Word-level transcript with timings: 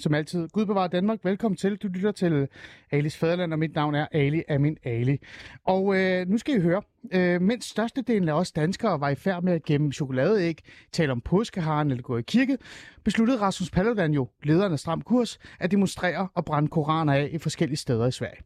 Som 0.00 0.14
altid. 0.14 0.48
Gud 0.48 0.66
bevarer 0.66 0.88
Danmark. 0.88 1.18
Velkommen 1.24 1.56
til. 1.56 1.76
Du 1.76 1.88
lytter 1.88 2.12
til 2.12 2.48
Alis 2.90 3.16
Fæderland, 3.16 3.52
og 3.52 3.58
mit 3.58 3.74
navn 3.74 3.94
er 3.94 4.06
Ali 4.12 4.42
Amin 4.48 4.76
Ali. 4.84 5.18
Og 5.64 5.96
øh, 5.96 6.28
nu 6.28 6.38
skal 6.38 6.56
I 6.56 6.60
høre. 6.60 6.82
Øh, 7.12 7.40
mens 7.40 7.64
størstedelen 7.64 8.28
af 8.28 8.32
os 8.32 8.52
danskere 8.52 9.00
var 9.00 9.08
i 9.08 9.14
færd 9.14 9.42
med 9.42 9.52
at 9.52 9.62
gemme 9.64 9.92
chokoladeæg, 9.92 10.58
tale 10.92 11.12
om 11.12 11.20
påskeharen 11.20 11.90
eller 11.90 12.02
gå 12.02 12.16
i 12.16 12.22
kirke, 12.22 12.58
besluttede 13.04 13.40
Rasmus 13.40 13.70
Paludan 13.70 14.12
jo, 14.12 14.28
lederen 14.42 14.72
af 14.72 14.78
Stram 14.78 15.02
Kurs, 15.02 15.38
at 15.60 15.70
demonstrere 15.70 16.28
og 16.34 16.44
brænde 16.44 16.68
koraner 16.68 17.12
af 17.12 17.28
i 17.32 17.38
forskellige 17.38 17.76
steder 17.76 18.06
i 18.06 18.12
Sverige. 18.12 18.42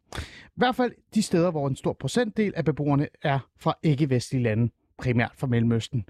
I 0.46 0.56
hvert 0.56 0.76
fald 0.76 0.92
de 1.14 1.22
steder, 1.22 1.50
hvor 1.50 1.68
en 1.68 1.76
stor 1.76 1.92
procentdel 1.92 2.52
af 2.56 2.64
beboerne 2.64 3.08
er 3.22 3.38
fra 3.60 3.78
ikke-vestlige 3.82 4.42
lande 4.42 4.70
primært 4.98 5.32
fra 5.36 5.46
Mellemøsten. 5.46 6.04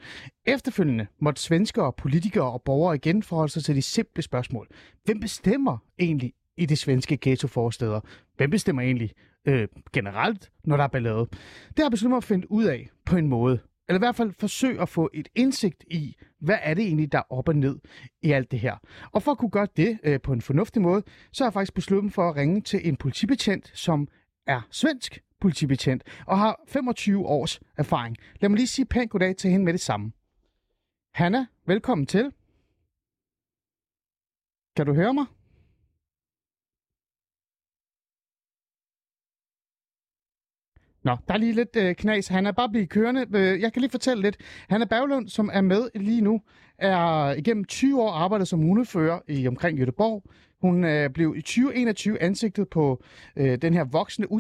Efterfølgende 0.47 1.06
måtte 1.19 1.43
svenskere, 1.43 1.93
politikere 1.93 2.52
og 2.52 2.62
borgere 2.62 2.95
igen 2.95 3.23
forholde 3.23 3.52
sig 3.52 3.65
til 3.65 3.77
de 3.77 3.83
simple 3.83 4.23
spørgsmål. 4.23 4.69
Hvem 5.05 5.20
bestemmer 5.20 5.79
egentlig 5.98 6.33
i 6.57 6.66
de 6.66 6.77
svenske 6.77 7.19
ghettoforsteder? 7.20 8.01
Hvem 8.37 8.51
bestemmer 8.51 8.83
egentlig 8.83 9.10
øh, 9.45 9.69
generelt, 9.93 10.51
når 10.65 10.77
der 10.77 10.84
er 10.84 10.88
ballade? 10.88 11.27
Det 11.69 11.79
har 11.79 11.84
jeg 11.84 11.91
besluttet 11.91 12.10
mig 12.10 12.16
at 12.16 12.24
finde 12.24 12.51
ud 12.51 12.65
af 12.65 12.88
på 13.07 13.16
en 13.16 13.29
måde. 13.29 13.59
Eller 13.88 13.98
i 13.98 14.05
hvert 14.05 14.16
fald 14.16 14.33
forsøge 14.38 14.80
at 14.80 14.88
få 14.88 15.10
et 15.15 15.29
indsigt 15.35 15.85
i, 15.91 16.16
hvad 16.40 16.59
er 16.62 16.74
det 16.74 16.85
egentlig, 16.85 17.12
der 17.12 17.18
er 17.18 17.32
op 17.32 17.49
og 17.49 17.57
ned 17.57 17.79
i 18.23 18.32
alt 18.32 18.51
det 18.51 18.60
her. 18.60 18.77
Og 19.12 19.23
for 19.23 19.32
at 19.32 19.38
kunne 19.38 19.51
gøre 19.51 19.68
det 19.77 19.99
øh, 20.05 20.21
på 20.21 20.32
en 20.32 20.40
fornuftig 20.40 20.82
måde, 20.82 21.02
så 21.32 21.45
har 21.45 21.49
jeg 21.49 21.52
faktisk 21.52 21.74
besluttet 21.74 22.05
mig 22.05 22.12
for 22.12 22.29
at 22.29 22.37
ringe 22.37 22.60
til 22.60 22.88
en 22.88 22.96
politibetjent, 22.96 23.71
som 23.74 24.09
er 24.46 24.60
svensk 24.71 25.18
politibetjent 25.45 26.02
og 26.26 26.38
har 26.38 26.60
25 26.68 27.26
års 27.26 27.60
erfaring. 27.76 28.16
Lad 28.40 28.48
mig 28.48 28.56
lige 28.56 28.66
sige 28.66 28.87
pænt 28.87 29.10
goddag 29.10 29.37
til 29.37 29.50
hende 29.50 29.64
med 29.64 29.73
det 29.73 29.80
samme. 29.80 30.12
Hanna, 31.14 31.46
velkommen 31.66 32.06
til. 32.06 32.32
Kan 34.76 34.87
du 34.87 34.95
høre 34.95 35.15
mig? 35.15 35.26
Nå, 41.02 41.16
der 41.28 41.34
er 41.34 41.38
lige 41.38 41.52
lidt 41.52 41.76
øh, 41.76 41.95
knas. 41.95 42.28
Han 42.28 42.46
er 42.46 42.52
bare 42.52 42.68
blevet 42.68 42.88
kørende. 42.88 43.26
Øh, 43.34 43.60
jeg 43.60 43.72
kan 43.72 43.80
lige 43.80 43.90
fortælle 43.90 44.22
lidt. 44.22 44.37
Han 44.68 44.82
er 44.82 44.87
Berglund, 44.87 45.28
som 45.28 45.50
er 45.52 45.60
med 45.60 45.90
lige 45.95 46.20
nu, 46.20 46.40
er 46.78 47.30
igennem 47.32 47.65
20 47.65 48.02
år 48.02 48.10
arbejdet 48.10 48.48
som 48.48 48.60
hundefører 48.60 49.20
i 49.28 49.48
omkring 49.48 49.78
Göteborg. 49.80 50.22
Hun 50.65 50.84
øh, 50.84 51.10
blev 51.10 51.34
i 51.37 51.40
2021 51.40 52.23
ansigtet 52.23 52.68
på 52.68 53.02
øh, 53.37 53.59
den 53.62 53.74
her 53.74 53.84
voksende 53.84 54.30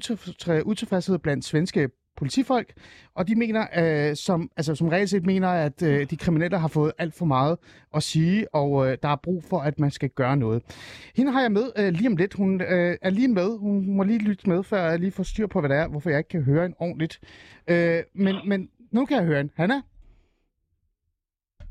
utilfredshed 0.66 1.18
blandt 1.18 1.44
svenske 1.44 1.88
politifolk, 2.16 2.72
og 3.14 3.28
de 3.28 3.34
mener, 3.34 3.66
øh, 3.76 4.16
som, 4.16 4.50
altså, 4.56 4.74
som 4.74 4.88
reelt 4.88 5.10
set 5.10 5.26
mener, 5.26 5.48
at 5.48 5.82
øh, 5.82 6.10
de 6.10 6.16
kriminelle 6.16 6.58
har 6.58 6.68
fået 6.68 6.92
alt 6.98 7.14
for 7.14 7.24
meget 7.24 7.58
at 7.94 8.02
sige, 8.02 8.54
og 8.54 8.86
øh, 8.86 8.98
der 9.02 9.08
er 9.08 9.16
brug 9.16 9.44
for, 9.44 9.58
at 9.58 9.78
man 9.78 9.90
skal 9.90 10.08
gøre 10.08 10.36
noget. 10.36 10.62
Hende 11.16 11.32
har 11.32 11.40
jeg 11.40 11.52
med 11.52 11.72
øh, 11.78 11.92
lige 11.92 12.08
om 12.08 12.16
lidt. 12.16 12.34
Hun 12.34 12.60
øh, 12.60 12.96
er 13.02 13.10
lige 13.10 13.28
med. 13.28 13.58
Hun 13.58 13.96
må 13.96 14.02
lige 14.02 14.18
lytte 14.18 14.48
med, 14.48 14.62
før 14.62 14.90
jeg 14.90 14.98
lige 14.98 15.12
får 15.12 15.22
styr 15.22 15.46
på, 15.46 15.60
hvad 15.60 15.70
det 15.70 15.78
er, 15.78 15.88
hvorfor 15.88 16.10
jeg 16.10 16.18
ikke 16.18 16.28
kan 16.28 16.42
høre 16.42 16.62
hende 16.62 16.76
ordentligt. 16.78 17.20
Øh, 17.70 18.02
men, 18.14 18.36
men 18.46 18.68
nu 18.90 19.06
kan 19.06 19.16
jeg 19.16 19.26
høre 19.26 19.36
hende. 19.36 19.52
Hanna? 19.56 19.82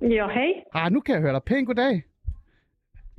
Ja, 0.01 0.27
hej. 0.33 0.49
Ah, 0.73 0.91
nu 0.91 0.99
kan 0.99 1.13
jeg 1.15 1.21
høre 1.21 1.33
dig. 1.33 1.43
Pæn 1.43 1.65
goddag. 1.65 2.03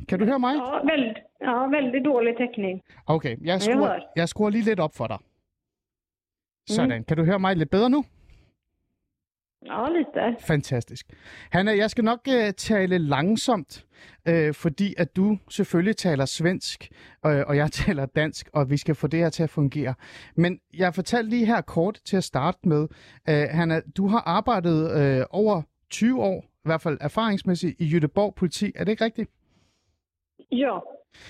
Kan 0.08 0.18
du 0.18 0.24
høre 0.24 0.38
mig? 0.38 0.54
Ja, 0.56 0.92
väldigt, 0.92 1.18
ja, 1.40 1.66
väldigt 1.66 2.04
dårlig 2.04 2.36
täckning. 2.36 2.82
Okay, 3.06 3.30
jeg 3.30 3.46
jeg 3.46 3.62
skruer, 3.62 3.76
hører. 3.76 4.00
jeg 4.16 4.28
skruer 4.28 4.50
lige 4.50 4.64
lidt 4.64 4.80
op 4.80 4.94
for 4.94 5.06
dig. 5.06 5.18
Sådan. 6.68 7.04
Kan 7.04 7.16
du 7.16 7.24
høre 7.24 7.38
mig 7.38 7.56
lidt 7.56 7.70
bedre 7.70 7.90
nu? 7.90 8.04
Ja, 9.66 9.88
lite. 9.88 10.36
Fantastisk. 10.46 11.06
Hanna, 11.50 11.76
jeg 11.76 11.90
skal 11.90 12.04
nok 12.04 12.20
uh, 12.28 12.50
tale 12.56 12.98
langsomt, 12.98 13.86
uh, 14.30 14.54
fordi 14.54 14.94
at 14.98 15.16
du 15.16 15.38
selvfølgelig 15.50 15.96
taler 15.96 16.24
svensk, 16.24 16.88
uh, 17.26 17.30
og 17.30 17.56
jeg 17.56 17.72
taler 17.82 18.06
dansk, 18.06 18.48
og 18.52 18.70
vi 18.70 18.76
skal 18.76 18.94
få 18.94 19.06
det 19.06 19.20
her 19.20 19.30
til 19.30 19.42
at 19.42 19.50
fungere. 19.50 19.94
Men 20.36 20.60
jeg 20.74 20.94
fortalte 20.94 21.30
lige 21.30 21.46
her 21.46 21.60
kort 21.60 22.00
til 22.04 22.16
at 22.16 22.24
starte 22.24 22.58
med, 22.68 22.82
uh, 23.28 23.34
Hanna, 23.50 23.80
du 23.96 24.06
har 24.08 24.20
arbejdet 24.26 25.18
uh, 25.20 25.26
over 25.30 25.62
20 25.90 26.22
år, 26.22 26.40
i 26.44 26.64
hvert 26.64 26.80
fald 26.82 26.98
erfaringsmæssigt, 27.00 27.80
i 27.80 27.96
Göteborg 27.96 28.34
politi. 28.34 28.72
Er 28.74 28.84
det 28.84 28.92
ikke 28.92 29.04
rigtigt? 29.04 29.30
Ja, 30.52 30.78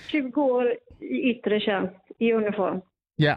20 0.07 0.37
år 0.37 0.63
i 1.01 1.31
yttre 1.31 1.59
tjänst 1.59 2.13
i 2.19 2.33
uniform. 2.33 2.81
Ja, 3.19 3.35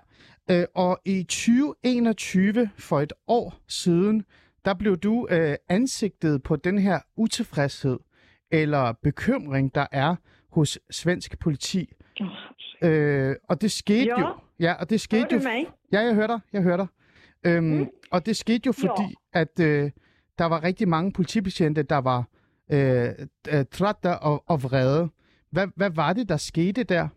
øh, 0.50 0.64
og 0.74 0.98
i 1.04 1.22
2021, 1.22 2.70
for 2.78 3.00
et 3.00 3.12
år 3.26 3.54
siden, 3.68 4.24
der 4.64 4.74
blev 4.74 4.96
du 4.96 5.28
øh, 5.30 5.54
ansigtet 5.68 6.42
på 6.42 6.56
den 6.56 6.78
her 6.78 6.98
utilfredshed 7.16 7.98
eller 8.50 8.92
bekymring, 9.02 9.74
der 9.74 9.86
er 9.92 10.16
hos 10.52 10.78
svensk 10.90 11.38
politi. 11.40 11.92
Øh, 12.82 13.36
og 13.48 13.60
det 13.60 13.70
skete 13.70 14.04
Ja. 14.04 14.20
jo. 14.20 14.26
Ja, 14.60 14.74
og 14.80 14.90
det 14.90 15.00
skete 15.00 15.26
jo. 15.32 15.38
mig? 15.42 15.66
Ja, 15.92 16.00
jeg 16.00 16.14
hører 16.14 16.26
dig. 16.26 16.40
Jeg 16.52 16.62
hører 16.62 16.76
dig. 16.76 16.86
Øhm, 17.46 17.64
mm. 17.66 17.88
Og 18.10 18.26
det 18.26 18.36
skete 18.36 18.62
jo 18.66 18.72
fordi, 18.72 19.16
ja. 19.34 19.40
at 19.40 19.60
øh, 19.60 19.90
der 20.38 20.44
var 20.44 20.62
rigtig 20.64 20.88
mange 20.88 21.12
politibetjente, 21.12 21.82
der 21.82 21.98
var 21.98 22.24
øh, 22.72 23.08
øh, 23.52 23.64
trætte 23.70 24.18
og, 24.18 24.44
og 24.46 24.62
vrede. 24.62 25.08
Hvad, 25.50 25.68
hvad 25.76 25.90
var 25.90 26.12
det, 26.12 26.28
der 26.28 26.36
skete 26.36 26.84
der? 26.84 27.08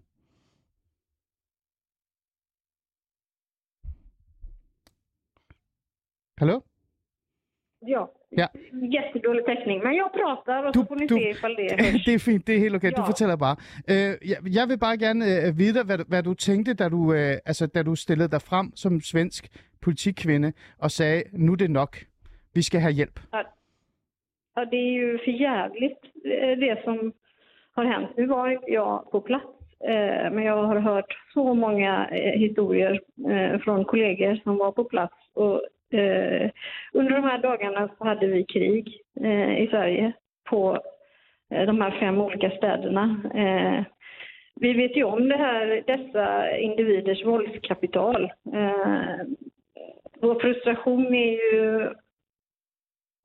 Hallo? 6.38 6.60
Ja. 7.88 8.06
Ja. 8.38 8.48
Jättedålig 8.94 9.46
täckning. 9.46 9.84
Men 9.84 9.96
jag 9.96 10.14
pratar 10.14 10.64
och 10.64 10.74
Du- 10.74 10.80
så 10.82 10.86
får 10.88 10.96
ni 10.96 11.08
du- 11.08 11.16
se 11.16 11.30
ifall 11.30 11.56
det 11.56 11.72
hörs. 11.80 12.06
det 12.06 12.14
er 12.14 12.20
fint, 12.20 12.48
det 12.48 12.56
er 12.56 12.60
helt 12.60 12.76
okay. 12.76 12.92
Du 12.92 13.02
Ja. 13.02 13.08
fortæller 13.08 13.36
bare. 13.36 13.56
Øh, 13.90 14.30
jeg, 14.32 14.38
jeg 14.58 14.70
vil 14.70 14.78
bare 14.80 14.98
gerne 14.98 15.26
øh, 15.48 15.58
vide, 15.58 15.84
hvad, 15.84 15.98
du- 15.98 16.04
hvad 16.08 16.24
du 16.24 16.34
tænkte, 16.34 16.74
da 16.74 16.90
du, 16.90 17.14
øh, 17.14 17.38
altså, 17.46 17.68
da 17.68 17.84
du 17.84 17.96
stillede 17.96 18.30
dig 18.32 18.42
frem 18.42 18.76
som 18.76 19.02
svensk 19.02 19.48
politikvinde 19.82 20.54
og 20.78 20.92
sagde, 20.92 21.24
nu 21.34 21.52
er 21.52 21.56
det 21.58 21.72
nok. 21.72 21.98
Vi 22.54 22.62
skal 22.62 22.80
have 22.82 22.94
hjælp. 22.94 23.20
Ja, 24.58 24.62
det 24.72 24.80
är 24.90 24.94
ju 25.02 25.18
för 25.26 25.32
jävligt 25.48 26.02
eh, 26.26 26.54
det 26.64 26.78
som 26.86 27.14
har 27.76 27.86
hänt. 27.86 28.10
Nu 28.18 28.26
var 28.26 28.50
inte 28.50 28.72
jag 28.72 29.12
på 29.12 29.22
plats, 29.22 29.46
eh, 29.84 30.32
men 30.32 30.44
jag 30.44 30.64
har 30.64 30.80
hört 30.80 31.18
så 31.34 31.54
många 31.54 32.08
eh, 32.12 32.40
historier 32.40 33.00
eh, 33.30 33.60
från 33.60 33.86
kollegor 33.86 34.40
som 34.44 34.58
var 34.58 34.72
på 34.72 34.84
plats. 34.84 35.16
Och, 35.34 35.62
eh, 36.00 36.50
under 36.94 37.12
de 37.12 37.24
här 37.24 37.38
dagarna 37.38 37.90
så 37.98 38.04
hade 38.04 38.28
vi 38.28 38.44
krig 38.44 39.02
eh, 39.22 39.62
i 39.64 39.68
Sverige 39.68 40.14
på 40.50 40.78
eh, 41.52 41.66
de 41.66 41.82
här 41.82 41.92
fem 42.00 42.22
olika 42.22 42.50
städerna. 42.50 43.22
Eh, 43.36 43.84
vi 44.56 44.74
vet 44.74 44.98
ju 44.98 45.04
om 45.04 45.30
det 45.30 45.38
här, 45.38 45.84
dessa 45.88 46.58
individers 46.58 47.26
våldskapital. 47.26 48.32
Eh, 48.54 49.26
vår 50.22 50.40
frustration 50.40 51.16
är 51.16 51.32
ju 51.32 51.90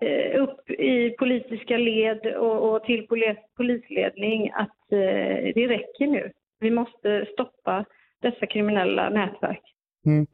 eh, 0.01 0.43
upp 0.43 0.71
i 0.71 1.11
politiska 1.19 1.77
led 1.77 2.27
och, 2.27 2.75
och 2.75 2.85
till 2.85 3.07
polis, 3.07 3.37
polisledning 3.57 4.51
att 4.55 4.93
eh, 4.93 5.55
det 5.55 5.67
räcker 5.69 6.07
nu. 6.07 6.33
Vi 6.61 6.71
måste 6.71 7.27
stoppa 7.33 7.85
dessa 8.23 8.47
kriminella 8.47 9.09
nätverk. 9.09 9.63
Mm. 10.07 10.27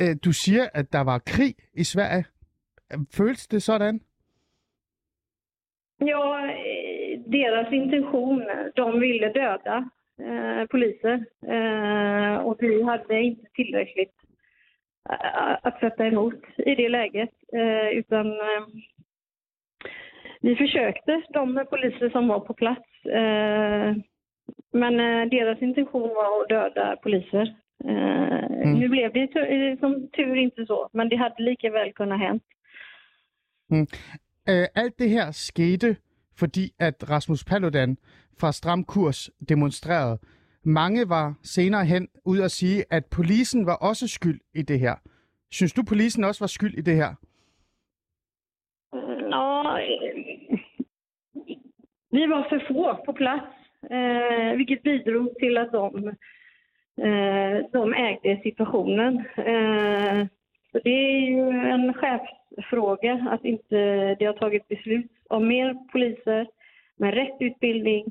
Øh, 0.00 0.16
du 0.24 0.32
siger, 0.32 0.68
at 0.74 0.92
der 0.92 1.00
var 1.00 1.18
krig 1.18 1.54
i 1.74 1.84
Sverige. 1.84 2.24
Føles 3.16 3.46
det 3.46 3.62
sådan? 3.62 4.00
Ja, 6.00 6.46
eh, 6.46 7.20
deras 7.32 7.72
intention, 7.72 8.42
de 8.76 9.00
ville 9.00 9.32
döda 9.32 9.76
eh, 10.20 10.66
poliser 10.70 11.24
eh, 11.54 12.36
och 12.46 12.56
vi 12.60 12.82
hade 12.82 13.20
inte 13.22 13.46
tillräckligt 13.54 14.16
eh, 15.10 15.52
att 15.62 15.80
sätta 15.80 16.06
emot 16.06 16.44
i 16.66 16.74
det 16.74 16.88
läget. 16.88 17.30
Eh, 17.52 17.98
utan 17.98 18.26
eh, 18.26 18.64
vi 20.46 20.56
försökte, 20.56 21.12
de 21.38 21.44
poliser 21.70 22.10
som 22.10 22.28
var 22.28 22.40
på 22.40 22.52
plats. 22.62 22.88
Eh, 23.20 23.90
men 24.80 24.92
eh, 25.00 25.22
deras 25.36 25.62
intention 25.62 26.08
var 26.18 26.28
att 26.42 26.48
döda 26.48 26.96
poliser. 27.02 27.46
Eh, 27.84 28.68
Nu 28.78 28.88
blev 28.88 29.12
det 29.12 29.26
tu- 29.34 29.76
som 29.80 30.08
tur 30.16 30.34
inte 30.36 30.66
så, 30.66 30.88
men 30.92 31.08
det 31.08 31.16
hade 31.16 31.42
lika 31.42 31.70
väl 31.70 31.92
kunnat 31.92 32.18
hänt. 32.20 32.42
Øh, 34.48 34.66
alt 34.74 34.98
det 34.98 35.08
her 35.10 35.30
skete, 35.32 35.96
fordi 36.38 36.72
at 36.78 37.10
Rasmus 37.10 37.44
Paludan 37.44 37.96
fra 38.40 38.52
Stram 38.52 38.84
Kurs 38.84 39.30
demonstrerede. 39.48 40.18
Mange 40.64 41.08
var 41.08 41.34
senere 41.42 41.84
hen 41.84 42.08
ud 42.24 42.40
at 42.40 42.50
sige, 42.50 42.84
at 42.90 43.04
polisen 43.16 43.66
var 43.66 43.76
også 43.76 44.08
skyld 44.08 44.40
i 44.54 44.62
det 44.62 44.78
her. 44.80 44.94
Synes 45.50 45.72
du, 45.72 45.82
polisen 45.88 46.24
også 46.24 46.42
var 46.44 46.46
skyld 46.46 46.74
i 46.78 46.80
det 46.80 46.94
her? 46.96 47.14
Mm, 48.92 49.30
Ja, 49.30 49.78
eh, 49.78 50.58
vi 52.24 52.30
var 52.30 52.42
för 52.42 52.58
få 52.58 52.94
på 52.94 53.12
plats, 53.12 53.46
eh, 53.90 54.56
vilket 54.56 54.82
bidrog 54.82 55.34
till 55.34 55.58
att 55.58 55.72
de, 55.72 56.08
eh, 57.02 57.66
de 57.72 57.94
ägde 57.94 58.40
situationen. 58.42 59.24
Eh, 59.36 60.26
så 60.72 60.78
det 60.84 60.90
är 60.90 61.20
ju 61.20 61.48
en 61.50 61.94
chefsfråga 61.94 63.26
att 63.30 63.44
inte 63.44 63.76
det 64.14 64.24
har 64.24 64.32
tagit 64.32 64.68
beslut 64.68 65.10
om 65.28 65.48
mer 65.48 65.74
poliser 65.92 66.46
med 66.96 67.14
rätt 67.14 67.36
utbildning, 67.40 68.04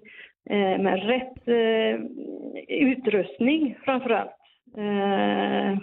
eh, 0.49 0.77
med 0.81 1.03
rätt 1.05 1.47
eh, 1.47 1.99
utrustning 2.67 3.77
framför 3.85 4.09
allt. 4.09 4.39
Eh, 4.77 5.77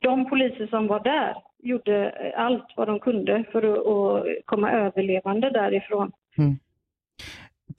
de 0.00 0.28
poliser 0.28 0.66
som 0.66 0.86
var 0.86 1.00
där 1.00 1.36
gjorde 1.62 2.32
allt 2.36 2.72
vad 2.76 2.88
de 2.88 3.00
kunde 3.00 3.44
för 3.52 3.62
att 3.62 3.86
at 3.86 4.44
komma 4.44 4.70
överlevande 4.70 5.50
därifrån. 5.50 6.12
Mm. 6.38 6.58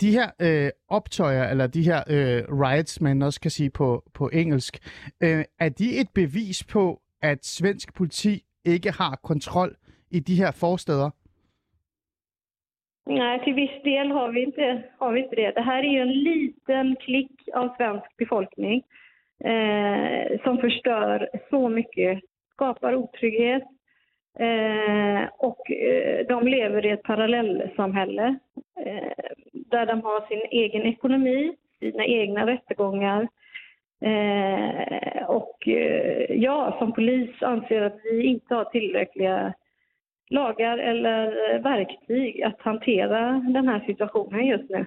De 0.02 0.12
her 0.18 0.28
øh, 0.42 0.70
optøjer, 0.90 1.44
eller 1.52 1.68
de 1.68 1.84
her 1.84 2.00
øh, 2.10 2.60
riots, 2.62 3.02
man 3.02 3.22
også 3.22 3.42
kan 3.42 3.52
sige 3.52 3.70
på, 3.70 4.04
på 4.14 4.30
engelsk, 4.34 4.74
øh, 5.24 5.44
er 5.60 5.70
de 5.70 5.88
et 6.02 6.10
bevis 6.16 6.64
på, 6.74 7.02
at 7.22 7.46
svensk 7.46 7.94
politi 7.98 8.34
ikke 8.66 8.92
har 8.92 9.20
kontrol 9.24 9.76
i 10.12 10.20
de 10.20 10.36
her 10.36 10.52
forsteder? 10.52 11.10
Nej, 13.08 13.44
till 13.44 13.56
viss 13.56 13.78
del 13.84 14.08
har 14.18 14.32
vi, 14.32 14.40
inte, 14.42 14.84
har 15.00 15.12
vi 15.12 15.20
inte 15.20 15.36
det. 15.36 15.56
Det 15.56 15.66
här 15.70 15.80
är 15.84 15.92
ju 15.96 16.02
en 16.02 16.18
liten 16.32 16.96
klick 16.96 17.32
av 17.54 17.68
svensk 17.78 18.10
befolkning 18.18 18.84
eh, 19.52 20.26
som 20.44 20.58
förstör 20.58 21.30
så 21.50 21.70
mycket, 21.70 22.20
skapar 22.54 22.96
otrygghet 22.96 23.64
eh, 24.40 25.30
och 25.38 25.72
eh, 25.72 26.26
de 26.28 26.48
lever 26.48 26.86
i 26.86 26.90
ett 26.90 27.04
parallellsamhälle 27.04 28.40
eh, 28.86 29.12
där 29.54 29.86
de 29.86 30.02
har 30.02 30.28
sin 30.28 30.42
egen 30.52 30.82
ekonomi, 30.82 31.56
sina 31.80 32.06
egna 32.06 32.48
rättegångar 32.48 33.28
eh, 34.02 35.24
och 35.28 35.68
eh, 35.68 36.36
jag 36.36 36.78
som 36.78 36.94
polis 36.94 37.42
anser 37.42 37.82
att 37.82 38.00
vi 38.04 38.24
inte 38.24 38.56
har 38.56 38.66
tillräckliga 38.66 39.54
lagar 40.30 40.78
eller 40.78 41.60
verktyg 41.60 42.44
att 42.44 42.62
hantera 42.62 43.32
den 43.54 43.68
här 43.68 43.80
situationen 43.80 44.46
just 44.46 44.70
nu. 44.70 44.86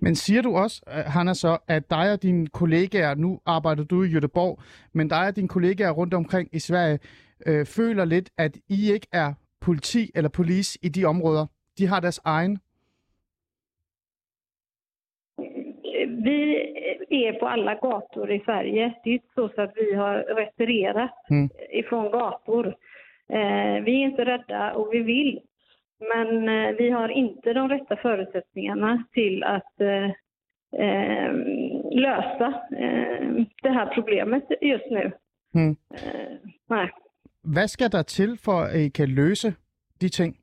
Men 0.00 0.16
siger 0.16 0.42
du 0.42 0.48
også, 0.48 0.82
eh, 0.86 1.04
Hanna, 1.04 1.34
så, 1.34 1.58
at 1.68 1.90
dig 1.90 2.12
og 2.12 2.22
dine 2.22 2.46
kollegaer, 2.46 3.14
nu 3.14 3.38
arbejder 3.46 3.84
du 3.84 4.04
i 4.04 4.08
Göteborg, 4.08 4.60
men 4.92 5.08
dig 5.08 5.26
og 5.28 5.36
dine 5.36 5.48
kollegaer 5.48 5.90
rundt 5.90 6.14
omkring 6.14 6.48
i 6.52 6.58
Sverige, 6.58 6.98
øh, 7.46 7.66
føler 7.66 8.04
lidt, 8.04 8.30
at 8.38 8.56
I 8.68 8.92
ikke 8.92 9.06
er 9.12 9.34
politi 9.60 10.10
eller 10.14 10.30
polis 10.30 10.78
i 10.82 10.88
de 10.88 11.04
områder. 11.04 11.46
De 11.78 11.86
har 11.86 12.00
deres 12.00 12.20
egen? 12.24 12.58
Vi 17.10 17.26
är 17.26 17.32
på 17.32 17.46
alla 17.46 17.74
gator 17.74 18.30
i 18.30 18.40
Sverige. 18.44 18.94
Det 19.04 19.10
är 19.10 19.14
inte 19.14 19.28
så 19.34 19.62
att 19.62 19.72
vi 19.76 19.94
har 19.94 20.14
retirerat 20.14 21.30
mm. 21.30 21.48
ifrån 21.72 22.10
gator. 22.10 22.66
Eh, 23.28 23.82
vi 23.84 24.02
är 24.02 24.04
inte 24.04 24.24
rädda 24.24 24.72
och 24.72 24.88
vi 24.92 24.98
vill. 24.98 25.40
Men 26.00 26.48
eh, 26.48 26.76
vi 26.76 26.90
har 26.90 27.08
inte 27.08 27.52
de 27.52 27.68
rätta 27.68 27.96
förutsättningarna 27.96 29.04
till 29.12 29.44
att 29.44 29.80
eh, 29.80 30.10
eh 30.84 31.32
lösa 31.90 32.62
eh, 32.78 33.44
det 33.62 33.70
här 33.70 33.86
problemet 33.94 34.44
just 34.60 34.90
nu. 34.90 35.12
Mm. 35.54 35.76
Eh, 35.90 36.36
nej. 36.66 36.90
Hvad 37.54 37.68
skal 37.68 37.92
der 37.92 38.02
til 38.02 38.38
for, 38.44 38.60
at 38.60 38.80
I 38.80 38.88
kan 38.88 39.08
løse 39.08 39.54
de 40.00 40.08
ting? 40.08 40.36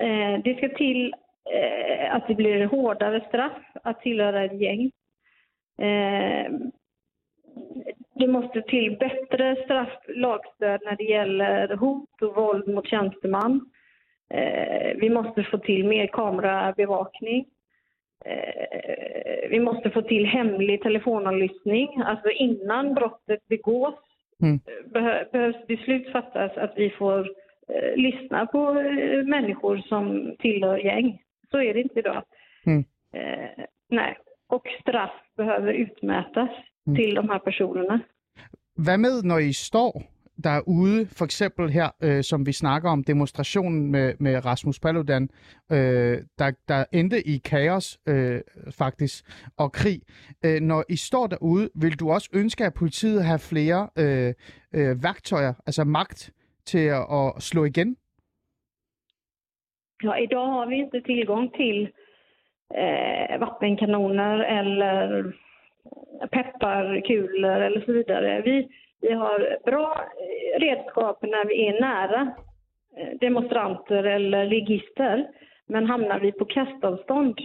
Eh, 0.00 0.42
det 0.44 0.56
ska 0.56 0.68
till 0.76 1.14
eh, 1.54 2.14
att 2.14 2.28
det 2.28 2.34
blir 2.34 2.64
hårdare 2.66 3.20
straff 3.28 3.62
att 3.84 4.00
tillhöra 4.00 4.44
et 4.44 4.60
gäng. 4.60 4.92
Eh, 5.78 6.50
det 8.14 8.26
måste 8.26 8.62
till 8.62 8.96
bättre 8.98 9.56
strafflagstöd 9.64 10.80
när 10.84 10.96
det 10.96 11.04
gäller 11.04 11.76
hot 11.76 12.22
och 12.22 12.34
våld 12.34 12.68
mot 12.68 12.88
tjänsteman. 12.88 13.70
Eh, 14.30 14.96
vi 14.96 15.10
måste 15.10 15.42
få 15.42 15.58
till 15.58 15.84
mer 15.84 16.06
kamerabevakning. 16.06 17.46
Eh, 18.24 19.50
vi 19.50 19.60
måste 19.60 19.90
få 19.90 20.02
till 20.02 20.26
hemlig 20.26 20.82
telefonavlyssning. 20.82 22.02
Alltså 22.02 22.30
innan 22.30 22.94
brottet 22.94 23.48
begås 23.48 23.94
mm. 24.42 24.60
Beh 24.94 25.22
behövs 25.32 25.66
beslut 25.66 26.12
fattas 26.12 26.56
att 26.56 26.72
vi 26.76 26.90
får 26.90 27.20
eh, 27.68 27.96
lyssna 27.96 28.46
på 28.46 28.80
eh, 28.80 29.24
människor 29.24 29.76
som 29.78 30.34
tillhör 30.38 30.78
gäng. 30.78 31.22
Så 31.50 31.58
är 31.62 31.74
det 31.74 31.80
inte 31.80 31.98
idag. 31.98 32.22
Mm. 32.66 32.84
Eh, 33.12 33.64
nej. 33.90 34.18
Och 34.48 34.66
straff 34.80 35.10
behöver 35.36 35.72
utmätas 35.72 36.50
mm. 36.86 36.96
til 36.96 37.14
de 37.14 37.28
her 37.28 37.38
personer. 37.38 38.00
Hvad 38.76 38.98
med, 38.98 39.22
når 39.24 39.38
I 39.38 39.52
står 39.52 40.02
derude, 40.44 41.06
for 41.06 41.24
eksempel 41.24 41.70
her, 41.70 41.88
øh, 42.02 42.22
som 42.22 42.46
vi 42.46 42.52
snakker 42.52 42.90
om, 42.90 43.04
demonstrationen 43.04 43.90
med, 43.90 44.14
med 44.20 44.44
Rasmus 44.44 44.80
Paludan, 44.80 45.28
øh, 45.72 46.18
der, 46.38 46.50
der 46.68 46.84
endte 46.92 47.28
i 47.28 47.38
kaos 47.38 47.98
øh, 48.08 48.40
faktisk, 48.78 49.24
og 49.58 49.72
krig. 49.72 50.00
Øh, 50.44 50.60
når 50.60 50.84
I 50.88 50.96
står 50.96 51.26
derude, 51.26 51.70
vil 51.74 52.00
du 52.00 52.10
også 52.10 52.30
ønske, 52.34 52.64
at 52.64 52.74
politiet 52.74 53.24
har 53.24 53.38
flere 53.50 53.88
øh, 53.98 54.34
øh, 54.74 55.02
værktøjer, 55.02 55.54
altså 55.66 55.84
magt, 55.84 56.32
til 56.66 56.84
at, 56.98 57.04
at 57.20 57.42
slå 57.42 57.64
igen? 57.64 57.96
Ja, 60.04 60.14
idag 60.14 60.46
har 60.54 60.66
vi 60.68 60.74
inte 60.74 61.00
tillgång 61.00 61.54
till 61.54 61.78
eh, 62.74 63.34
øh, 63.34 63.40
vattenkanoner 63.40 64.34
eller 64.58 64.92
pepparkulor 66.34 67.56
eller 67.66 67.80
så 67.86 67.92
vidare. 67.92 68.42
Vi, 68.44 68.56
vi 69.00 69.12
har 69.12 69.58
bra 69.64 70.04
redskap 70.58 71.22
när 71.22 71.44
vi 71.44 71.68
är 71.68 71.80
nära 71.80 72.34
eh, 72.96 73.18
demonstranter 73.20 74.04
eller 74.04 74.46
ligister. 74.46 75.28
Men 75.66 75.86
hamnar 75.86 76.20
vi 76.20 76.32
på 76.32 76.44
kastavstånd, 76.44 77.38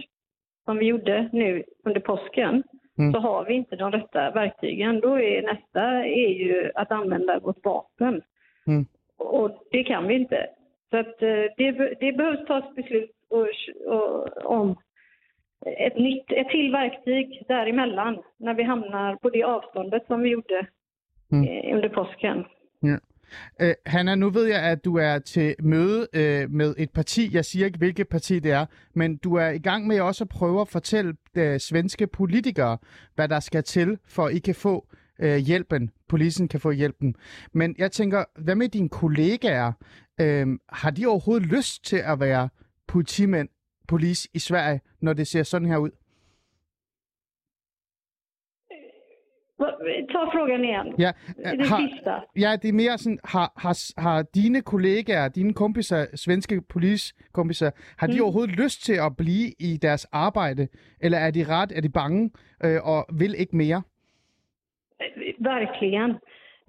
som 0.64 0.78
vi 0.78 0.86
gjorde 0.86 1.28
nu 1.32 1.64
under 1.84 2.00
påsken, 2.00 2.62
mm. 2.98 3.12
så 3.12 3.18
har 3.18 3.44
vi 3.44 3.54
inte 3.54 3.76
de 3.76 3.92
rätta 3.92 4.30
verktygen. 4.30 5.00
Då 5.00 5.20
är 5.20 5.42
nästa 5.42 5.82
är 6.06 6.28
ju 6.28 6.70
att 6.74 6.92
använda 6.92 7.38
vårt 7.38 7.64
vapen. 7.64 8.22
Mm. 8.66 8.86
Och 9.18 9.50
det 9.70 9.84
kan 9.84 10.08
vi 10.08 10.14
inte. 10.14 10.46
Så 10.90 10.96
att 10.96 11.22
eh, 11.22 11.44
det, 11.56 11.96
det 12.00 12.12
behövs 12.12 12.46
tas 12.46 12.74
beslut 12.74 13.10
och, 13.30 13.48
och, 13.94 14.46
om 14.52 14.76
ett, 15.66 15.98
nytt, 15.98 16.32
ett 16.32 16.48
till 16.48 16.72
verktyg 16.72 17.42
däremellan 17.48 18.22
när 18.36 18.54
vi 18.54 18.62
hamnar 18.62 19.16
på 19.16 19.30
det 19.30 19.42
avståndet 19.42 20.06
som 20.06 20.22
vi 20.22 20.28
gjorde 20.28 20.66
mm. 21.34 21.42
eh, 21.42 21.76
under 21.76 21.88
påsken. 21.94 22.44
Ja. 22.82 22.96
Uh, 23.62 23.72
Hanna, 23.86 24.14
nu 24.14 24.30
ved 24.30 24.46
jeg, 24.46 24.62
at 24.62 24.84
du 24.84 24.96
er 24.96 25.18
til 25.18 25.54
møde 25.60 26.08
uh, 26.14 26.52
med 26.52 26.74
et 26.78 26.90
parti. 26.90 27.34
Jeg 27.34 27.44
siger 27.44 27.66
ikke, 27.66 27.78
hvilket 27.78 28.08
parti 28.08 28.38
det 28.38 28.52
er, 28.52 28.66
men 28.94 29.16
du 29.16 29.34
er 29.34 29.48
i 29.48 29.58
gang 29.58 29.86
med 29.86 30.00
også 30.00 30.24
at 30.24 30.28
prøve 30.28 30.60
at 30.60 30.68
fortælle 30.68 31.14
uh, 31.38 31.56
svenske 31.58 32.06
politikere, 32.06 32.78
hvad 33.14 33.28
der 33.28 33.40
skal 33.40 33.62
til, 33.62 33.98
for 34.08 34.28
I 34.28 34.38
kan 34.38 34.54
få 34.54 34.86
uh, 35.22 35.36
hjælpen. 35.36 35.90
Polisen 36.08 36.48
kan 36.48 36.60
få 36.60 36.70
hjælpen. 36.70 37.14
Men 37.52 37.74
jeg 37.78 37.92
tænker, 37.92 38.24
hvad 38.38 38.54
med 38.54 38.68
dine 38.68 38.88
kollegaer? 38.88 39.72
Uh, 40.22 40.58
har 40.68 40.90
de 40.90 41.06
overhovedet 41.06 41.46
lyst 41.48 41.84
til 41.84 41.96
at 41.96 42.20
være 42.20 42.48
politimænd 42.88 43.48
polis 43.88 44.28
i 44.34 44.38
Sverige, 44.38 44.80
når 45.00 45.12
det 45.12 45.26
ser 45.26 45.42
sådan 45.42 45.68
her 45.68 45.76
ud? 45.76 45.90
Ta 50.12 50.30
frågan 50.32 50.64
igen. 50.64 50.94
Ja, 50.98 51.12
det 51.36 51.66
har, 51.66 51.88
sista. 51.88 52.14
Ja, 52.36 52.56
det 52.62 52.68
er 52.68 52.72
mere 52.72 52.98
sådan, 52.98 53.18
har, 53.24 53.52
har, 53.56 54.00
har 54.00 54.22
dine 54.34 54.60
kollegaer, 54.62 55.28
dine 55.28 55.54
kompiser, 55.54 56.06
svenske 56.14 56.60
poliskompiser, 56.60 57.70
har 57.98 58.06
de 58.06 58.12
mm. 58.12 58.22
overhovedet 58.22 58.56
lyst 58.56 58.84
til 58.84 58.96
at 59.06 59.16
blive 59.16 59.48
i 59.58 59.78
deres 59.82 60.04
arbejde? 60.12 60.68
Eller 61.00 61.18
er 61.18 61.30
de 61.30 61.44
ret, 61.48 61.72
er 61.76 61.80
de 61.80 61.88
bange 61.88 62.30
øh, 62.64 62.78
og 62.84 63.06
vil 63.18 63.34
ikke 63.38 63.56
mere? 63.56 63.82
Verkligen. 65.38 66.10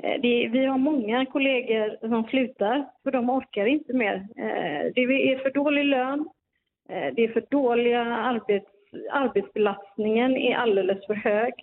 Eh, 0.04 0.16
det, 0.24 0.52
vi 0.52 0.58
har 0.58 0.78
många 0.78 1.25
kollegor 1.25 2.08
som 2.10 2.25
slutar, 2.30 2.86
för 3.04 3.12
de 3.12 3.30
orkar 3.30 3.66
inte 3.66 3.94
mer. 3.94 4.16
Eh, 4.16 4.84
det 4.96 5.02
är 5.02 5.38
för 5.44 5.54
dålig 5.54 5.86
lön, 5.86 6.25
Eh, 6.90 7.14
det 7.16 7.24
är 7.24 7.34
för 7.34 7.46
dåliga 7.50 8.02
arbets, 8.02 8.72
arbetsbelastningen 9.12 10.38
är 10.38 10.56
alldeles 10.56 11.06
för 11.06 11.14
hög. 11.14 11.54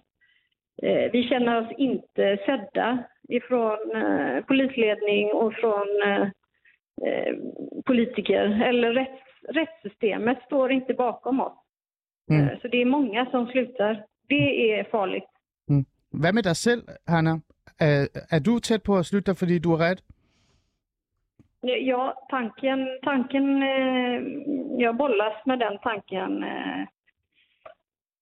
Eh, 0.82 1.10
vi 1.12 1.28
känner 1.28 1.60
oss 1.60 1.72
inte 1.78 2.38
sedda 2.46 3.04
ifrån 3.28 3.96
eh, 3.96 4.44
polisledning 4.44 5.32
och 5.32 5.54
från 5.54 5.86
politiker 7.84 8.62
eller 8.62 8.92
rätts, 8.92 9.22
rättssystemet 9.48 10.38
står 10.46 10.72
inte 10.72 10.94
bakom 10.94 11.40
oss. 11.40 11.58
Mm. 12.30 12.58
Så 12.62 12.68
det 12.68 12.82
är 12.82 12.84
många 12.84 13.26
som 13.26 13.46
slutar. 13.46 14.04
Det 14.28 14.72
är 14.72 14.84
farligt. 14.84 15.28
Mm. 15.70 15.84
Hvad 16.10 16.34
med 16.34 16.44
dig 16.44 16.54
selv, 16.56 16.82
Hanna? 17.06 17.40
Er, 17.80 18.08
er 18.30 18.38
du 18.38 18.58
tæt 18.60 18.82
på 18.82 18.96
at 18.96 19.06
slutte, 19.06 19.34
fordi 19.34 19.58
du 19.58 19.72
er 19.72 19.78
rädd? 19.78 20.00
Ja, 21.62 22.12
tanken, 22.30 22.98
tanken 23.02 23.62
eh, 23.62 24.22
jag 24.78 24.96
bollas 24.96 25.46
med 25.46 25.58
den 25.58 25.78
tanken 25.78 26.42
eh, 26.42 26.86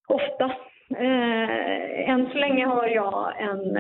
ofta. 0.09 0.52
Eh, 0.90 2.11
än 2.11 2.26
så 2.32 2.38
länge 2.38 2.66
har 2.66 2.87
jag 2.87 3.40
en, 3.40 3.76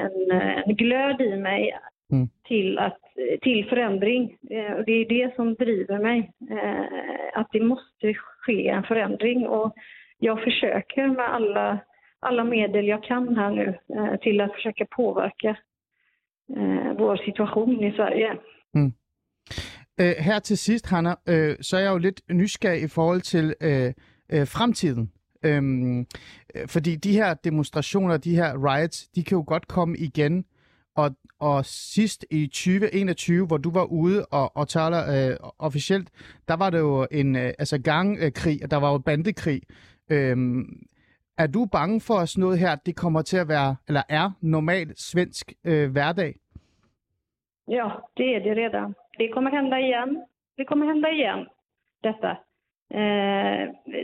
en, 0.00 0.30
en 0.66 0.76
glöd 0.76 1.20
i 1.20 1.36
mig 1.36 1.78
Mm. 2.12 2.28
till, 2.44 2.78
att, 2.78 2.98
till 3.42 3.68
förändring. 3.68 4.36
Eh, 4.50 4.72
och 4.72 4.84
det 4.84 4.92
är 4.92 5.08
det 5.08 5.34
som 5.36 5.54
driver 5.54 5.98
mig. 5.98 6.32
Eh, 6.50 7.40
att 7.40 7.48
det 7.52 7.60
måste 7.60 8.14
ske 8.14 8.68
en 8.68 8.82
förändring. 8.82 9.46
Och 9.48 9.74
jag 10.18 10.44
försöker 10.44 11.06
med 11.08 11.34
alla, 11.34 11.78
alla 12.20 12.44
medel 12.44 12.86
jag 12.86 13.02
kan 13.04 13.36
här 13.36 13.50
nu 13.50 13.78
eh, 13.96 14.16
till 14.20 14.40
att 14.40 14.54
försöka 14.54 14.86
påverka 14.96 15.56
eh, 16.56 16.92
vår 16.98 17.16
situation 17.16 17.84
i 17.84 17.92
Sverige. 17.92 18.36
Øh, 20.00 20.14
her 20.18 20.38
til 20.38 20.58
sidst, 20.58 20.86
Hanna, 20.90 21.14
øh, 21.28 21.56
så 21.60 21.76
er 21.76 21.80
jeg 21.80 21.92
jo 21.92 21.98
lidt 21.98 22.20
nysgerrig 22.30 22.82
i 22.82 22.88
forhold 22.88 23.20
til 23.20 23.54
øh, 23.60 23.92
øh, 24.32 24.46
fremtiden. 24.46 25.12
Øhm, 25.44 26.06
øh, 26.54 26.68
fordi 26.68 26.96
de 26.96 27.12
her 27.12 27.34
demonstrationer, 27.34 28.16
de 28.16 28.36
her 28.36 28.50
riots, 28.68 29.08
de 29.08 29.24
kan 29.24 29.36
jo 29.36 29.44
godt 29.46 29.68
komme 29.68 29.96
igen. 29.98 30.44
Og, 30.96 31.10
og 31.40 31.64
sidst 31.64 32.26
i 32.30 32.46
2021, 32.46 33.46
hvor 33.46 33.56
du 33.56 33.70
var 33.70 33.84
ude 33.84 34.26
og, 34.26 34.56
og 34.56 34.68
taler 34.68 35.30
øh, 35.30 35.36
officielt, 35.58 36.08
der 36.48 36.56
var 36.56 36.70
det 36.70 36.78
jo 36.78 37.06
en 37.10 37.36
øh, 37.36 37.52
altså 37.58 37.78
gangkrig, 37.82 38.60
og 38.64 38.70
der 38.70 38.76
var 38.76 38.92
jo 38.92 38.98
bandekrig. 38.98 39.62
Øhm, 40.10 40.86
er 41.38 41.46
du 41.46 41.66
bange 41.72 42.00
for, 42.00 42.14
at 42.14 42.28
sådan 42.28 42.40
noget 42.40 42.58
her, 42.58 42.74
det 42.86 42.96
kommer 42.96 43.22
til 43.22 43.36
at 43.36 43.48
være, 43.48 43.76
eller 43.88 44.02
er 44.08 44.30
normal 44.40 44.92
svensk 44.96 45.52
øh, 45.64 45.90
hverdag? 45.90 46.34
Ja, 47.68 47.88
det 48.16 48.36
är 48.36 48.40
det 48.40 48.56
redan. 48.56 48.94
Det 49.18 49.32
kommer 49.34 49.50
hända 49.50 49.78
igen. 49.80 50.22
Det 50.56 50.64
kommer 50.68 50.86
hända 50.86 51.08
igen, 51.10 51.46
detta. 52.04 52.36
Eh, 52.90 53.62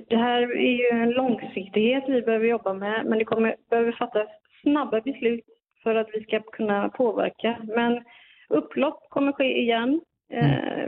det 0.08 0.16
här 0.16 0.42
är 0.56 0.74
ju 0.82 1.02
en 1.02 1.10
långsiktighet 1.10 2.04
vi 2.08 2.22
behöver 2.22 2.46
jobba 2.46 2.72
med, 2.72 3.06
men 3.06 3.18
det 3.18 3.24
kommer 3.24 3.54
behöver 3.70 3.92
fattas 3.92 4.28
snabba 4.62 5.00
beslut 5.00 5.44
för 5.82 5.94
att 5.94 6.08
vi 6.14 6.22
ska 6.22 6.40
kunna 6.40 6.88
påverka. 6.88 7.56
Men 7.76 8.04
upplopp 8.48 8.98
kommer 9.10 9.32
ske 9.32 9.60
igen. 9.62 10.00
Eh, 10.32 10.82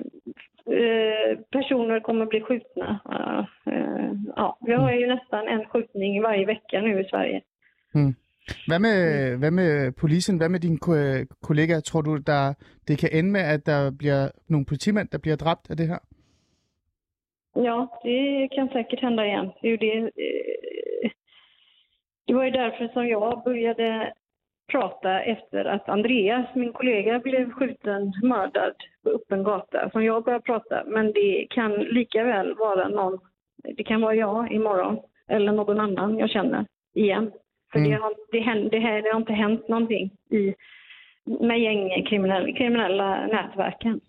eh, 0.79 1.39
personer 1.53 2.01
kommer 2.01 2.27
bli 2.27 2.41
skjutna. 2.41 3.01
Eh, 3.67 4.13
ja, 4.37 4.59
vi 4.67 4.73
har 4.73 4.93
ju 4.93 5.07
nästan 5.07 5.49
en 5.49 5.65
skjutning 5.65 6.23
varje 6.23 6.47
vecka 6.47 6.81
nu 6.81 7.01
i 7.01 7.09
Sverige. 7.11 7.43
Hvad 8.69 8.81
med, 8.81 9.37
hvad 9.39 9.51
med 9.51 9.93
polisen? 9.97 10.37
Hvad 10.39 10.49
med 10.49 10.61
dine 10.61 10.79
ko- 10.79 11.25
kollegaer? 11.43 11.81
Tror 11.81 12.03
du, 12.03 12.17
der, 12.17 12.55
det 12.89 12.99
kan 12.99 13.11
ende 13.13 13.31
med, 13.31 13.41
at 13.41 13.67
der 13.67 13.91
bliver 13.99 14.29
nogle 14.49 14.67
politimænd, 14.67 15.09
der 15.09 15.19
bliver 15.19 15.37
dræbt 15.37 15.71
af 15.71 15.77
det 15.77 15.89
her? 15.89 15.99
Ja, 17.65 18.01
det 18.03 18.49
kan 18.49 18.69
säkert 18.69 19.01
hända 19.01 19.27
igen. 19.27 19.53
Det, 19.61 19.69
är 19.69 19.71
ju 19.71 19.77
det, 19.77 19.99
eh, 19.99 21.11
det 22.27 22.35
var 22.35 22.45
ju 22.45 22.51
därför 22.51 22.89
som 22.89 23.09
jag 23.09 23.43
började 23.45 24.13
prata 24.73 25.21
efter 25.21 25.65
att 25.65 25.89
Andreas, 25.89 26.55
min 26.55 26.73
kollega, 26.73 27.19
blev 27.19 27.53
skjuten, 27.53 28.13
mördad 28.23 28.75
på 29.05 29.11
öppen 29.11 29.43
gata. 29.43 29.91
Som 29.91 30.05
jag 30.05 30.25
började 30.25 30.45
prata, 30.45 30.85
men 30.87 31.13
det 31.13 31.47
kan 31.51 31.73
lika 31.73 32.25
väl 32.25 32.55
vara 32.55 32.89
någon, 32.89 33.19
det 33.77 33.85
kan 33.85 34.01
vara 34.01 34.15
jag 34.15 34.53
imorgon 34.53 34.99
eller 35.29 35.53
någon 35.53 35.81
annan 35.81 36.19
jag 36.19 36.31
känner 36.31 36.67
igen. 36.95 37.33
För 37.73 37.79
Mm. 37.79 37.91
det, 37.91 37.97
har, 37.97 38.15
det, 38.33 38.41
händer, 38.41 38.71
det, 38.71 38.79
här, 38.79 39.03
det 39.03 39.11
har 39.11 39.21
inte 39.21 39.33
hänt 39.33 39.69
någonting 39.69 40.11
i, 40.31 40.55
med 41.29 41.59
gängkriminella 41.67 42.53
kriminella 42.59 43.27
nätverken. 43.27 44.01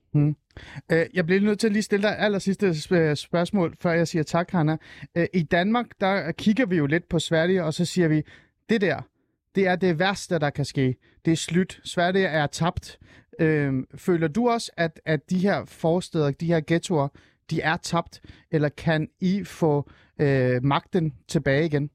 Øh, 0.92 1.06
Jeg 1.14 1.26
bliver 1.26 1.42
nødt 1.42 1.60
til 1.60 1.68
at 1.68 1.74
lige 1.74 1.84
stille 1.84 2.04
dig 2.08 2.20
aller 2.20 2.40
sidste 2.40 2.70
sp- 2.70 3.16
spørgsmål, 3.16 3.76
før 3.82 3.92
jeg 3.92 4.08
siger 4.08 4.24
tak, 4.24 4.52
Hanna. 4.52 4.78
Øh, 5.18 5.26
I 5.34 5.44
Danmark, 5.44 5.86
der 6.02 6.32
kigger 6.32 6.66
vi 6.66 6.76
jo 6.78 6.86
lidt 6.86 7.10
på 7.10 7.20
Sverige, 7.20 7.64
og 7.64 7.74
så 7.74 7.86
siger 7.86 8.08
vi, 8.08 8.22
det 8.70 8.82
der, 8.82 9.02
det 9.56 9.68
er 9.68 9.76
det 9.76 10.00
værste, 10.00 10.40
der 10.40 10.50
kan 10.50 10.66
ske. 10.66 10.96
Det 11.26 11.32
er 11.32 11.36
slut. 11.36 11.80
Sverige 11.84 12.26
er 12.28 12.48
tabt. 12.48 13.00
Øh, 13.40 13.74
føler 13.96 14.28
du 14.28 14.50
også, 14.50 14.72
at, 14.78 15.02
at 15.06 15.30
de 15.30 15.38
her 15.40 15.66
forsteder, 15.66 16.32
de 16.32 16.46
her 16.46 16.62
ghettoer, 16.68 17.08
de 17.52 17.62
er 17.62 17.78
tabt? 17.78 18.22
Eller 18.52 18.70
kan 18.70 19.10
I 19.22 19.44
få 19.44 19.90
øh, 20.22 20.64
magten 20.64 21.14
tilbage 21.28 21.66
igen? 21.66 21.90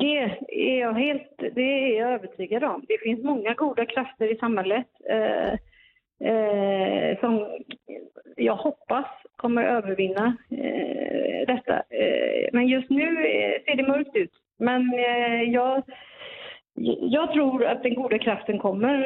Det 0.00 0.30
är 0.60 0.80
jag 0.80 0.94
helt 0.94 1.38
det 1.54 1.62
är 1.62 2.00
jag 2.00 2.12
övertygad 2.12 2.64
om. 2.64 2.84
Det 2.88 2.98
finns 3.02 3.24
många 3.24 3.54
goda 3.54 3.86
krafter 3.86 4.32
i 4.32 4.36
samhället 4.36 4.86
eh, 5.08 5.52
eh, 6.30 7.20
som 7.20 7.46
jag 8.36 8.56
hoppas 8.56 9.06
kommer 9.36 9.64
övervinna 9.64 10.36
eh, 10.50 11.46
detta. 11.46 11.74
Eh, 11.76 12.48
men 12.52 12.68
just 12.68 12.90
nu 12.90 13.06
eh, 13.06 13.62
ser 13.64 13.76
det 13.76 13.88
mörkt 13.88 14.16
ut. 14.16 14.32
Men 14.58 14.94
eh, 14.94 15.42
jag, 15.42 15.82
jag 17.00 17.32
tror 17.32 17.64
att 17.64 17.82
den 17.82 17.94
goda 17.94 18.18
kraften 18.18 18.58
kommer. 18.58 18.96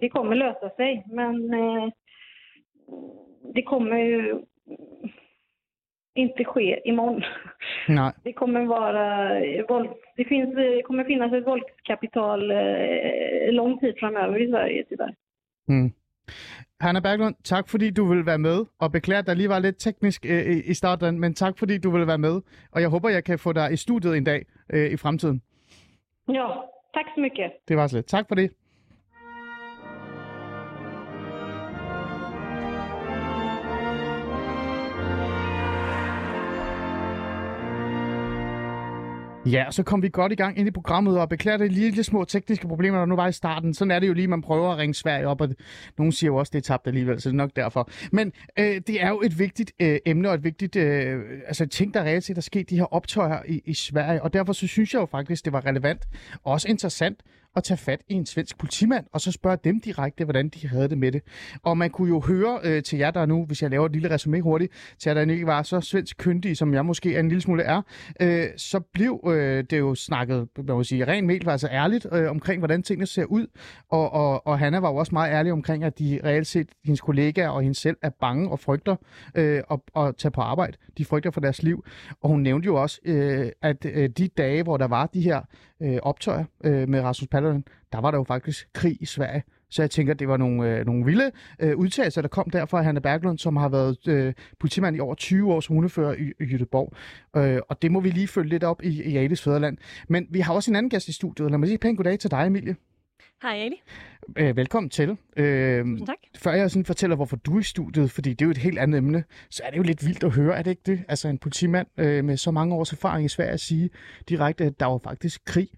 Det 0.00 0.08
kommer 0.08 0.36
lösa 0.36 0.70
sig. 0.70 1.04
Men 1.06 1.54
eh, 1.54 1.88
det 3.54 3.62
kommer 3.62 3.98
ju 3.98 4.38
inte 6.16 6.44
ske 6.44 6.80
imorgon. 6.84 7.22
Nej. 7.88 8.12
Det 8.24 8.32
kommer 8.32 8.64
vara 8.66 9.34
det, 10.16 10.24
finns, 10.28 10.54
det 10.54 10.82
kommer 10.84 11.04
finnas 11.04 11.32
ett 11.32 11.46
våldskapital 11.46 12.50
eh, 12.50 13.52
lång 13.52 13.78
tid 13.80 13.94
framöver 14.00 14.36
i 14.42 14.50
Sverige 14.50 14.84
tyvärr. 14.88 15.14
Mm. 15.68 15.92
Hanna 16.80 17.00
Berglund, 17.00 17.34
tak 17.44 17.68
fordi 17.68 17.90
du 17.90 18.04
vil 18.08 18.26
være 18.26 18.38
med, 18.38 18.64
og 18.80 18.92
beklager, 18.92 19.18
at 19.18 19.26
der 19.26 19.34
lige 19.34 19.48
var 19.48 19.58
lidt 19.58 19.78
teknisk 19.78 20.26
øh, 20.26 20.46
i- 20.56 20.70
i 20.70 20.74
starten, 20.74 21.20
men 21.20 21.34
tak 21.34 21.58
fordi 21.58 21.78
du 21.78 21.90
vil 21.90 22.06
være 22.06 22.18
med, 22.18 22.40
og 22.72 22.80
jeg 22.80 22.88
håber, 22.88 23.08
jeg 23.08 23.24
kan 23.24 23.38
få 23.38 23.52
dig 23.52 23.72
i 23.72 23.76
studiet 23.76 24.16
en 24.16 24.24
dag 24.24 24.44
øh, 24.72 24.90
i 24.90 24.96
fremtiden. 24.96 25.42
Ja, 26.28 26.46
tack 26.94 27.06
så 27.14 27.20
mycket. 27.20 27.52
Det 27.68 27.76
var 27.76 27.86
så 27.86 27.96
lidt. 27.96 28.06
Tak 28.06 28.24
for 28.28 28.34
det. 28.34 28.50
Ja, 39.46 39.66
så 39.70 39.82
kom 39.82 40.02
vi 40.02 40.08
godt 40.08 40.32
i 40.32 40.34
gang 40.34 40.58
ind 40.58 40.68
i 40.68 40.70
programmet, 40.70 41.18
og 41.18 41.28
beklager 41.28 41.58
det 41.58 41.72
lille 41.72 42.04
små 42.04 42.24
tekniske 42.24 42.68
problemer, 42.68 42.98
der 42.98 43.06
nu 43.06 43.16
var 43.16 43.28
i 43.28 43.32
starten. 43.32 43.74
Sådan 43.74 43.90
er 43.90 43.98
det 43.98 44.08
jo 44.08 44.12
lige, 44.12 44.28
man 44.28 44.42
prøver 44.42 44.72
at 44.72 44.78
ringe 44.78 44.94
Sverige 44.94 45.28
op, 45.28 45.40
og 45.40 45.48
nogen 45.98 46.12
siger 46.12 46.30
jo 46.30 46.36
også, 46.36 46.50
det 46.50 46.58
er 46.58 46.62
tabt 46.62 46.86
alligevel, 46.86 47.20
så 47.20 47.28
det 47.28 47.34
er 47.34 47.36
nok 47.36 47.50
derfor. 47.56 47.90
Men 48.12 48.32
øh, 48.58 48.80
det 48.86 49.02
er 49.02 49.08
jo 49.08 49.20
et 49.24 49.38
vigtigt 49.38 49.72
øh, 49.80 49.98
emne, 50.06 50.28
og 50.28 50.34
et 50.34 50.44
vigtigt 50.44 50.76
øh, 50.76 51.20
altså, 51.46 51.66
ting, 51.66 51.94
der 51.94 52.02
reelt 52.02 52.24
set 52.24 52.36
er 52.36 52.42
sket, 52.42 52.70
de 52.70 52.76
her 52.76 52.94
optøjer 52.94 53.42
i, 53.48 53.62
i 53.64 53.74
Sverige, 53.74 54.22
og 54.22 54.32
derfor 54.32 54.52
så 54.52 54.66
synes 54.66 54.94
jeg 54.94 55.00
jo 55.00 55.06
faktisk, 55.06 55.44
det 55.44 55.52
var 55.52 55.66
relevant 55.66 56.02
og 56.44 56.52
også 56.52 56.68
interessant 56.68 57.20
at 57.56 57.64
tage 57.64 57.78
fat 57.78 58.00
i 58.08 58.14
en 58.14 58.26
svensk 58.26 58.58
politimand, 58.58 59.06
og 59.12 59.20
så 59.20 59.32
spørge 59.32 59.58
dem 59.64 59.80
direkte, 59.80 60.24
hvordan 60.24 60.48
de 60.48 60.68
havde 60.68 60.88
det 60.88 60.98
med 60.98 61.12
det. 61.12 61.22
Og 61.62 61.78
man 61.78 61.90
kunne 61.90 62.08
jo 62.08 62.20
høre 62.20 62.58
øh, 62.64 62.82
til 62.82 62.98
jer, 62.98 63.10
der 63.10 63.26
nu, 63.26 63.44
hvis 63.44 63.62
jeg 63.62 63.70
laver 63.70 63.86
et 63.86 63.92
lille 63.92 64.10
resume 64.10 64.40
hurtigt, 64.40 64.72
til 64.98 65.10
jer, 65.10 65.14
der 65.14 65.32
ikke 65.32 65.46
var 65.46 65.62
så 65.62 65.80
svensk 65.80 66.16
kyndige, 66.18 66.56
som 66.56 66.74
jeg 66.74 66.86
måske 66.86 67.14
er 67.14 67.20
en 67.20 67.28
lille 67.28 67.40
smule 67.40 67.62
er, 67.62 67.82
øh, 68.20 68.46
så 68.56 68.80
blev 68.80 69.20
øh, 69.26 69.64
det 69.70 69.78
jo 69.78 69.94
snakket, 69.94 70.48
man 70.56 70.66
må 70.66 70.84
sige, 70.84 71.06
rent 71.06 71.26
mel, 71.26 71.48
altså 71.48 71.68
ærligt 71.68 72.06
øh, 72.12 72.30
omkring, 72.30 72.60
hvordan 72.60 72.82
tingene 72.82 73.06
ser 73.06 73.24
ud. 73.24 73.46
Og, 73.88 74.12
og, 74.12 74.46
og 74.46 74.58
Hanna 74.58 74.78
var 74.78 74.90
jo 74.90 74.96
også 74.96 75.12
meget 75.12 75.32
ærlig 75.32 75.52
omkring, 75.52 75.84
at 75.84 75.98
de 75.98 76.20
reelt 76.24 76.46
set, 76.46 76.68
hendes 76.84 77.00
kollegaer 77.00 77.48
og 77.48 77.62
hende 77.62 77.74
selv, 77.74 77.96
er 78.02 78.10
bange 78.20 78.50
og 78.50 78.60
frygter 78.60 78.96
øh, 79.34 79.62
at, 79.70 79.80
at 79.96 80.16
tage 80.16 80.32
på 80.32 80.40
arbejde. 80.40 80.76
De 80.98 81.04
frygter 81.04 81.30
for 81.30 81.40
deres 81.40 81.62
liv. 81.62 81.84
Og 82.20 82.28
hun 82.28 82.40
nævnte 82.40 82.66
jo 82.66 82.74
også, 82.82 83.00
øh, 83.04 83.50
at 83.62 83.84
øh, 83.84 84.08
de 84.08 84.28
dage, 84.28 84.62
hvor 84.62 84.76
der 84.76 84.88
var 84.88 85.06
de 85.06 85.20
her 85.20 85.40
øh, 85.82 85.98
optøjer 86.02 86.44
øh, 86.64 86.88
med 86.88 87.00
Rasmus 87.00 87.28
Paludan, 87.28 87.64
der 87.92 88.00
var 88.00 88.10
der 88.10 88.18
jo 88.18 88.24
faktisk 88.24 88.68
krig 88.72 88.96
i 89.00 89.06
Sverige. 89.06 89.42
Så 89.70 89.82
jeg 89.82 89.90
tænker, 89.90 90.14
det 90.14 90.28
var 90.28 90.36
nogle, 90.36 90.70
øh, 90.70 90.86
nogle 90.86 91.04
vilde 91.04 91.30
øh, 91.60 91.76
udtalelser, 91.76 92.22
der 92.22 92.28
kom 92.28 92.50
derfra 92.50 92.78
af 92.78 92.84
Hanne 92.84 93.00
Berglund, 93.00 93.38
som 93.38 93.56
har 93.56 93.68
været 93.68 94.08
øh, 94.08 94.34
politimand 94.60 94.96
i 94.96 95.00
over 95.00 95.14
20 95.14 95.52
år 95.52 95.60
som 95.60 95.74
hundefører 95.74 96.14
i, 96.14 96.32
i 96.40 96.44
Jødeborg. 96.44 96.92
Øh, 97.36 97.60
og 97.68 97.82
det 97.82 97.92
må 97.92 98.00
vi 98.00 98.10
lige 98.10 98.28
følge 98.28 98.48
lidt 98.48 98.64
op 98.64 98.82
i, 98.82 99.02
i 99.02 99.16
Ales 99.16 99.42
Fæderland. 99.42 99.78
Men 100.08 100.26
vi 100.30 100.40
har 100.40 100.54
også 100.54 100.70
en 100.70 100.76
anden 100.76 100.90
gæst 100.90 101.08
i 101.08 101.12
studiet. 101.12 101.50
Lad 101.50 101.58
mig 101.58 101.68
sige 101.68 101.78
pænt 101.78 101.96
goddag 101.96 102.18
til 102.18 102.30
dig, 102.30 102.46
Emilie. 102.46 102.76
Hej 103.42 103.56
Ali. 103.56 103.82
Øh, 104.36 104.56
velkommen 104.56 104.90
til. 104.90 105.16
Øh, 105.36 105.98
tak. 106.06 106.16
før 106.36 106.52
jeg 106.52 106.70
sådan 106.70 106.84
fortæller, 106.84 107.16
hvorfor 107.16 107.36
du 107.36 107.56
er 107.56 107.60
i 107.60 107.62
studiet, 107.62 108.10
fordi 108.10 108.30
det 108.30 108.42
er 108.42 108.46
jo 108.46 108.50
et 108.50 108.58
helt 108.58 108.78
andet 108.78 108.98
emne, 108.98 109.24
så 109.50 109.62
er 109.64 109.70
det 109.70 109.76
jo 109.76 109.82
lidt 109.82 110.06
vildt 110.06 110.24
at 110.24 110.30
høre, 110.30 110.56
er 110.56 110.62
det 110.62 110.70
ikke 110.70 110.82
det? 110.86 111.04
Altså 111.08 111.28
en 111.28 111.38
politimand 111.38 111.86
øh, 111.96 112.24
med 112.24 112.36
så 112.36 112.50
mange 112.50 112.74
års 112.74 112.92
erfaring 112.92 113.24
i 113.24 113.28
Sverige 113.28 113.52
at 113.52 113.60
sige 113.60 113.90
direkte, 114.28 114.64
at 114.64 114.80
der 114.80 114.86
var 114.86 114.98
faktisk 115.04 115.44
krig 115.44 115.68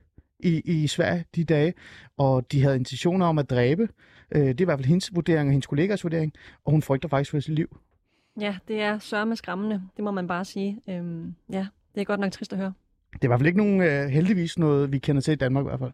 i, 0.41 0.61
i 0.65 0.87
Sverige 0.87 1.25
de 1.35 1.45
dage, 1.45 1.75
og 2.17 2.53
de 2.53 2.62
havde 2.62 2.76
intentioner 2.76 3.26
om 3.26 3.38
at 3.38 3.50
dræbe. 3.50 3.88
Øh, 4.33 4.41
det 4.41 4.61
er 4.61 4.65
i 4.65 4.65
hvert 4.65 4.79
fald 4.79 4.88
hendes 4.88 5.15
vurdering 5.15 5.49
og 5.49 5.53
hendes 5.53 5.67
kollegers 5.67 6.05
vurdering, 6.05 6.33
og 6.65 6.73
hun 6.73 6.83
frygter 6.83 7.09
faktisk 7.09 7.31
for 7.31 7.41
sit 7.41 7.55
liv. 7.55 7.79
Ja, 8.41 8.57
det 8.69 8.81
er 8.81 8.99
sørme 8.99 9.37
skræmmende. 9.37 9.83
Det 9.97 10.05
må 10.05 10.11
man 10.11 10.26
bare 10.26 10.45
sige. 10.45 10.81
Øhm, 10.88 11.35
ja, 11.53 11.67
det 11.95 12.00
er 12.00 12.05
godt 12.05 12.21
nok 12.21 12.33
trist 12.33 12.53
at 12.53 12.59
høre. 12.59 12.73
Det 13.13 13.21
er 13.23 13.27
i 13.27 13.29
hvert 13.29 13.41
fald 13.41 13.47
ikke 13.47 13.59
nogen, 13.59 13.81
øh, 13.81 14.09
heldigvis 14.09 14.59
noget, 14.59 14.93
vi 14.93 14.99
kender 14.99 15.23
til 15.23 15.33
i 15.33 15.37
Danmark 15.37 15.65
i 15.65 15.69
hvert 15.69 15.79
fald. 15.79 15.93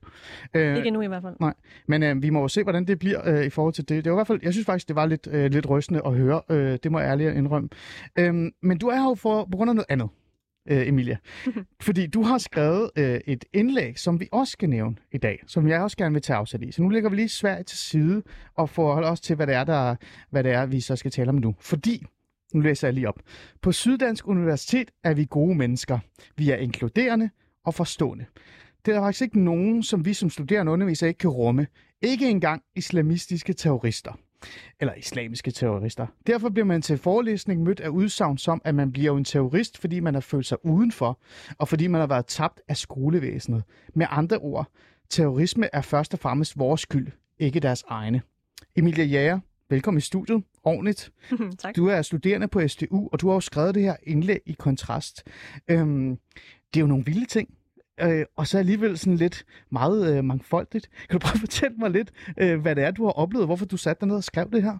Øh, 0.55 0.77
Ikke 0.77 0.87
endnu 0.87 1.01
i 1.03 1.07
hvert 1.07 1.23
fald. 1.23 1.35
Nej, 1.41 1.55
men 1.89 2.03
øh, 2.03 2.23
vi 2.23 2.31
må 2.31 2.41
jo 2.41 2.49
se, 2.49 2.63
hvordan 2.63 2.85
det 2.85 2.99
bliver 2.99 3.29
øh, 3.39 3.47
i 3.47 3.51
forhold 3.51 3.75
til 3.75 3.89
det. 3.89 4.05
Det 4.05 4.13
var 4.13 4.17
i 4.17 4.19
hvert 4.19 4.27
fald, 4.27 4.41
jeg 4.43 4.53
synes 4.53 4.67
faktisk, 4.67 4.89
det 4.89 4.97
var 4.97 5.07
lidt, 5.07 5.29
øh, 5.31 5.51
lidt 5.51 5.71
rystende 5.71 6.01
at 6.07 6.15
høre. 6.15 6.43
Øh, 6.51 6.79
det 6.83 6.93
må 6.93 7.01
jeg 7.01 7.09
ærligt 7.09 7.35
indrømme. 7.35 7.69
Øh, 8.19 8.35
men 8.63 8.79
du 8.79 8.87
er 8.89 8.95
her 8.97 9.09
jo 9.09 9.15
for, 9.15 9.45
på 9.51 9.57
grund 9.57 9.71
af 9.71 9.75
noget 9.77 9.87
andet, 9.89 10.09
øh, 10.69 10.89
Emilia. 10.89 11.17
Fordi 11.87 12.07
du 12.07 12.23
har 12.23 12.39
skrevet 12.39 12.91
øh, 12.99 13.21
et 13.27 13.45
indlæg, 13.53 13.99
som 13.99 14.21
vi 14.21 14.29
også 14.33 14.51
skal 14.51 14.69
nævne 14.69 14.97
i 15.13 15.19
dag, 15.19 15.43
som 15.47 15.69
jeg 15.69 15.81
også 15.81 15.97
gerne 15.97 16.13
vil 16.13 16.23
tage 16.23 16.37
afsæt 16.37 16.63
i. 16.63 16.73
Så 16.73 16.83
nu 16.83 16.89
lægger 16.89 17.11
vi 17.11 17.17
lige 17.17 17.29
Sverige 17.29 17.63
til 17.65 17.79
side 17.79 18.23
og 18.57 18.69
forholder 18.69 19.09
os 19.11 19.21
til, 19.21 19.37
hvad 19.37 19.47
det 19.47 19.55
er, 19.55 19.65
der, 19.65 19.97
hvad 20.31 20.45
det 20.45 20.53
er 20.53 20.67
vi 20.67 20.81
så 20.81 20.97
skal 20.97 21.11
tale 21.11 21.29
om 21.29 21.35
nu. 21.35 21.55
Fordi 21.61 22.07
nu 22.55 22.61
læser 22.61 22.89
jeg 22.89 22.95
lige 22.95 23.09
op. 23.09 23.21
På 23.63 23.73
Syddansk 23.73 24.29
Universitet 24.29 24.91
er 25.05 25.15
vi 25.15 25.27
gode 25.31 25.55
mennesker. 25.55 25.99
Vi 26.37 26.51
er 26.51 26.57
inkluderende 26.57 27.31
og 27.65 27.75
forstående. 27.75 28.25
Det 28.87 28.93
er 28.93 28.97
der 28.97 29.07
faktisk 29.07 29.23
ikke 29.23 29.41
nogen, 29.41 29.83
som 29.83 30.05
vi 30.05 30.15
som 30.15 30.31
studerende 30.31 30.73
underviser 30.73 31.07
ikke 31.07 31.19
kan 31.19 31.31
rumme. 31.31 31.67
Ikke 32.03 32.31
engang 32.31 32.63
islamistiske 32.77 33.53
terrorister. 33.53 34.13
Eller 34.81 34.95
islamiske 34.95 35.51
terrorister. 35.51 36.07
Derfor 36.27 36.49
bliver 36.49 36.67
man 36.67 36.83
til 36.83 36.99
forelæsning 36.99 37.63
mødt 37.63 37.81
af 37.81 37.89
udsagn 37.89 38.39
som, 38.39 38.63
at 38.65 38.75
man 38.75 38.93
bliver 38.93 39.17
en 39.17 39.25
terrorist, 39.25 39.79
fordi 39.79 40.01
man 40.01 40.15
har 40.15 40.21
følt 40.21 40.47
sig 40.47 40.67
udenfor, 40.67 41.21
og 41.59 41.69
fordi 41.69 41.87
man 41.87 42.01
har 42.01 42.09
været 42.09 42.27
tabt 42.27 42.61
af 42.69 42.77
skolevæsenet. 42.77 43.63
Med 43.95 44.07
andre 44.11 44.39
ord, 44.39 44.67
terrorisme 45.11 45.69
er 45.73 45.81
først 45.81 46.15
og 46.15 46.21
fremmest 46.21 46.59
vores 46.59 46.81
skyld, 46.81 47.09
ikke 47.39 47.61
deres 47.61 47.85
egne. 47.89 48.23
Emilia 48.77 49.05
Jager, 49.05 49.41
velkommen 49.71 49.99
i 49.99 50.01
studiet. 50.01 50.43
Ordentligt. 50.65 51.13
tak. 51.59 51.77
Du 51.77 51.87
er 51.87 52.03
studerende 52.03 52.49
på 52.49 52.69
SDU, 52.69 53.09
og 53.13 53.21
du 53.21 53.29
har 53.29 53.35
jo 53.35 53.41
skrevet 53.41 53.75
det 53.75 53.83
her 53.83 53.97
indlæg 54.03 54.41
i 54.47 54.53
kontrast. 54.53 55.23
Øhm, 55.69 56.19
det 56.75 56.81
er 56.81 56.81
jo 56.81 56.87
nogle 56.87 57.05
vilde 57.05 57.27
ting, 57.27 57.49
øh, 58.01 58.25
og 58.37 58.47
så 58.47 58.59
alligevel 58.59 58.99
sådan 58.99 59.17
lidt 59.17 59.45
meget 59.71 60.17
øh, 60.17 60.25
mangfoldigt. 60.25 60.91
Kan 61.09 61.19
du 61.21 61.27
prøve 61.27 61.35
at 61.35 61.41
fortælle 61.41 61.77
mig 61.77 61.91
lidt, 61.91 62.11
øh, 62.39 62.61
hvad 62.61 62.77
det 62.77 62.85
er, 62.85 62.91
du 62.91 63.05
har 63.05 63.13
oplevet, 63.13 63.47
hvorfor 63.47 63.67
du 63.67 63.77
satte 63.77 64.01
dig 64.01 64.09
ned 64.09 64.17
og 64.17 64.25
skrev 64.25 64.51
det 64.53 64.63
her? 64.63 64.79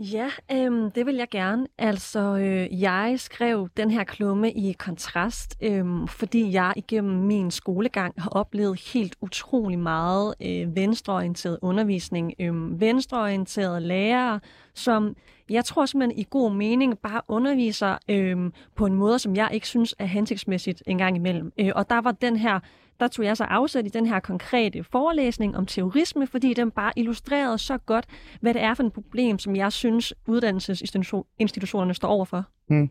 Ja, 0.00 0.30
øhm, 0.52 0.90
det 0.90 1.06
vil 1.06 1.14
jeg 1.14 1.28
gerne. 1.30 1.66
Altså, 1.78 2.20
øh, 2.20 2.80
jeg 2.80 3.14
skrev 3.16 3.68
den 3.76 3.90
her 3.90 4.04
klumme 4.04 4.52
i 4.52 4.72
kontrast, 4.72 5.56
øhm, 5.62 6.08
fordi 6.08 6.52
jeg 6.52 6.72
igennem 6.76 7.14
min 7.14 7.50
skolegang 7.50 8.14
har 8.18 8.30
oplevet 8.30 8.80
helt 8.92 9.16
utrolig 9.20 9.78
meget 9.78 10.34
øh, 10.42 10.76
venstreorienteret 10.76 11.58
undervisning. 11.62 12.34
Øh, 12.40 12.80
venstreorienterede 12.80 13.80
lærere, 13.80 14.40
som 14.74 15.16
jeg 15.50 15.64
tror 15.64 15.86
simpelthen 15.86 16.18
i 16.18 16.26
god 16.30 16.52
mening 16.52 16.98
bare 16.98 17.20
underviser 17.28 17.96
øh, 18.08 18.36
på 18.76 18.86
en 18.86 18.94
måde, 18.94 19.18
som 19.18 19.36
jeg 19.36 19.48
ikke 19.52 19.68
synes 19.68 19.94
er 19.98 20.06
hensigtsmæssigt 20.06 20.82
engang 20.86 21.16
imellem. 21.16 21.52
Øh, 21.60 21.70
og 21.74 21.90
der 21.90 22.00
var 22.00 22.12
den 22.12 22.36
her 22.36 22.60
der 23.00 23.08
tog 23.08 23.24
jeg 23.24 23.36
så 23.36 23.44
afsæt 23.44 23.86
i 23.86 23.88
den 23.88 24.06
her 24.06 24.20
konkrete 24.20 24.84
forelæsning 24.84 25.56
om 25.56 25.66
terrorisme, 25.66 26.26
fordi 26.26 26.54
den 26.54 26.70
bare 26.70 26.92
illustrerede 26.96 27.58
så 27.58 27.78
godt, 27.78 28.06
hvad 28.40 28.54
det 28.54 28.62
er 28.62 28.74
for 28.74 28.82
et 28.82 28.92
problem, 28.92 29.38
som 29.38 29.56
jeg 29.56 29.72
synes, 29.72 30.14
uddannelsesinstitutionerne 30.26 31.94
står 31.94 32.08
overfor. 32.08 32.44
Mm. 32.68 32.90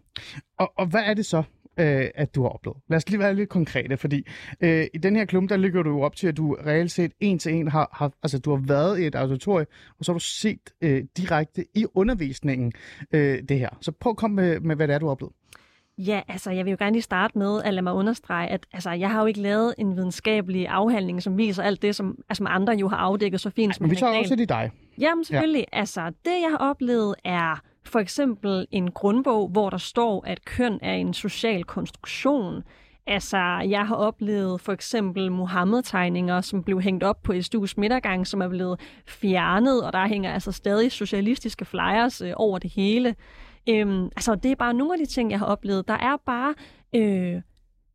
Og, 0.59 0.73
og 0.77 0.87
hvad 0.87 1.01
er 1.05 1.13
det 1.13 1.25
så, 1.25 1.43
øh, 1.77 2.09
at 2.15 2.35
du 2.35 2.41
har 2.41 2.49
oplevet? 2.49 2.77
Lad 2.89 2.97
os 2.97 3.09
lige 3.09 3.19
være 3.19 3.35
lidt 3.35 3.49
konkrete, 3.49 3.97
fordi 3.97 4.27
øh, 4.61 4.87
i 4.93 4.97
den 4.97 5.15
her 5.15 5.25
klum, 5.25 5.47
der 5.47 5.57
ligger 5.57 5.83
du 5.83 5.89
jo 5.89 6.01
op 6.01 6.15
til, 6.15 6.27
at 6.27 6.37
du 6.37 6.57
reelt 6.65 6.91
set 6.91 7.11
en 7.19 7.39
til 7.39 7.53
en 7.53 7.67
har, 7.67 7.89
har 7.93 8.11
altså 8.23 8.39
du 8.39 8.55
har 8.55 8.63
været 8.67 8.99
i 8.99 9.05
et 9.05 9.15
auditorium, 9.15 9.67
og 9.99 10.05
så 10.05 10.11
har 10.11 10.17
du 10.19 10.23
set 10.23 10.69
øh, 10.81 11.03
direkte 11.17 11.65
i 11.75 11.85
undervisningen 11.93 12.73
øh, 13.11 13.43
det 13.49 13.59
her. 13.59 13.69
Så 13.81 13.91
prøv 13.91 14.09
at 14.09 14.17
komme 14.17 14.35
med, 14.35 14.59
med, 14.59 14.75
hvad 14.75 14.87
det 14.87 14.93
er, 14.93 14.99
du 14.99 15.05
har 15.05 15.11
oplevet. 15.11 15.33
Ja, 15.97 16.21
altså 16.27 16.51
jeg 16.51 16.65
vil 16.65 16.71
jo 16.71 16.77
gerne 16.79 16.91
lige 16.91 17.01
starte 17.01 17.37
med 17.37 17.61
at 17.63 17.73
lade 17.73 17.83
mig 17.83 17.93
understrege, 17.93 18.47
at 18.47 18.65
altså, 18.73 18.91
jeg 18.91 19.11
har 19.11 19.19
jo 19.19 19.25
ikke 19.25 19.41
lavet 19.41 19.73
en 19.77 19.95
videnskabelig 19.95 20.67
afhandling, 20.67 21.23
som 21.23 21.37
viser 21.37 21.63
alt 21.63 21.81
det, 21.81 21.95
som, 21.95 22.17
altså, 22.29 22.37
som 22.37 22.47
andre 22.49 22.73
jo 22.73 22.87
har 22.87 22.97
afdækket 22.97 23.41
så 23.41 23.49
fint. 23.49 23.75
Som 23.75 23.83
Men 23.83 23.91
vi 23.91 23.95
tager 23.95 24.17
også 24.17 24.35
Dahl. 24.35 24.41
i 24.41 24.45
dig. 24.45 24.71
Jamen 24.99 25.25
selvfølgelig. 25.25 25.65
Ja. 25.73 25.79
Altså 25.79 26.01
det, 26.25 26.31
jeg 26.41 26.49
har 26.49 26.69
oplevet, 26.69 27.15
er 27.23 27.61
for 27.85 27.99
eksempel 27.99 28.67
en 28.71 28.91
grundbog, 28.91 29.47
hvor 29.47 29.69
der 29.69 29.77
står, 29.77 30.23
at 30.27 30.45
køn 30.45 30.79
er 30.81 30.93
en 30.93 31.13
social 31.13 31.63
konstruktion. 31.63 32.63
Altså, 33.07 33.37
jeg 33.69 33.87
har 33.87 33.95
oplevet 33.95 34.61
for 34.61 34.71
eksempel 34.71 35.31
Mohammed-tegninger, 35.31 36.41
som 36.41 36.63
blev 36.63 36.81
hængt 36.81 37.03
op 37.03 37.23
på 37.23 37.33
SDU's 37.33 37.73
midtergang, 37.77 38.27
som 38.27 38.41
er 38.41 38.47
blevet 38.47 38.79
fjernet, 39.07 39.83
og 39.83 39.93
der 39.93 40.07
hænger 40.07 40.33
altså 40.33 40.51
stadig 40.51 40.91
socialistiske 40.91 41.65
flyers 41.65 42.21
øh, 42.21 42.31
over 42.35 42.59
det 42.59 42.71
hele. 42.71 43.15
Øhm, 43.69 44.05
altså, 44.05 44.35
det 44.35 44.51
er 44.51 44.55
bare 44.55 44.73
nogle 44.73 44.93
af 44.93 44.99
de 44.99 45.05
ting, 45.05 45.31
jeg 45.31 45.39
har 45.39 45.45
oplevet. 45.45 45.87
Der 45.87 45.93
er 45.93 46.17
bare 46.25 46.53
øh, 46.95 47.41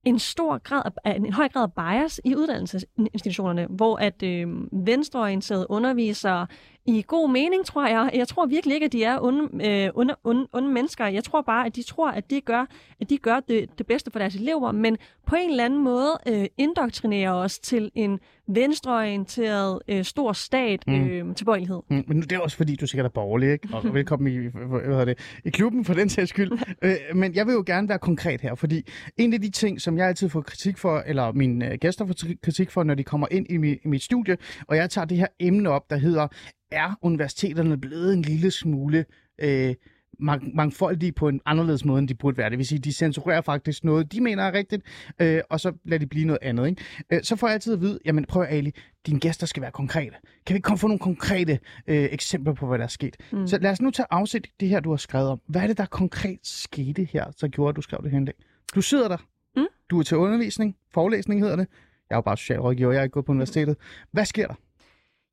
en 0.05 0.19
stor 0.19 0.59
grad 0.59 0.83
af, 1.05 1.17
en 1.17 1.33
høj 1.33 1.49
grad 1.49 1.63
af 1.63 1.73
bias 1.73 2.21
i 2.25 2.35
uddannelsesinstitutionerne, 2.37 3.67
hvor 3.71 3.97
at 3.97 4.23
øh, 4.23 4.47
venstreorienterede 4.87 5.67
undervisere 5.71 6.47
i 6.87 7.05
god 7.07 7.31
mening, 7.31 7.65
tror 7.67 7.87
jeg. 7.87 8.11
Jeg 8.15 8.29
tror 8.29 8.47
virkelig 8.47 8.75
ikke, 8.75 8.87
at 8.87 8.93
de 8.93 9.05
er 9.05 9.21
onde, 9.21 9.69
øh, 9.69 9.91
onde, 9.95 10.17
onde, 10.25 10.49
onde 10.53 10.69
mennesker. 10.69 11.07
Jeg 11.07 11.25
tror 11.25 11.43
bare, 11.43 11.67
at 11.67 11.77
de 11.77 11.83
tror, 11.83 12.11
at 12.11 12.31
de 12.31 12.41
gør, 12.41 12.67
at 13.01 13.11
de 13.11 13.19
gør 13.19 13.41
det, 13.41 13.79
det 13.79 13.87
bedste 13.87 14.11
for 14.11 14.19
deres 14.19 14.35
elever, 14.35 14.73
men 14.73 14.97
på 15.27 15.37
en 15.37 15.51
eller 15.51 15.65
anden 15.65 15.85
måde 15.85 16.19
øh, 16.29 16.47
indoktrinerer 16.59 17.33
os 17.33 17.59
til 17.59 17.91
en 17.95 18.19
venstreorienteret 18.49 19.83
øh, 19.89 20.05
stor 20.05 20.33
stat 20.33 20.85
øh, 20.89 21.27
mm. 21.27 21.35
tilbøjelighed. 21.35 21.81
Mm, 21.91 22.05
men 22.07 22.17
nu, 22.17 22.23
det 22.23 22.33
er 22.33 22.39
også 22.39 22.57
fordi, 22.57 22.77
du 22.77 22.87
sikkert 22.87 23.07
er 23.07 23.11
borgerlig, 23.11 23.53
ikke? 23.53 23.69
Og 23.73 23.95
velkommen 23.95 24.33
i, 24.33 24.37
hvad 24.39 24.81
hedder 24.81 25.05
det, 25.05 25.19
i 25.45 25.51
klubben 25.51 25.85
for 25.85 25.95
den 25.95 26.09
sags 26.09 26.31
skyld. 26.31 26.53
øh, 26.83 26.97
men 27.15 27.35
jeg 27.35 27.47
vil 27.47 27.53
jo 27.53 27.63
gerne 27.67 27.89
være 27.89 27.99
konkret 27.99 28.41
her, 28.41 28.55
fordi 28.55 28.87
en 29.17 29.33
af 29.33 29.41
de 29.41 29.51
ting, 29.51 29.81
som 29.81 29.99
jeg 29.99 30.07
altid 30.07 30.29
får 30.29 30.41
kritik 30.41 30.79
for, 30.79 31.03
eller 31.07 31.33
mine 31.33 31.73
øh, 31.73 31.79
gæster 31.79 32.07
får 32.07 32.15
kritik 32.43 32.71
for, 32.71 32.83
når 32.83 32.95
de 32.95 33.05
kommer 33.05 33.27
ind 33.31 33.47
i, 33.51 33.57
mi, 33.57 33.71
i 33.71 33.89
mit 33.89 34.03
studie, 34.03 34.37
og 34.69 34.77
jeg 34.77 34.91
tager 34.91 35.05
det 35.05 35.19
her 35.19 35.27
emne 35.41 35.71
op, 35.71 35.91
der 35.91 35.97
hedder, 35.97 36.29
er 36.73 36.99
universiteterne 37.03 37.79
blevet 37.79 38.13
en 38.13 38.23
lille 38.23 38.51
smule 38.51 39.05
øh, 39.39 39.75
mang- 40.19 40.55
mangfoldige 40.57 41.13
på 41.13 41.29
en 41.29 41.41
anderledes 41.47 41.85
måde, 41.85 41.99
end 41.99 42.09
de 42.09 42.15
burde 42.15 42.37
være. 42.37 42.51
Det 42.51 42.59
vil 42.59 42.67
sige, 42.67 42.79
de 42.79 42.93
censurerer 42.93 43.41
faktisk 43.41 43.85
noget, 43.85 44.13
de 44.13 44.21
mener 44.21 44.43
er 44.43 44.53
rigtigt, 44.53 44.83
øh, 45.19 45.41
og 45.51 45.61
så 45.61 45.73
lader 45.85 45.99
de 45.99 46.07
blive 46.07 46.25
noget 46.25 46.39
andet. 46.43 46.67
Ikke? 46.69 46.83
Øh, 47.13 47.23
så 47.23 47.37
får 47.37 47.47
jeg 47.47 47.55
altid 47.55 47.73
at 47.73 47.81
vide, 47.81 47.99
jamen 48.05 48.25
prøv 48.25 48.47
Ali, 48.49 48.73
dine 49.07 49.21
gæster 49.21 49.47
skal 49.47 49.63
være 49.63 49.71
konkrete. 49.71 50.17
Kan 50.47 50.55
vi 50.55 50.57
ikke 50.57 50.67
komme 50.67 50.79
få 50.79 50.87
nogle 50.87 50.99
konkrete 50.99 51.59
øh, 51.87 52.09
eksempler 52.13 52.55
på, 52.55 52.67
hvad 52.67 52.79
der 52.79 52.85
er 52.85 52.89
sket? 52.89 53.17
Mm. 53.33 53.47
Så 53.47 53.59
lad 53.59 53.71
os 53.71 53.81
nu 53.83 53.91
tage 53.91 54.07
afsæt 54.11 54.49
det 54.61 54.69
her, 54.69 54.81
du 54.81 54.91
har 54.91 54.97
skrevet 54.97 55.29
om. 55.29 55.41
Hvad 55.47 55.63
er 55.63 55.67
det, 55.67 55.79
der 55.79 55.87
konkret 55.87 56.39
skete 56.43 57.05
her, 57.05 57.25
så 57.37 57.49
gjorde, 57.49 57.69
at 57.69 57.77
du 57.77 57.83
skrev 57.83 58.01
det 58.03 58.11
her 58.11 58.19
indlæg? 58.19 58.35
Du 58.75 58.83
sidder 58.83 59.09
der. 59.09 59.17
Mm. 59.57 59.67
Du 59.91 59.99
er 59.99 60.03
til 60.03 60.17
undervisning. 60.17 60.77
Forelæsning 60.95 61.41
hedder 61.41 61.57
det. 61.57 61.67
Jeg 62.11 62.15
er 62.15 62.19
jo 62.19 62.23
bare 62.23 62.37
socialrådgiver, 62.37 62.93
jeg 62.93 62.99
er 62.99 63.03
ikke 63.03 63.13
gået 63.13 63.25
på 63.25 63.33
universitetet. 63.33 63.77
Hvad 64.13 64.25
sker 64.25 64.47
der? 64.47 64.55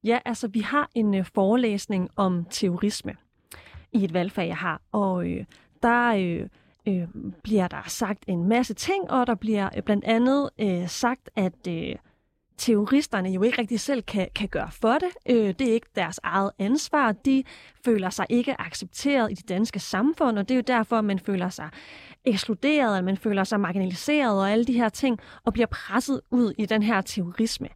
Ja, 0.03 0.19
altså 0.25 0.47
vi 0.47 0.59
har 0.59 0.89
en 0.95 1.15
øh, 1.15 1.25
forelæsning 1.25 2.09
om 2.15 2.45
terrorisme 2.49 3.13
i 3.91 4.03
et 4.03 4.13
valgfag, 4.13 4.47
jeg 4.47 4.57
har, 4.57 4.81
og 4.91 5.29
øh, 5.29 5.45
der 5.83 6.09
øh, 6.09 6.47
øh, 6.87 7.07
bliver 7.43 7.67
der 7.67 7.81
sagt 7.87 8.23
en 8.27 8.43
masse 8.43 8.73
ting, 8.73 9.11
og 9.11 9.27
der 9.27 9.35
bliver 9.35 9.69
øh, 9.77 9.83
blandt 9.83 10.05
andet 10.05 10.49
øh, 10.59 10.87
sagt, 10.87 11.29
at 11.35 11.67
øh, 11.67 11.95
terroristerne 12.57 13.29
jo 13.29 13.43
ikke 13.43 13.57
rigtig 13.57 13.79
selv 13.79 14.01
kan, 14.01 14.27
kan 14.35 14.47
gøre 14.47 14.71
for 14.71 14.93
det. 14.93 15.09
Øh, 15.29 15.53
det 15.59 15.69
er 15.69 15.73
ikke 15.73 15.87
deres 15.95 16.19
eget 16.23 16.51
ansvar. 16.59 17.11
De 17.11 17.43
føler 17.85 18.09
sig 18.09 18.25
ikke 18.29 18.61
accepteret 18.61 19.31
i 19.31 19.35
det 19.35 19.49
danske 19.49 19.79
samfund, 19.79 20.39
og 20.39 20.49
det 20.49 20.55
er 20.55 20.57
jo 20.57 20.63
derfor, 20.67 21.01
man 21.01 21.19
føler 21.19 21.49
sig 21.49 21.69
ekskluderet, 22.25 22.97
at 22.97 23.03
man 23.03 23.17
føler 23.17 23.43
sig 23.43 23.59
marginaliseret 23.59 24.39
og 24.39 24.51
alle 24.51 24.65
de 24.65 24.73
her 24.73 24.89
ting, 24.89 25.19
og 25.45 25.53
bliver 25.53 25.67
presset 25.67 26.21
ud 26.31 26.53
i 26.57 26.65
den 26.65 26.83
her 26.83 27.01
terrorisme. 27.01 27.67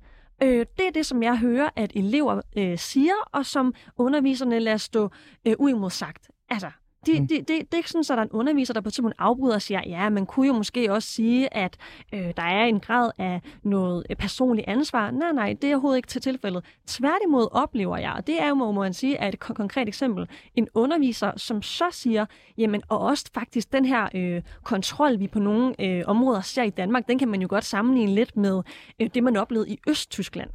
Øh, 0.44 0.66
det 0.78 0.88
er 0.88 0.92
det, 0.94 1.06
som 1.06 1.24
jeg 1.24 1.38
hører, 1.38 1.70
at 1.76 1.92
elever 1.96 2.42
øh, 2.58 2.78
siger, 2.78 3.14
og 3.32 3.46
som 3.46 3.74
underviserne 3.98 4.60
lader 4.60 4.78
stå 4.78 5.10
øh, 5.48 5.56
uimodsagt. 5.60 6.32
Altså, 6.50 6.72
de, 7.06 7.20
Mm. 7.20 7.28
de, 7.28 7.36
de, 7.38 7.44
det 7.48 7.74
er 7.74 7.78
ikke 7.78 7.90
sådan, 7.90 8.00
at 8.02 8.08
der 8.08 8.16
er 8.16 8.22
en 8.22 8.30
underviser, 8.32 8.74
der 8.74 8.82
på 8.82 8.88
et 8.90 8.94
tidspunkt 8.94 9.16
afbryder 9.20 9.56
og 9.56 9.62
siger, 9.62 9.82
ja, 9.88 10.10
man 10.10 10.26
kunne 10.26 10.48
jo 10.48 10.54
måske 10.54 10.92
også 10.92 11.10
sige, 11.10 11.54
at 11.58 11.78
øh, 12.14 12.20
der 12.38 12.44
er 12.44 12.64
en 12.66 12.80
grad 12.80 13.12
af 13.18 13.42
noget 13.64 14.06
øh, 14.10 14.16
personligt 14.16 14.68
ansvar. 14.68 15.12
Nej, 15.12 15.32
nej, 15.32 15.56
det 15.62 15.70
er 15.70 15.74
overhovedet 15.76 15.98
ikke 15.98 16.08
til 16.08 16.22
tilfældet. 16.22 16.66
Tværtimod 16.88 17.48
oplever 17.52 17.98
jeg, 17.98 18.14
og 18.18 18.28
det 18.28 18.42
er 18.42 18.48
jo, 18.50 18.56
må 18.56 18.72
man 18.72 18.94
sige, 18.94 19.16
er 19.18 19.28
et 19.28 19.36
kon- 19.46 19.54
konkret 19.54 19.88
eksempel, 19.88 20.28
en 20.56 20.68
underviser, 20.74 21.32
som 21.38 21.62
så 21.62 21.86
siger, 21.92 22.26
jamen, 22.58 22.82
og 22.90 23.00
også 23.00 23.26
faktisk 23.34 23.74
den 23.74 23.86
her 23.86 24.08
øh, 24.16 24.42
kontrol, 24.64 25.20
vi 25.20 25.28
på 25.28 25.40
nogle 25.40 25.76
øh, 25.82 26.04
områder 26.08 26.42
ser 26.42 26.64
i 26.64 26.70
Danmark, 26.70 27.08
den 27.08 27.20
kan 27.20 27.28
man 27.28 27.42
jo 27.42 27.48
godt 27.50 27.64
sammenligne 27.66 28.16
lidt 28.16 28.38
med 28.38 28.62
øh, 29.00 29.10
det, 29.14 29.24
man 29.24 29.36
oplevede 29.38 29.70
i 29.70 29.78
Østtyskland. 29.88 30.50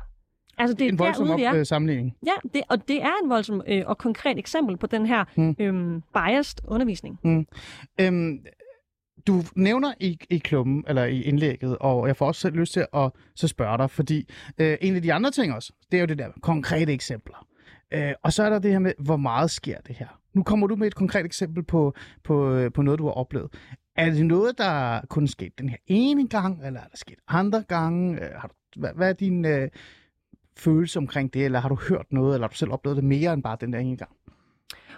Altså, 0.58 0.74
det 0.74 0.84
er 0.84 0.88
en 0.88 0.98
voldsom 0.98 1.26
derude, 1.26 1.48
op, 1.48 1.56
er. 1.56 1.64
sammenligning. 1.64 2.16
Ja, 2.26 2.32
det, 2.54 2.62
og 2.68 2.88
det 2.88 3.02
er 3.02 3.12
en 3.24 3.30
voldsom 3.30 3.62
øh, 3.68 3.82
og 3.86 3.98
konkret 3.98 4.38
eksempel 4.38 4.76
på 4.76 4.86
den 4.86 5.06
her 5.06 5.24
Mm. 5.36 5.56
øhm, 5.58 6.02
biased 6.14 6.58
undervisning. 6.64 7.18
Øhm, 8.00 8.38
du 9.26 9.42
nævner 9.56 9.92
i, 10.00 10.18
i 10.30 10.38
klubben, 10.38 10.84
eller 10.88 11.04
i 11.04 11.22
indlægget, 11.22 11.76
og 11.80 12.06
jeg 12.06 12.16
får 12.16 12.26
også 12.26 12.50
lyst 12.50 12.72
til 12.72 12.86
at 12.94 13.10
så 13.34 13.48
spørge 13.48 13.78
dig, 13.78 13.90
fordi 13.90 14.28
øh, 14.58 14.76
en 14.80 14.96
af 14.96 15.02
de 15.02 15.12
andre 15.12 15.30
ting 15.30 15.54
også, 15.54 15.72
det 15.90 15.96
er 15.96 16.00
jo 16.00 16.06
det 16.06 16.18
der 16.18 16.28
konkrete 16.42 16.92
eksempler. 16.92 17.46
Øh, 17.94 18.12
og 18.22 18.32
så 18.32 18.42
er 18.42 18.50
der 18.50 18.58
det 18.58 18.70
her 18.72 18.78
med, 18.78 18.92
hvor 18.98 19.16
meget 19.16 19.50
sker 19.50 19.80
det 19.86 19.96
her? 19.96 20.06
Nu 20.34 20.42
kommer 20.42 20.66
du 20.66 20.76
med 20.76 20.86
et 20.86 20.94
konkret 20.94 21.24
eksempel 21.24 21.62
på, 21.62 21.94
på, 22.24 22.52
øh, 22.54 22.72
på 22.72 22.82
noget, 22.82 22.98
du 22.98 23.04
har 23.04 23.12
oplevet. 23.12 23.52
Er 23.96 24.10
det 24.10 24.26
noget, 24.26 24.58
der 24.58 25.00
kun 25.08 25.26
sket 25.28 25.58
den 25.58 25.68
her 25.68 25.76
ene 25.86 26.28
gang, 26.28 26.66
eller 26.66 26.80
er 26.80 26.84
der 26.84 26.96
sket 26.96 27.18
andre 27.28 27.62
gange? 27.68 28.14
Øh, 28.24 28.30
Har 28.36 28.48
du, 28.48 28.80
hvad, 28.80 28.90
hvad 28.96 29.08
er 29.08 29.12
din 29.12 29.44
øh, 29.44 29.68
følelse 30.58 30.98
omkring 30.98 31.34
det, 31.34 31.44
eller 31.44 31.60
har 31.60 31.68
du 31.68 31.78
hørt 31.88 32.06
noget, 32.10 32.34
eller 32.34 32.44
har 32.46 32.48
du 32.48 32.56
selv 32.56 32.72
oplevet 32.72 32.96
det 32.96 33.04
mere 33.04 33.32
end 33.32 33.42
bare 33.42 33.56
den 33.60 33.72
der 33.72 33.78
ene 33.78 33.96
gang? 33.96 34.10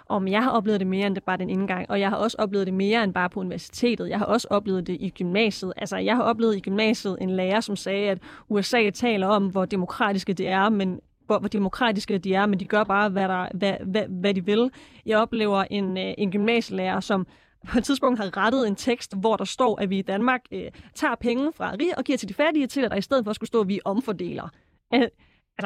Om 0.09 0.27
jeg 0.27 0.43
har 0.43 0.51
oplevet 0.51 0.79
det 0.79 0.87
mere 0.87 1.07
end 1.07 1.15
det 1.15 1.23
bare 1.23 1.37
den 1.37 1.49
ene 1.49 1.67
gang, 1.67 1.89
og 1.89 1.99
jeg 1.99 2.09
har 2.09 2.17
også 2.17 2.37
oplevet 2.39 2.67
det 2.67 2.73
mere 2.73 3.03
end 3.03 3.13
bare 3.13 3.29
på 3.29 3.39
universitetet. 3.39 4.09
Jeg 4.09 4.17
har 4.17 4.25
også 4.25 4.47
oplevet 4.49 4.87
det 4.87 4.97
i 4.99 5.09
gymnasiet. 5.09 5.73
Altså, 5.77 5.97
jeg 5.97 6.15
har 6.15 6.23
oplevet 6.23 6.55
i 6.57 6.59
gymnasiet 6.59 7.17
en 7.21 7.29
lærer, 7.29 7.59
som 7.59 7.75
sagde, 7.75 8.09
at 8.09 8.19
USA 8.49 8.89
taler 8.89 9.27
om, 9.27 9.47
hvor 9.47 9.65
demokratiske 9.65 10.33
det 10.33 10.47
er, 10.47 10.69
men 10.69 10.99
hvor, 11.25 11.39
hvor 11.39 11.47
demokratiske 11.47 12.17
de 12.17 12.33
er, 12.33 12.45
men 12.45 12.59
de 12.59 12.65
gør 12.65 12.83
bare, 12.83 13.09
hvad, 13.09 13.27
der, 13.27 13.47
hvad, 13.53 13.73
hvad, 13.85 14.03
hvad 14.07 14.33
de 14.33 14.45
vil. 14.45 14.71
Jeg 15.05 15.17
oplever 15.17 15.63
en, 15.69 15.97
øh, 15.97 16.13
en 16.17 16.31
gymnasielærer, 16.31 16.99
som 16.99 17.27
på 17.67 17.77
et 17.77 17.83
tidspunkt 17.83 18.19
har 18.19 18.37
rettet 18.37 18.67
en 18.67 18.75
tekst, 18.75 19.17
hvor 19.17 19.35
der 19.35 19.45
står, 19.45 19.81
at 19.81 19.89
vi 19.89 19.99
i 19.99 20.01
Danmark 20.01 20.41
øh, 20.51 20.71
tager 20.95 21.15
penge 21.15 21.51
fra 21.55 21.71
rige 21.79 21.97
og 21.97 22.03
giver 22.03 22.17
til 22.17 22.29
de 22.29 22.33
fattige, 22.33 22.67
til 22.67 22.81
at 22.81 22.91
der 22.91 22.97
i 22.97 23.01
stedet 23.01 23.25
for 23.25 23.33
skulle 23.33 23.47
stå, 23.47 23.61
at 23.61 23.67
vi 23.67 23.79
omfordeler. 23.85 24.49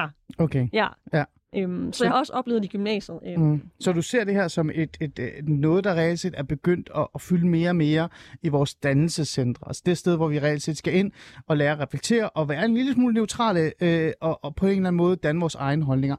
Øh, 0.03 0.09
altså, 0.29 0.43
Okay. 0.43 0.67
ja. 0.73 0.87
Ja. 1.13 1.23
Øhm, 1.57 1.93
så 1.93 2.03
jeg 2.03 2.11
har 2.11 2.19
også 2.19 2.33
oplevet 2.33 2.61
det 2.61 2.67
i 2.67 2.71
gymnasiet. 2.71 3.19
Øhm, 3.27 3.41
Mm. 3.43 3.61
Så 3.79 3.91
du 3.93 4.01
ser 4.01 4.23
det 4.23 4.33
her 4.33 4.47
som 4.47 4.69
et, 4.73 4.97
et, 5.01 5.19
et 5.19 5.49
noget, 5.49 5.83
der 5.83 5.93
reelt 5.93 6.19
set 6.19 6.33
er 6.37 6.43
begyndt 6.43 6.89
at, 6.95 7.07
at 7.15 7.21
fylde 7.21 7.47
mere 7.47 7.69
og 7.69 7.75
mere 7.75 8.09
i 8.41 8.49
vores 8.49 8.75
dannelsescentre. 8.75 9.67
Altså 9.67 9.81
det 9.85 9.97
sted, 9.97 10.15
hvor 10.15 10.27
vi 10.27 10.39
reelt 10.39 10.61
set 10.63 10.77
skal 10.77 10.95
ind 10.95 11.11
og 11.47 11.57
lære 11.57 11.71
at 11.71 11.79
reflektere 11.79 12.29
og 12.29 12.49
være 12.49 12.65
en 12.65 12.73
lille 12.73 12.93
smule 12.93 13.13
neutrale 13.13 13.71
øh, 13.81 14.11
og, 14.21 14.43
og 14.43 14.55
på 14.55 14.65
en 14.65 14.71
eller 14.71 14.87
anden 14.87 14.97
måde 14.97 15.15
danne 15.15 15.41
vores 15.41 15.55
egne 15.55 15.83
holdninger. 15.85 16.15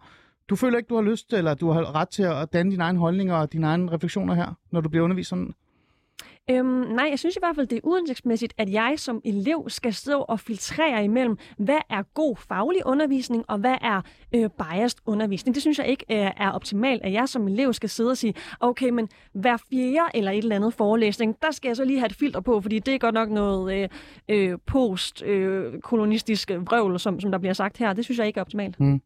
Du 0.48 0.56
føler 0.56 0.78
ikke, 0.78 0.88
du 0.88 0.94
har 0.94 1.02
lyst 1.02 1.32
eller 1.32 1.54
du 1.54 1.70
har 1.70 1.94
ret 1.94 2.08
til 2.08 2.22
at 2.22 2.52
danne 2.52 2.72
dine 2.72 2.82
egne 2.82 2.98
holdninger 2.98 3.34
og 3.34 3.52
dine 3.52 3.66
egne 3.66 3.92
refleksioner 3.92 4.34
her, 4.34 4.58
når 4.70 4.80
du 4.80 4.88
bliver 4.88 5.04
undervist 5.04 5.28
sådan? 5.30 5.54
Øhm, 6.50 6.66
nej, 6.66 7.06
jeg 7.11 7.18
synes 7.18 7.37
i 7.37 7.38
hvert 7.42 7.56
fald, 7.56 7.66
det 7.66 7.76
er 7.76 7.80
uhensigtsmæssigt, 7.85 8.54
at 8.59 8.72
jeg 8.72 8.94
som 8.96 9.20
elev 9.24 9.64
skal 9.68 9.94
stå 9.94 10.20
og 10.20 10.40
filtrere 10.40 11.04
imellem, 11.04 11.37
hvad 11.59 11.78
er 11.90 12.02
god 12.14 12.37
faglig 12.37 12.87
undervisning, 12.87 13.44
og 13.48 13.59
hvad 13.59 13.76
er 13.80 14.02
øh, 14.35 14.50
biased 14.50 14.98
undervisning. 15.06 15.54
Det 15.54 15.62
synes 15.62 15.78
jeg 15.78 15.88
ikke 15.88 16.04
øh, 16.11 16.30
er 16.37 16.50
optimalt, 16.50 17.02
at 17.02 17.12
jeg 17.12 17.28
som 17.28 17.48
elev 17.48 17.72
skal 17.72 17.88
sidde 17.88 18.11
og 18.11 18.16
sige, 18.16 18.35
okay, 18.61 18.88
men 18.88 19.09
hver 19.32 19.56
fjerde 19.70 20.11
eller 20.14 20.30
et 20.30 20.38
eller 20.38 20.56
andet 20.56 20.74
forelæsning, 20.74 21.37
der 21.42 21.50
skal 21.50 21.68
jeg 21.68 21.76
så 21.76 21.85
lige 21.85 21.98
have 21.98 22.06
et 22.06 22.16
filter 22.16 22.40
på, 22.40 22.61
fordi 22.61 22.78
det 22.78 22.94
er 22.94 22.98
godt 22.98 23.14
nok 23.14 23.28
noget 23.30 23.82
øh, 23.82 23.88
øh, 24.28 24.59
postkolonistisk 24.66 26.50
øh, 26.50 26.66
vrøvl, 26.66 27.00
som, 27.00 27.20
som 27.20 27.30
der 27.30 27.38
bliver 27.38 27.54
sagt 27.54 27.78
her. 27.78 27.92
Det 27.92 28.04
synes 28.04 28.18
jeg 28.18 28.26
ikke 28.26 28.38
er 28.38 28.42
optimalt. 28.42 28.80
Mm. 28.80 29.00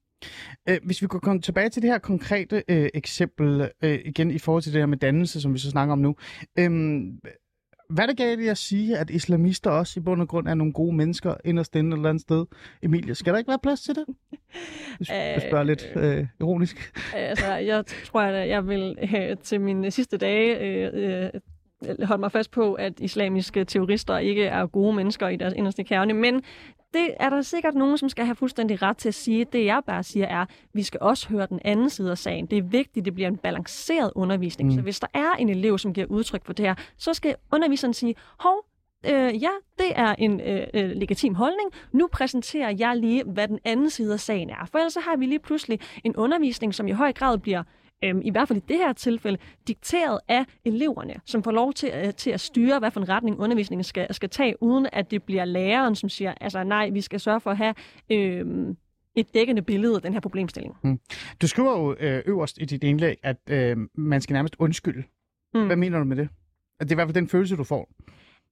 Øh, 0.69 0.79
hvis 0.85 1.03
vi 1.03 1.07
går 1.07 1.19
komme 1.19 1.43
tilbage 1.43 1.69
til 1.69 1.83
det 1.83 1.91
her 1.91 1.99
konkrete 1.99 2.63
øh, 2.69 2.89
eksempel, 2.95 3.71
øh, 3.85 3.99
igen 4.05 4.31
i 4.31 4.39
forhold 4.39 4.63
til 4.63 4.73
det 4.73 4.81
her 4.81 4.87
med 4.87 4.99
dannelse, 4.99 5.41
som 5.41 5.55
vi 5.55 5.59
så 5.59 5.71
snakker 5.71 5.93
om 5.93 5.99
nu. 5.99 6.17
Øhm, 6.59 7.19
hvad 7.91 8.05
er 8.05 8.07
det 8.09 8.17
galt 8.17 8.41
i 8.41 8.47
at 8.47 8.59
sige, 8.59 8.99
at 8.99 9.11
islamister 9.11 9.71
også 9.71 10.01
i 10.01 10.03
bund 10.03 10.23
og 10.23 10.29
grund 10.29 10.49
er 10.49 10.55
nogle 10.55 10.73
gode 10.73 10.97
mennesker 10.97 11.35
inderst 11.45 11.77
inde 11.77 11.91
et 11.91 11.97
eller 11.97 12.09
andet 12.09 12.23
sted? 12.23 12.47
Emilie, 12.83 13.15
skal 13.15 13.33
der 13.33 13.39
ikke 13.39 13.49
være 13.49 13.59
plads 13.63 13.81
til 13.81 13.95
det? 13.95 14.05
Jeg 15.01 15.09
sp- 15.09 15.15
jeg 15.15 15.43
spørger 15.49 15.65
lidt 15.65 15.93
øh, 15.97 16.27
ironisk. 16.41 16.93
Altså, 17.15 17.55
jeg 17.55 17.85
tror, 18.05 18.21
at 18.21 18.49
jeg 18.49 18.67
vil 18.67 18.99
øh, 19.17 19.37
til 19.43 19.61
mine 19.61 19.91
sidste 19.91 20.17
dage 20.17 20.59
øh, 20.59 21.31
holde 22.05 22.21
mig 22.21 22.33
fast 22.33 22.51
på, 22.51 22.75
at 22.75 23.01
islamiske 23.01 23.65
terrorister 23.65 24.19
ikke 24.19 24.45
er 24.45 24.67
gode 24.67 24.93
mennesker 24.97 25.29
i 25.29 25.37
deres 25.37 25.55
inderste 25.57 25.85
kerne, 25.85 26.15
men 26.15 26.43
det 26.95 27.15
er 27.21 27.31
der 27.31 27.43
sikkert 27.43 27.75
nogen, 27.75 27.99
som 27.99 28.09
skal 28.09 28.25
have 28.25 28.35
fuldstændig 28.35 28.83
ret 28.83 28.97
til 28.97 29.09
at 29.09 29.15
sige. 29.15 29.45
Det 29.45 29.65
jeg 29.65 29.83
bare 29.87 30.03
siger 30.03 30.27
er, 30.27 30.41
at 30.41 30.49
vi 30.75 30.83
skal 30.83 31.01
også 31.01 31.29
høre 31.29 31.47
den 31.47 31.61
anden 31.65 31.91
side 31.91 32.11
af 32.11 32.19
sagen. 32.19 32.47
Det 32.47 32.59
er 32.59 32.63
vigtigt, 32.63 33.03
at 33.03 33.05
det 33.05 33.15
bliver 33.15 33.29
en 33.29 33.37
balanceret 33.37 34.13
undervisning. 34.15 34.71
Mm. 34.71 34.75
Så 34.75 34.83
hvis 34.83 35.01
der 35.01 35.07
er 35.15 35.33
en 35.39 35.49
elev, 35.49 35.79
som 35.79 35.95
giver 35.95 36.07
udtryk 36.07 36.45
for 36.45 36.53
det 36.53 36.67
her, 36.67 36.75
så 36.99 37.15
skal 37.15 37.35
underviseren 37.53 37.95
sige, 37.95 38.15
hov, 38.39 38.65
øh, 39.07 39.43
ja, 39.43 39.51
det 39.79 39.93
er 39.95 40.15
en 40.19 40.41
øh, 40.41 40.67
øh, 40.75 40.91
legitim 40.91 41.35
holdning. 41.35 41.71
Nu 41.93 42.09
præsenterer 42.13 42.75
jeg 42.79 42.97
lige, 42.97 43.25
hvad 43.25 43.49
den 43.49 43.59
anden 43.65 43.91
side 43.91 44.13
af 44.13 44.21
sagen 44.21 44.51
er. 44.51 44.69
For 44.71 44.79
ellers 44.79 44.93
så 44.93 45.01
har 45.01 45.17
vi 45.17 45.27
lige 45.27 45.39
pludselig 45.39 45.81
en 46.05 46.17
undervisning, 46.17 46.75
som 46.75 46.89
i 46.89 46.93
høj 46.93 47.13
grad 47.13 47.39
bliver 47.39 47.63
øhm, 48.05 48.21
i 48.25 48.31
hvert 48.31 48.49
fald 48.49 48.59
i 48.59 48.63
det 48.69 48.77
her 48.77 48.93
tilfælde, 48.93 49.39
dikteret 49.69 50.21
af 50.29 50.45
eleverne, 50.65 51.15
som 51.27 51.43
får 51.43 51.51
lov 51.51 51.73
til, 51.73 51.91
øh, 51.95 52.15
til 52.15 52.31
at 52.31 52.41
styre, 52.41 52.79
hvad 52.79 52.91
for 52.91 53.01
en 53.01 53.09
retning 53.09 53.39
undervisningen 53.39 53.85
skal, 53.85 54.15
skal 54.15 54.29
tage, 54.29 54.63
uden 54.63 54.87
at 54.93 55.11
det 55.11 55.23
bliver 55.23 55.45
læreren, 55.45 55.95
som 55.95 56.09
siger, 56.09 56.35
altså 56.41 56.65
nej, 56.65 56.91
vi 56.91 57.01
skal 57.01 57.21
sørge 57.21 57.41
for 57.41 57.51
at 57.51 57.57
have 57.57 57.75
øhm, 58.11 58.77
et 59.15 59.35
dækkende 59.35 59.63
billede 59.63 59.97
af 59.97 60.03
den 60.03 60.13
her 60.13 60.21
problemstilling. 60.21 60.75
Du 61.43 61.47
skriver 61.47 61.79
jo 61.79 61.97
øh, 62.01 62.23
øverst 62.27 62.59
i 62.61 62.65
dit 62.65 62.85
indlæg, 62.85 63.17
at 63.23 63.37
øh, 63.51 63.77
man 63.95 64.21
skal 64.21 64.35
nærmest 64.35 64.57
undskylde. 64.59 65.03
Mm. 65.55 65.67
Hvad 65.67 65.77
mener 65.77 65.99
du 65.99 66.05
med 66.05 66.17
det? 66.17 66.29
At 66.81 66.89
det 66.89 66.93
er 66.93 66.95
i 66.95 66.97
hvert 66.97 67.09
fald 67.09 67.15
den 67.15 67.29
følelse, 67.29 67.57
du 67.57 67.65
får. 67.65 67.89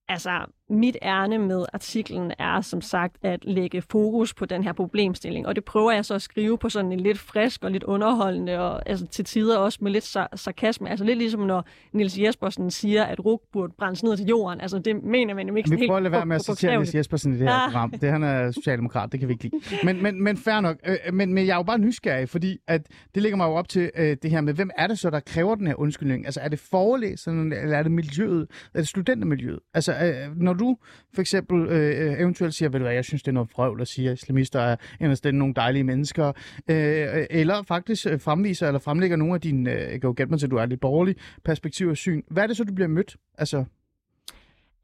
Altså, 0.09 0.31
mit 0.71 0.97
ærne 1.03 1.39
med 1.39 1.65
artiklen 1.73 2.33
er 2.39 2.61
som 2.61 2.81
sagt 2.81 3.17
at 3.23 3.45
lægge 3.45 3.83
fokus 3.83 4.35
på 4.35 4.45
den 4.47 4.65
her 4.65 4.73
problemstilling, 4.73 5.47
og 5.47 5.57
det 5.57 5.65
prøver 5.65 5.93
jeg 5.93 6.05
så 6.05 6.15
at 6.15 6.23
skrive 6.23 6.59
på 6.59 6.69
sådan 6.69 6.93
en 6.93 7.01
lidt 7.01 7.19
frisk 7.19 7.65
og 7.65 7.71
lidt 7.71 7.83
underholdende, 7.85 8.59
og 8.59 8.89
altså 8.89 9.07
til 9.07 9.25
tider 9.25 9.59
også 9.59 9.79
med 9.83 9.91
lidt 9.93 10.05
sar- 10.05 10.37
sarkasme. 10.37 10.91
Altså 10.91 11.05
lidt 11.05 11.19
ligesom 11.19 11.41
når 11.41 11.65
Nils 11.93 12.19
Jespersen 12.19 12.71
siger, 12.71 13.05
at 13.05 13.25
RUG 13.25 13.43
burde 13.53 13.73
brændes 13.79 14.03
ned 14.03 14.17
til 14.17 14.27
jorden. 14.27 14.61
Altså 14.61 14.79
det 14.79 15.03
mener 15.05 15.35
man 15.35 15.49
jo 15.49 15.55
ikke 15.55 15.71
Vi 15.71 15.77
prøver 15.77 15.97
at 15.97 16.03
lade 16.03 16.13
være 16.13 16.27
med 16.27 16.37
at 16.37 16.45
citere 16.45 16.77
Niels 16.77 16.95
Jespersen 16.95 17.33
i 17.35 17.39
det 17.39 17.49
her 17.49 17.55
Ah. 17.55 17.71
program. 17.73 17.91
Det 17.91 18.11
han 18.11 18.23
er 18.23 18.51
socialdemokrat, 18.51 19.13
det 19.13 19.21
kan 19.21 19.29
vi 19.29 19.33
ikke 19.33 19.45
lide. 19.45 19.57
Men, 19.85 20.03
men, 20.03 20.23
men 20.23 20.37
fair 20.37 20.61
nok. 20.61 20.77
Øh, 20.87 20.97
men, 21.15 21.35
men 21.35 21.47
jeg 21.47 21.53
er 21.53 21.57
jo 21.57 21.63
bare 21.63 21.79
nysgerrig, 21.79 22.29
fordi 22.29 22.59
at 22.67 22.87
det 23.15 23.23
ligger 23.23 23.37
mig 23.37 23.45
jo 23.47 23.53
op 23.55 23.69
til 23.69 23.91
øh, 23.97 24.17
det 24.23 24.31
her 24.31 24.41
med, 24.41 24.55
hvem 24.55 24.71
er 24.79 24.87
det 24.87 24.99
så, 24.99 25.11
der 25.11 25.21
kræver 25.21 25.55
den 25.55 25.67
her 25.67 25.75
undskyldning? 25.75 26.25
Altså 26.27 26.41
er 26.41 26.49
det 26.49 26.59
forelæserne, 26.59 27.57
eller 27.57 27.77
er 27.79 27.83
det 27.83 27.93
miljøet? 27.93 28.47
Er 28.75 28.79
det 28.79 28.89
studentermiljøet? 28.89 29.59
Altså 29.75 29.93
øh, 30.05 30.41
når 30.41 30.53
du 30.53 30.77
for 31.15 31.21
eksempel 31.21 31.67
øh, 31.69 32.07
øh, 32.07 32.21
eventuelt 32.21 32.55
siger, 32.55 32.69
ved 32.69 32.81
du 32.81 32.85
hvad, 32.85 32.95
jeg 32.95 33.05
synes, 33.05 33.23
det 33.23 33.29
er 33.29 33.35
noget 33.35 33.51
frøvl 33.51 33.81
at 33.81 33.89
sige, 33.89 34.11
at 34.11 34.23
islamister 34.23 34.61
er 34.61 34.77
inderst 35.01 35.27
inde 35.27 35.39
nogle 35.39 35.55
dejlige 35.55 35.85
mennesker, 35.85 36.29
øh, 36.69 37.27
eller 37.31 37.63
faktisk 37.63 38.07
øh, 38.07 38.21
fremviser 38.21 38.67
eller 38.67 38.79
fremlægger 38.79 39.17
nogle 39.17 39.35
af 39.35 39.41
dine, 39.41 39.73
øh, 39.73 39.81
jeg 39.81 39.91
kan 39.91 40.09
jo 40.09 40.15
gætte 40.17 40.31
mig 40.31 40.39
til, 40.39 40.47
at 40.47 40.51
du 40.51 40.57
er 40.57 40.67
lidt 40.67 40.81
borgerlig, 40.81 41.17
perspektiv 41.45 41.89
og 41.89 41.97
syn. 41.97 42.23
Hvad 42.31 42.43
er 42.43 42.47
det 42.47 42.57
så, 42.57 42.65
du 42.65 42.75
bliver 42.75 42.89
mødt? 42.89 43.17
Altså, 43.39 43.65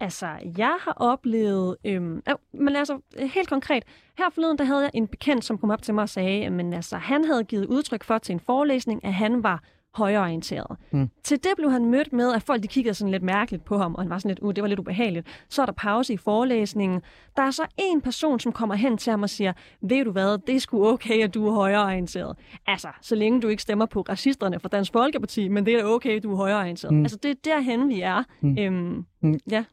Altså, 0.00 0.26
jeg 0.58 0.76
har 0.80 0.92
oplevet... 0.96 1.76
Øhm, 1.84 2.22
øh, 2.28 2.34
men 2.52 2.76
altså, 2.76 3.00
helt 3.34 3.48
konkret. 3.48 3.84
Her 4.18 4.30
forleden, 4.30 4.58
der 4.58 4.64
havde 4.64 4.82
jeg 4.82 4.90
en 4.94 5.08
bekendt, 5.08 5.44
som 5.44 5.58
kom 5.58 5.70
op 5.70 5.82
til 5.82 5.94
mig 5.94 6.02
og 6.02 6.08
sagde, 6.08 6.50
men 6.50 6.72
altså, 6.72 6.96
han 6.96 7.24
havde 7.24 7.44
givet 7.44 7.66
udtryk 7.66 8.04
for 8.04 8.18
til 8.18 8.32
en 8.32 8.40
forelæsning, 8.40 9.04
at 9.04 9.14
han 9.14 9.42
var 9.42 9.62
højreorienteret. 9.94 10.76
Mm. 10.92 11.08
Til 11.24 11.36
det 11.36 11.50
blev 11.56 11.70
han 11.70 11.84
mødt 11.84 12.12
med, 12.12 12.32
at 12.34 12.42
folk 12.42 12.62
de 12.62 12.68
kiggede 12.68 12.94
sådan 12.94 13.10
lidt 13.10 13.22
mærkeligt 13.22 13.64
på 13.64 13.78
ham, 13.78 13.94
og 13.94 14.02
han 14.02 14.10
var 14.10 14.18
sådan 14.18 14.28
lidt, 14.28 14.38
uh, 14.38 14.54
det 14.54 14.62
var 14.62 14.68
lidt 14.68 14.80
ubehageligt. 14.80 15.26
Så 15.48 15.62
er 15.62 15.66
der 15.66 15.72
pause 15.72 16.12
i 16.12 16.16
forelæsningen. 16.16 17.00
Der 17.36 17.42
er 17.42 17.50
så 17.50 17.62
en 17.78 18.00
person, 18.00 18.40
som 18.40 18.52
kommer 18.52 18.74
hen 18.74 18.98
til 18.98 19.10
ham 19.10 19.22
og 19.22 19.30
siger, 19.30 19.52
ved 19.82 20.04
du 20.04 20.10
hvad, 20.12 20.38
det 20.46 20.54
er 20.54 20.60
sgu 20.60 20.88
okay, 20.88 21.22
at 21.24 21.34
du 21.34 21.46
er 21.46 21.52
højreorienteret. 21.52 22.36
Altså, 22.66 22.88
så 23.02 23.14
længe 23.14 23.40
du 23.40 23.48
ikke 23.48 23.62
stemmer 23.62 23.86
på 23.86 24.00
racisterne 24.00 24.60
fra 24.60 24.68
Dansk 24.68 24.92
Folkeparti, 24.92 25.48
men 25.48 25.66
det 25.66 25.74
er 25.74 25.84
okay, 25.84 26.16
at 26.16 26.22
du 26.22 26.32
er 26.32 26.36
højreorienteret. 26.36 26.94
Mm. 26.94 27.02
Altså, 27.02 27.18
det 27.22 27.30
er 27.30 27.34
derhen, 27.44 27.88
vi 27.88 28.00
er. 28.00 28.22
Mm. 28.40 28.58
Øhm, 28.58 29.04
Mm. 29.20 29.38
Ja. 29.50 29.64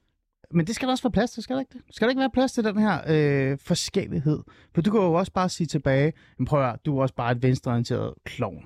Men 0.54 0.68
det 0.68 0.76
skal 0.76 0.88
der 0.88 0.92
også 0.92 1.04
være 1.04 1.12
plads 1.12 1.32
til, 1.32 1.44
skal 1.44 1.56
der 1.56 1.60
ikke 1.60 1.74
det? 1.74 1.82
Skal 1.96 2.06
der 2.06 2.10
ikke 2.10 2.20
være 2.20 2.30
plads 2.34 2.52
til 2.52 2.64
den 2.64 2.78
her 2.78 3.00
øh, 3.08 3.58
forskellighed? 3.62 4.40
For 4.76 4.82
du 4.82 4.92
kan 4.92 5.00
jo 5.02 5.14
også 5.14 5.32
bare 5.32 5.50
sige 5.50 5.68
tilbage, 5.68 6.14
men 6.38 6.46
prøv 6.46 6.60
at 6.60 6.66
høre, 6.66 6.78
du 6.86 6.98
er 6.98 7.02
også 7.02 7.16
bare 7.16 7.32
et 7.32 7.44
venstreorienteret 7.44 8.14
klovn. 8.26 8.64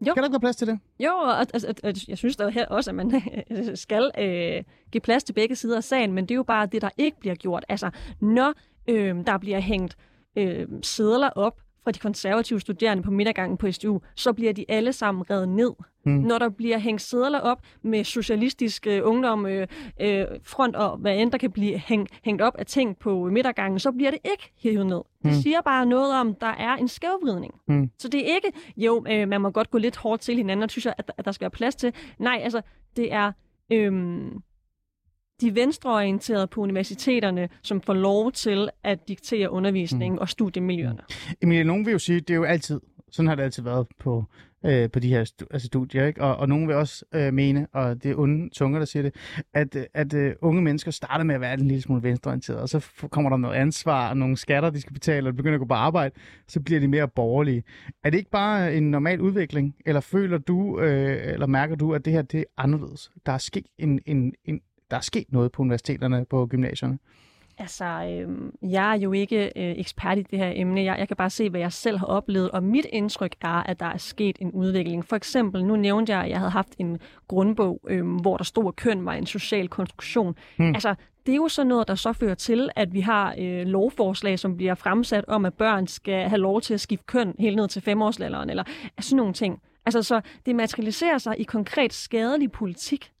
Jo. 0.00 0.12
Skal 0.12 0.16
der 0.16 0.24
ikke 0.24 0.32
være 0.32 0.40
plads 0.40 0.56
til 0.56 0.66
det? 0.66 0.78
Jo, 1.00 1.10
og 1.10 1.40
at, 1.40 1.64
at, 1.64 1.80
at 1.84 2.08
jeg 2.08 2.18
synes 2.18 2.36
da 2.36 2.48
her 2.48 2.66
også, 2.66 2.90
at 2.90 2.94
man 2.94 3.22
øh, 3.50 3.76
skal 3.76 4.10
øh, 4.18 4.62
give 4.92 5.00
plads 5.00 5.24
til 5.24 5.32
begge 5.32 5.56
sider 5.56 5.76
af 5.76 5.84
sagen, 5.84 6.12
men 6.12 6.24
det 6.24 6.30
er 6.30 6.36
jo 6.36 6.42
bare 6.42 6.66
det, 6.66 6.82
der 6.82 6.90
ikke 6.98 7.20
bliver 7.20 7.34
gjort. 7.34 7.64
Altså, 7.68 7.90
når 8.20 8.52
øh, 8.88 9.16
der 9.26 9.38
bliver 9.38 9.60
hængt 9.60 9.96
øh, 10.36 10.68
sædler 10.82 11.30
op 11.30 11.60
fra 11.90 11.94
de 11.94 11.98
konservative 11.98 12.60
studerende 12.60 13.02
på 13.02 13.10
midtergangen 13.10 13.56
på 13.58 13.72
SDU, 13.72 14.00
så 14.14 14.32
bliver 14.32 14.52
de 14.52 14.64
alle 14.68 14.92
sammen 14.92 15.30
reddet 15.30 15.48
ned. 15.48 15.70
Mm. 16.06 16.12
Når 16.12 16.38
der 16.38 16.48
bliver 16.48 16.78
hængt 16.78 17.02
sædler 17.02 17.40
op 17.40 17.58
med 17.82 18.04
socialistisk 18.04 18.86
øh, 18.86 19.00
ungdom, 19.04 19.46
øh, 19.46 19.66
øh, 20.00 20.24
front 20.42 20.76
og 20.76 20.96
hvad 20.96 21.16
end 21.16 21.32
der 21.32 21.38
kan 21.38 21.50
blive 21.52 21.78
hæng, 21.78 22.08
hængt 22.24 22.42
op 22.42 22.54
af 22.58 22.66
ting 22.66 22.98
på 22.98 23.24
midtergangen, 23.24 23.78
så 23.78 23.92
bliver 23.92 24.10
det 24.10 24.18
ikke 24.24 24.52
hævet 24.62 24.86
ned. 24.86 24.96
Det 24.96 25.04
Mm. 25.24 25.32
siger 25.32 25.60
bare 25.60 25.86
noget 25.86 26.14
om, 26.20 26.34
der 26.34 26.46
er 26.46 26.76
en 26.76 26.88
skævvridning. 26.88 27.54
Mm. 27.68 27.90
Så 27.98 28.08
det 28.08 28.30
er 28.30 28.34
ikke, 28.34 28.52
jo, 28.76 29.04
øh, 29.10 29.28
man 29.28 29.40
må 29.40 29.50
godt 29.50 29.70
gå 29.70 29.78
lidt 29.78 29.96
hårdt 29.96 30.20
til 30.22 30.36
hinanden, 30.36 30.62
og 30.62 30.70
synes 30.70 30.86
jeg, 30.86 30.94
at, 30.98 31.10
at 31.18 31.24
der 31.24 31.32
skal 31.32 31.42
være 31.44 31.50
plads 31.50 31.74
til. 31.74 31.92
Nej, 32.18 32.40
altså, 32.42 32.60
det 32.96 33.12
er 33.12 33.32
øhm, 33.72 34.42
de 35.40 35.54
venstreorienterede 35.54 36.46
på 36.46 36.60
universiteterne, 36.60 37.48
som 37.62 37.80
får 37.80 37.94
lov 37.94 38.32
til 38.32 38.68
at 38.84 39.08
diktere 39.08 39.50
undervisningen 39.50 40.18
og 40.18 40.28
studiemiljøerne. 40.28 41.00
Emilie, 41.42 41.64
nogen 41.64 41.86
vil 41.86 41.92
jo 41.92 41.98
sige, 41.98 42.20
det 42.20 42.30
er 42.30 42.34
jo 42.34 42.44
altid, 42.44 42.80
sådan 43.10 43.28
har 43.28 43.34
det 43.34 43.42
altid 43.42 43.62
været 43.62 43.86
på, 43.98 44.24
øh, 44.66 44.90
på 44.90 44.98
de 44.98 45.08
her 45.08 45.24
stu- 45.24 45.46
altså 45.50 45.66
studier, 45.66 46.06
ikke? 46.06 46.22
Og, 46.22 46.36
og 46.36 46.48
nogen 46.48 46.68
vil 46.68 46.76
også 46.76 47.04
øh, 47.14 47.34
mene, 47.34 47.66
og 47.72 48.02
det 48.02 48.10
er 48.10 48.18
onde 48.18 48.50
tunger, 48.54 48.78
der 48.78 48.86
siger 48.86 49.02
det, 49.02 49.14
at, 49.54 49.76
at 49.94 50.14
øh, 50.14 50.34
unge 50.42 50.62
mennesker 50.62 50.90
starter 50.90 51.24
med 51.24 51.34
at 51.34 51.40
være 51.40 51.54
en 51.54 51.66
lille 51.66 51.82
smule 51.82 52.02
venstreorienterede, 52.02 52.62
og 52.62 52.68
så 52.68 52.86
kommer 53.10 53.30
der 53.30 53.36
noget 53.36 53.54
ansvar 53.54 54.10
og 54.10 54.16
nogle 54.16 54.36
skatter, 54.36 54.70
de 54.70 54.80
skal 54.80 54.92
betale, 54.92 55.28
og 55.28 55.32
de 55.32 55.36
begynder 55.36 55.54
at 55.54 55.60
gå 55.60 55.66
på 55.66 55.74
arbejde, 55.74 56.14
så 56.48 56.60
bliver 56.60 56.80
de 56.80 56.88
mere 56.88 57.08
borgerlige. 57.08 57.64
Er 58.04 58.10
det 58.10 58.18
ikke 58.18 58.30
bare 58.30 58.74
en 58.74 58.90
normal 58.90 59.20
udvikling, 59.20 59.76
eller 59.86 60.00
føler 60.00 60.38
du, 60.38 60.80
øh, 60.80 61.32
eller 61.32 61.46
mærker 61.46 61.74
du, 61.74 61.94
at 61.94 62.04
det 62.04 62.12
her 62.12 62.22
det 62.22 62.40
er 62.40 62.44
anderledes? 62.58 63.10
Der 63.26 63.32
er 63.32 63.38
sket 63.38 63.66
en, 63.78 64.00
en, 64.06 64.34
en 64.44 64.60
der 64.90 64.96
er 64.96 65.00
sket 65.00 65.32
noget 65.32 65.52
på 65.52 65.62
universiteterne, 65.62 66.24
på 66.24 66.46
gymnasierne? 66.46 66.98
Altså, 67.58 67.84
øh, 67.84 68.28
jeg 68.72 68.90
er 68.90 68.98
jo 68.98 69.12
ikke 69.12 69.44
øh, 69.44 69.78
ekspert 69.78 70.18
i 70.18 70.22
det 70.22 70.38
her 70.38 70.52
emne. 70.54 70.84
Jeg, 70.84 70.98
jeg 70.98 71.08
kan 71.08 71.16
bare 71.16 71.30
se, 71.30 71.50
hvad 71.50 71.60
jeg 71.60 71.72
selv 71.72 71.98
har 71.98 72.06
oplevet, 72.06 72.50
og 72.50 72.62
mit 72.62 72.86
indtryk 72.92 73.34
er, 73.40 73.62
at 73.62 73.80
der 73.80 73.86
er 73.86 73.96
sket 73.96 74.36
en 74.40 74.52
udvikling. 74.52 75.04
For 75.04 75.16
eksempel, 75.16 75.64
nu 75.64 75.76
nævnte 75.76 76.12
jeg, 76.12 76.24
at 76.24 76.30
jeg 76.30 76.38
havde 76.38 76.50
haft 76.50 76.74
en 76.78 76.98
grundbog, 77.28 77.80
øh, 77.88 78.20
hvor 78.20 78.36
der 78.36 78.44
stod, 78.44 78.68
at 78.68 78.76
køn 78.76 79.04
var 79.04 79.12
en 79.12 79.26
social 79.26 79.68
konstruktion. 79.68 80.34
Hmm. 80.56 80.68
Altså, 80.74 80.94
det 81.26 81.32
er 81.32 81.36
jo 81.36 81.48
sådan 81.48 81.68
noget, 81.68 81.88
der 81.88 81.94
så 81.94 82.12
fører 82.12 82.34
til, 82.34 82.70
at 82.76 82.92
vi 82.92 83.00
har 83.00 83.34
øh, 83.38 83.66
lovforslag, 83.66 84.38
som 84.38 84.56
bliver 84.56 84.74
fremsat 84.74 85.24
om, 85.28 85.44
at 85.44 85.54
børn 85.54 85.86
skal 85.86 86.28
have 86.28 86.40
lov 86.40 86.60
til 86.60 86.74
at 86.74 86.80
skifte 86.80 87.04
køn 87.06 87.34
helt 87.38 87.56
ned 87.56 87.68
til 87.68 87.82
femårsalderen, 87.82 88.50
eller 88.50 88.64
sådan 89.00 89.16
nogle 89.16 89.32
ting. 89.32 89.62
Altså, 89.86 90.02
så 90.02 90.20
det 90.46 90.56
materialiserer 90.56 91.18
sig 91.18 91.40
i 91.40 91.42
konkret 91.42 91.92
skadelig 91.92 92.52
politik. 92.52 93.12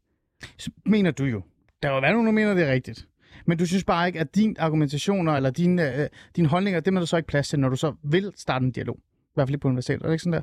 Så 0.58 0.70
mener 0.86 1.10
du 1.10 1.24
jo. 1.24 1.42
Der 1.82 1.88
er 1.88 1.94
jo 1.94 2.00
nogen, 2.00 2.26
der 2.26 2.32
mener, 2.32 2.54
det 2.54 2.68
er 2.68 2.72
rigtigt. 2.72 3.08
Men 3.46 3.58
du 3.58 3.66
synes 3.66 3.84
bare 3.84 4.06
ikke, 4.06 4.20
at 4.20 4.34
din 4.34 4.56
argumentationer 4.58 5.32
eller 5.32 5.50
dine, 5.50 6.02
øh, 6.02 6.08
dine 6.36 6.48
holdninger, 6.48 6.80
det 6.80 6.94
er 6.94 6.98
der 6.98 7.06
så 7.06 7.16
ikke 7.16 7.26
plads 7.26 7.48
til, 7.48 7.60
når 7.60 7.68
du 7.68 7.76
så 7.76 7.94
vil 8.02 8.32
starte 8.36 8.64
en 8.64 8.72
dialog. 8.72 8.96
I 8.96 9.32
hvert 9.34 9.48
fald 9.48 9.58
på 9.58 9.68
universitetet. 9.68 10.02
Er 10.02 10.06
det 10.06 10.14
ikke 10.14 10.22
sådan 10.22 10.42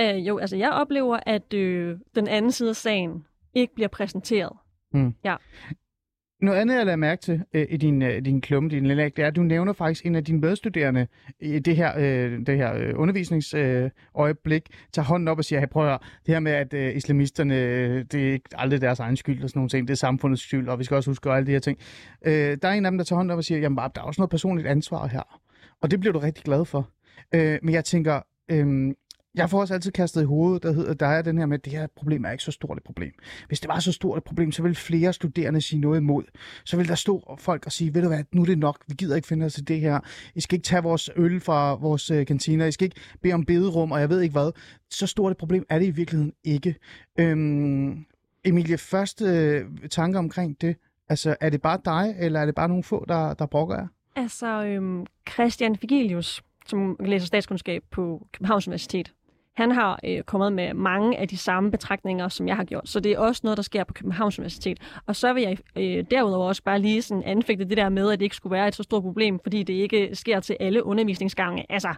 der? 0.00 0.16
Øh, 0.16 0.28
jo, 0.28 0.38
altså 0.38 0.56
jeg 0.56 0.70
oplever, 0.70 1.18
at 1.26 1.54
øh, 1.54 1.98
den 2.14 2.28
anden 2.28 2.52
side 2.52 2.68
af 2.68 2.76
sagen 2.76 3.26
ikke 3.54 3.74
bliver 3.74 3.88
præsenteret. 3.88 4.52
Mm. 4.92 5.14
Ja. 5.24 5.36
Noget 6.42 6.58
andet, 6.58 6.76
jeg 6.76 6.86
lader 6.86 6.96
mærke 6.96 7.22
til 7.22 7.42
øh, 7.52 7.66
i 7.70 7.76
din, 7.76 8.02
øh, 8.02 8.24
din 8.24 8.40
klumme, 8.40 8.70
din 8.70 8.86
lille 8.86 9.04
det 9.04 9.18
er, 9.18 9.26
at 9.26 9.36
du 9.36 9.42
nævner 9.42 9.72
faktisk 9.72 10.06
en 10.06 10.14
af 10.14 10.24
dine 10.24 10.38
medstuderende 10.38 11.06
i 11.40 11.58
det 11.58 11.76
her, 11.76 11.92
øh, 11.98 12.46
det 12.46 12.56
her 12.56 12.74
øh, 12.74 12.92
undervisningsøjeblik, 12.96 14.62
øh, 14.70 14.76
tager 14.92 15.06
hånden 15.06 15.28
op 15.28 15.38
og 15.38 15.44
siger, 15.44 15.60
hey, 15.60 15.68
prøv 15.68 15.82
at 15.82 15.88
høre, 15.88 15.98
det 16.26 16.34
her 16.34 16.40
med, 16.40 16.52
at 16.52 16.74
øh, 16.74 16.96
islamisterne, 16.96 17.54
øh, 17.54 18.04
det 18.12 18.28
er 18.28 18.32
ikke 18.32 18.48
aldrig 18.54 18.80
deres 18.80 19.00
egen 19.00 19.16
skyld 19.16 19.42
og 19.42 19.48
sådan 19.48 19.58
nogle 19.58 19.68
ting, 19.68 19.88
det 19.88 19.94
er 19.94 19.96
samfundets 19.96 20.42
skyld, 20.42 20.68
og 20.68 20.78
vi 20.78 20.84
skal 20.84 20.94
også 20.94 21.10
huske 21.10 21.30
alle 21.30 21.46
de 21.46 21.52
her 21.52 21.58
ting. 21.58 21.78
Øh, 22.26 22.56
der 22.62 22.68
er 22.68 22.72
en 22.72 22.86
af 22.86 22.90
dem, 22.90 22.98
der 22.98 23.04
tager 23.04 23.16
hånden 23.16 23.30
op 23.30 23.38
og 23.38 23.44
siger, 23.44 23.60
jamen 23.60 23.76
der 23.76 24.00
er 24.00 24.00
også 24.00 24.20
noget 24.20 24.30
personligt 24.30 24.68
ansvar 24.68 25.06
her. 25.06 25.40
Og 25.82 25.90
det 25.90 26.00
bliver 26.00 26.12
du 26.12 26.18
rigtig 26.18 26.44
glad 26.44 26.64
for. 26.64 26.88
Øh, 27.34 27.58
men 27.62 27.74
jeg 27.74 27.84
tænker, 27.84 28.20
øh, 28.50 28.94
jeg 29.34 29.50
får 29.50 29.60
også 29.60 29.74
altid 29.74 29.92
kastet 29.92 30.22
i 30.22 30.24
hovedet, 30.24 30.62
der 30.62 30.72
hedder, 30.72 30.94
der 30.94 31.06
er 31.06 31.22
den 31.22 31.38
her 31.38 31.46
med, 31.46 31.58
at 31.58 31.64
det 31.64 31.72
her 31.72 31.86
problem 31.96 32.24
er 32.24 32.30
ikke 32.30 32.44
så 32.44 32.50
stort 32.50 32.76
et 32.76 32.84
problem. 32.84 33.12
Hvis 33.48 33.60
det 33.60 33.68
var 33.68 33.80
så 33.80 33.92
stort 33.92 34.18
et 34.18 34.24
problem, 34.24 34.52
så 34.52 34.62
ville 34.62 34.74
flere 34.74 35.12
studerende 35.12 35.60
sige 35.60 35.80
noget 35.80 36.00
imod. 36.00 36.24
Så 36.64 36.76
ville 36.76 36.88
der 36.88 36.94
stå 36.94 37.36
folk 37.38 37.66
og 37.66 37.72
sige, 37.72 37.94
ved 37.94 38.02
du 38.02 38.08
hvad, 38.08 38.24
nu 38.32 38.42
er 38.42 38.46
det 38.46 38.58
nok, 38.58 38.78
vi 38.88 38.94
gider 38.94 39.16
ikke 39.16 39.28
finde 39.28 39.46
os 39.46 39.58
i 39.58 39.60
det 39.60 39.80
her. 39.80 40.00
I 40.34 40.40
skal 40.40 40.56
ikke 40.56 40.64
tage 40.64 40.82
vores 40.82 41.10
øl 41.16 41.40
fra 41.40 41.74
vores 41.74 42.10
øh, 42.10 42.26
kantiner, 42.26 42.66
I 42.66 42.72
skal 42.72 42.84
ikke 42.84 43.00
bede 43.22 43.34
om 43.34 43.44
bederum, 43.44 43.92
og 43.92 44.00
jeg 44.00 44.08
ved 44.08 44.20
ikke 44.20 44.32
hvad. 44.32 44.52
Så 44.90 45.06
stort 45.06 45.30
et 45.30 45.38
problem 45.38 45.66
er 45.68 45.78
det 45.78 45.86
i 45.86 45.90
virkeligheden 45.90 46.32
ikke. 46.44 46.74
Øhm, 47.18 48.04
Emilie, 48.44 48.78
første 48.78 49.24
øh, 49.24 49.64
tanker 49.90 50.18
omkring 50.18 50.60
det. 50.60 50.76
Altså, 51.08 51.36
er 51.40 51.50
det 51.50 51.62
bare 51.62 51.78
dig, 51.84 52.16
eller 52.18 52.40
er 52.40 52.46
det 52.46 52.54
bare 52.54 52.68
nogle 52.68 52.84
få, 52.84 53.04
der, 53.08 53.34
der 53.34 53.46
brokker 53.46 53.76
jer? 53.76 53.86
Altså, 54.16 54.64
øhm, 54.64 55.06
Christian 55.30 55.76
Figelius, 55.76 56.42
som 56.66 56.96
læser 57.00 57.26
statskundskab 57.26 57.82
på 57.90 58.26
Københavns 58.32 58.68
Universitet, 58.68 59.12
han 59.56 59.70
har 59.70 60.00
øh, 60.04 60.22
kommet 60.22 60.52
med 60.52 60.74
mange 60.74 61.18
af 61.18 61.28
de 61.28 61.36
samme 61.36 61.70
betragtninger, 61.70 62.28
som 62.28 62.48
jeg 62.48 62.56
har 62.56 62.64
gjort. 62.64 62.88
Så 62.88 63.00
det 63.00 63.12
er 63.12 63.18
også 63.18 63.40
noget, 63.44 63.56
der 63.56 63.62
sker 63.62 63.84
på 63.84 63.92
Københavns 63.92 64.38
Universitet. 64.38 64.78
Og 65.06 65.16
så 65.16 65.32
vil 65.32 65.42
jeg 65.42 65.58
øh, 65.76 66.04
derudover 66.10 66.48
også 66.48 66.62
bare 66.62 66.78
lige 66.78 67.02
sådan 67.02 67.22
anfægte 67.22 67.64
det 67.64 67.76
der 67.76 67.88
med, 67.88 68.12
at 68.12 68.18
det 68.18 68.24
ikke 68.24 68.36
skulle 68.36 68.52
være 68.52 68.68
et 68.68 68.74
så 68.74 68.82
stort 68.82 69.02
problem, 69.02 69.38
fordi 69.42 69.62
det 69.62 69.74
ikke 69.74 70.10
sker 70.12 70.40
til 70.40 70.56
alle 70.60 70.86
undervisningsgange. 70.86 71.66
Altså, 71.68 71.94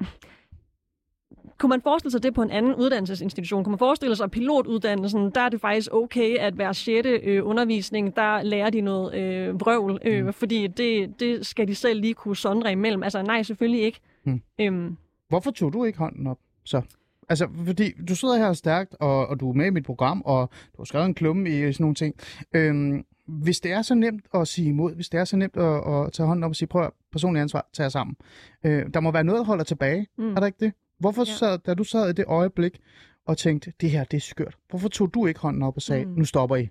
kunne 1.58 1.70
man 1.70 1.82
forestille 1.82 2.10
sig 2.10 2.22
det 2.22 2.34
på 2.34 2.42
en 2.42 2.50
anden 2.50 2.74
uddannelsesinstitution? 2.74 3.64
Kunne 3.64 3.72
man 3.72 3.78
forestille 3.78 4.16
sig, 4.16 4.24
at 4.24 4.30
pilotuddannelsen, 4.30 5.30
der 5.30 5.40
er 5.40 5.48
det 5.48 5.60
faktisk 5.60 5.88
okay, 5.92 6.36
at 6.36 6.54
hver 6.54 6.72
sjette 6.72 7.10
øh, 7.10 7.46
undervisning, 7.46 8.16
der 8.16 8.42
lærer 8.42 8.70
de 8.70 8.80
noget 8.80 9.14
øh, 9.14 9.60
vrøvl, 9.60 9.98
øh, 10.04 10.26
mm. 10.26 10.32
fordi 10.32 10.66
det, 10.66 11.20
det 11.20 11.46
skal 11.46 11.68
de 11.68 11.74
selv 11.74 12.00
lige 12.00 12.14
kunne 12.14 12.36
sondre 12.36 12.72
imellem. 12.72 13.02
Altså 13.02 13.22
nej, 13.22 13.42
selvfølgelig 13.42 13.82
ikke. 13.82 14.00
Mm. 14.24 14.42
Øhm. 14.60 14.96
Hvorfor 15.28 15.50
tog 15.50 15.72
du 15.72 15.84
ikke 15.84 15.98
hånden 15.98 16.26
op? 16.26 16.38
Så. 16.64 16.82
Altså, 17.28 17.48
fordi 17.66 17.92
du 18.08 18.16
sidder 18.16 18.36
her 18.36 18.52
stærkt, 18.52 18.94
og, 19.00 19.26
og 19.26 19.40
du 19.40 19.50
er 19.50 19.54
med 19.54 19.66
i 19.66 19.70
mit 19.70 19.84
program, 19.84 20.22
og 20.24 20.50
du 20.50 20.76
har 20.78 20.84
skrevet 20.84 21.06
en 21.06 21.14
klumme 21.14 21.50
i 21.50 21.72
sådan 21.72 21.84
nogle 21.84 21.94
ting. 21.94 22.14
Øhm, 22.54 23.04
hvis 23.26 23.60
det 23.60 23.72
er 23.72 23.82
så 23.82 23.94
nemt 23.94 24.24
at 24.34 24.48
sige 24.48 24.68
imod, 24.68 24.94
hvis 24.94 25.08
det 25.08 25.20
er 25.20 25.24
så 25.24 25.36
nemt 25.36 25.56
at, 25.56 25.74
at 25.74 26.12
tage 26.12 26.26
hånden 26.26 26.44
op 26.44 26.50
og 26.50 26.56
sige, 26.56 26.68
prøv 26.68 26.82
at 26.82 26.90
personlig 27.12 27.42
ansvar, 27.42 27.68
tage 27.72 27.90
sammen. 27.90 28.16
Øh, 28.64 28.86
der 28.94 29.00
må 29.00 29.10
være 29.10 29.24
noget, 29.24 29.38
der 29.38 29.44
holder 29.44 29.64
tilbage. 29.64 30.06
Mm. 30.18 30.30
Er 30.30 30.40
der 30.40 30.46
ikke 30.46 30.64
det? 30.64 30.72
Hvorfor 30.98 31.24
ja. 31.26 31.32
sad, 31.32 31.58
da 31.58 31.74
du 31.74 31.84
sad 31.84 32.10
i 32.10 32.12
det 32.12 32.24
øjeblik 32.28 32.80
og 33.26 33.38
tænkte, 33.38 33.72
det 33.80 33.90
her, 33.90 34.04
det 34.04 34.16
er 34.16 34.20
skørt. 34.20 34.56
Hvorfor 34.70 34.88
tog 34.88 35.14
du 35.14 35.26
ikke 35.26 35.40
hånden 35.40 35.62
op 35.62 35.76
og 35.76 35.82
sagde, 35.82 36.04
mm. 36.04 36.12
nu 36.12 36.24
stopper 36.24 36.56
I? 36.56 36.68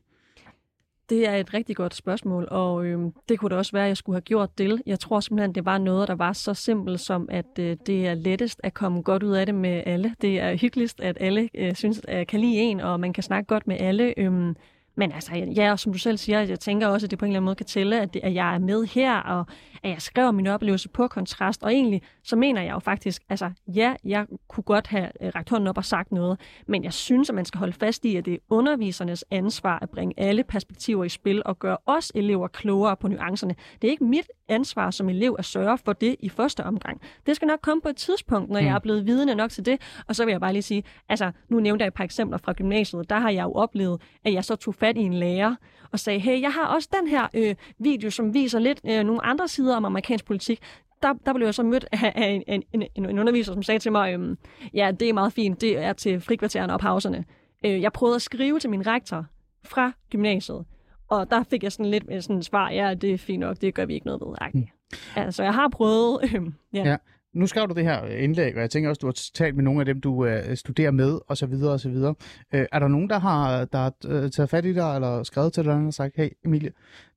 Det 1.09 1.27
er 1.27 1.35
et 1.35 1.53
rigtig 1.53 1.75
godt 1.75 1.95
spørgsmål, 1.95 2.47
og 2.51 2.85
øh, 2.85 2.99
det 3.29 3.39
kunne 3.39 3.49
da 3.49 3.55
også 3.55 3.71
være, 3.71 3.83
at 3.83 3.87
jeg 3.87 3.97
skulle 3.97 4.15
have 4.15 4.21
gjort 4.21 4.57
det. 4.57 4.81
Jeg 4.85 4.99
tror 4.99 5.19
simpelthen, 5.19 5.55
det 5.55 5.65
var 5.65 5.77
noget, 5.77 6.07
der 6.07 6.15
var 6.15 6.33
så 6.33 6.53
simpelt 6.53 6.99
som, 6.99 7.27
at 7.31 7.59
øh, 7.59 7.77
det 7.85 8.07
er 8.07 8.13
lettest 8.13 8.59
at 8.63 8.73
komme 8.73 9.01
godt 9.01 9.23
ud 9.23 9.33
af 9.33 9.45
det 9.45 9.55
med 9.55 9.83
alle. 9.85 10.15
Det 10.21 10.39
er 10.39 10.55
hyggeligst, 10.55 11.01
at 11.01 11.17
alle 11.19 11.49
øh, 11.55 11.75
synes, 11.75 12.01
at 12.07 12.27
kan 12.27 12.39
lide 12.39 12.55
en, 12.55 12.79
og 12.79 12.99
man 12.99 13.13
kan 13.13 13.23
snakke 13.23 13.47
godt 13.47 13.67
med 13.67 13.77
alle. 13.79 14.13
Øh, 14.19 14.55
men 14.95 15.11
altså, 15.11 15.35
ja, 15.55 15.71
og 15.71 15.79
som 15.79 15.91
du 15.91 15.97
selv 15.97 16.17
siger, 16.17 16.41
jeg 16.41 16.59
tænker 16.59 16.87
også, 16.87 17.05
at 17.07 17.11
det 17.11 17.19
på 17.19 17.25
en 17.25 17.31
eller 17.31 17.39
anden 17.39 17.45
måde 17.45 17.55
kan 17.55 17.65
tælle, 17.65 18.01
at, 18.01 18.13
det, 18.13 18.19
at 18.23 18.33
jeg 18.33 18.55
er 18.55 18.59
med 18.59 18.85
her, 18.85 19.17
og 19.17 19.45
at 19.83 19.89
jeg 19.89 20.01
skriver 20.01 20.31
min 20.31 20.47
oplevelse 20.47 20.89
på 20.89 21.07
kontrast. 21.07 21.63
Og 21.63 21.73
egentlig, 21.73 22.01
så 22.23 22.35
mener 22.35 22.61
jeg 22.61 22.71
jo 22.71 22.79
faktisk, 22.79 23.21
altså, 23.29 23.51
ja, 23.67 23.93
jeg 24.03 24.25
kunne 24.47 24.63
godt 24.63 24.87
have 24.87 25.09
øh, 25.21 25.31
hånden 25.49 25.67
op 25.67 25.77
og 25.77 25.85
sagt 25.85 26.11
noget, 26.11 26.39
men 26.67 26.83
jeg 26.83 26.93
synes, 26.93 27.29
at 27.29 27.35
man 27.35 27.45
skal 27.45 27.59
holde 27.59 27.73
fast 27.73 28.05
i, 28.05 28.15
at 28.15 28.25
det 28.25 28.33
er 28.33 28.37
undervisernes 28.49 29.25
ansvar 29.31 29.79
at 29.81 29.89
bringe 29.89 30.13
alle 30.17 30.43
perspektiver 30.43 31.03
i 31.03 31.09
spil 31.09 31.41
og 31.45 31.59
gøre 31.59 31.77
os 31.85 32.11
elever 32.15 32.47
klogere 32.47 32.97
på 32.97 33.07
nuancerne. 33.07 33.55
Det 33.81 33.87
er 33.87 33.91
ikke 33.91 34.03
mit 34.03 34.25
ansvar 34.47 34.91
som 34.91 35.09
elev 35.09 35.35
at 35.39 35.45
sørge 35.45 35.77
for 35.77 35.93
det 35.93 36.15
i 36.19 36.29
første 36.29 36.63
omgang. 36.63 37.01
Det 37.25 37.35
skal 37.35 37.47
nok 37.47 37.59
komme 37.61 37.81
på 37.81 37.89
et 37.89 37.95
tidspunkt, 37.95 38.49
når 38.49 38.59
mm. 38.59 38.65
jeg 38.65 38.75
er 38.75 38.79
blevet 38.79 39.05
vidende 39.05 39.35
nok 39.35 39.51
til 39.51 39.65
det. 39.65 39.81
Og 40.07 40.15
så 40.15 40.25
vil 40.25 40.31
jeg 40.31 40.41
bare 40.41 40.53
lige 40.53 40.63
sige, 40.63 40.83
altså, 41.09 41.31
nu 41.49 41.59
nævnte 41.59 41.83
jeg 41.83 41.87
et 41.87 41.93
par 41.93 42.03
eksempler 42.03 42.37
fra 42.37 42.53
gymnasiet. 42.53 43.09
Der 43.09 43.19
har 43.19 43.29
jeg 43.29 43.43
jo 43.43 43.51
oplevet, 43.51 44.01
at 44.23 44.33
jeg 44.33 44.45
så 44.45 44.55
tog 44.55 44.75
fat 44.75 44.97
i 44.97 45.01
en 45.01 45.13
lærer 45.13 45.55
og 45.91 45.99
sagde, 45.99 46.19
hey, 46.19 46.41
jeg 46.41 46.51
har 46.51 46.65
også 46.65 46.89
den 47.01 47.07
her 47.07 47.27
øh, 47.33 47.55
video, 47.79 48.09
som 48.09 48.33
viser 48.33 48.59
lidt 48.59 48.81
øh, 48.85 49.03
nogle 49.03 49.25
andre 49.25 49.47
sider 49.47 49.72
om 49.77 49.85
amerikansk 49.85 50.25
politik 50.25 50.59
der, 51.03 51.13
der 51.25 51.33
blev 51.33 51.47
jeg 51.47 51.53
så 51.53 51.63
mødt 51.63 51.85
af, 51.91 52.13
af 52.15 52.43
en, 52.47 52.63
en, 52.73 52.83
en, 52.95 53.05
en 53.09 53.19
underviser, 53.19 53.53
som 53.53 53.63
sagde 53.63 53.79
til 53.79 53.91
mig, 53.91 54.13
øhm, 54.13 54.37
ja, 54.73 54.91
det 54.99 55.09
er 55.09 55.13
meget 55.13 55.33
fint, 55.33 55.61
det 55.61 55.77
er 55.77 55.93
til 55.93 56.21
frikvartererne 56.21 56.73
og 56.73 56.79
pauserne. 56.79 57.25
Øh, 57.65 57.81
jeg 57.81 57.93
prøvede 57.93 58.15
at 58.15 58.21
skrive 58.21 58.59
til 58.59 58.69
min 58.69 58.87
rektor 58.87 59.25
fra 59.65 59.91
gymnasiet, 60.09 60.65
og 61.07 61.31
der 61.31 61.43
fik 61.43 61.63
jeg 61.63 61.71
sådan 61.71 61.85
lidt 61.85 62.23
sådan 62.23 62.37
et 62.37 62.45
svar, 62.45 62.69
ja, 62.69 62.93
det 62.93 63.13
er 63.13 63.17
fint 63.17 63.39
nok, 63.39 63.61
det 63.61 63.73
gør 63.73 63.85
vi 63.85 63.93
ikke 63.93 64.05
noget 64.05 64.21
ved. 64.21 64.49
Mm. 64.53 64.67
Altså, 65.15 65.43
jeg 65.43 65.53
har 65.53 65.69
prøvet, 65.69 66.19
øh, 66.23 66.41
ja. 66.73 66.89
ja 66.89 66.97
nu 67.33 67.47
skrev 67.47 67.67
du 67.67 67.73
det 67.73 67.83
her 67.83 68.05
indlæg, 68.05 68.55
og 68.55 68.61
jeg 68.61 68.69
tænker 68.69 68.89
også, 68.89 68.99
du 68.99 69.07
har 69.07 69.29
talt 69.33 69.55
med 69.55 69.63
nogle 69.63 69.79
af 69.79 69.85
dem, 69.85 70.01
du 70.01 70.25
uh, 70.25 70.55
studerer 70.55 70.91
med, 70.91 71.19
og 71.27 71.37
så 71.37 71.45
videre, 71.45 71.71
og 71.71 71.79
så 71.79 71.89
videre. 71.89 72.15
Uh, 72.53 72.59
er 72.71 72.79
der 72.79 72.87
nogen, 72.87 73.09
der 73.09 73.19
har, 73.19 73.65
der 73.65 73.77
har 73.77 73.93
uh, 74.23 74.29
taget 74.29 74.49
fat 74.49 74.65
i 74.65 74.73
dig, 74.73 74.95
eller 74.95 75.23
skrevet 75.23 75.53
til 75.53 75.63
dig, 75.63 75.73
og 75.73 75.93
sagt, 75.93 76.13
hey 76.15 76.29
Emilie, 76.45 76.71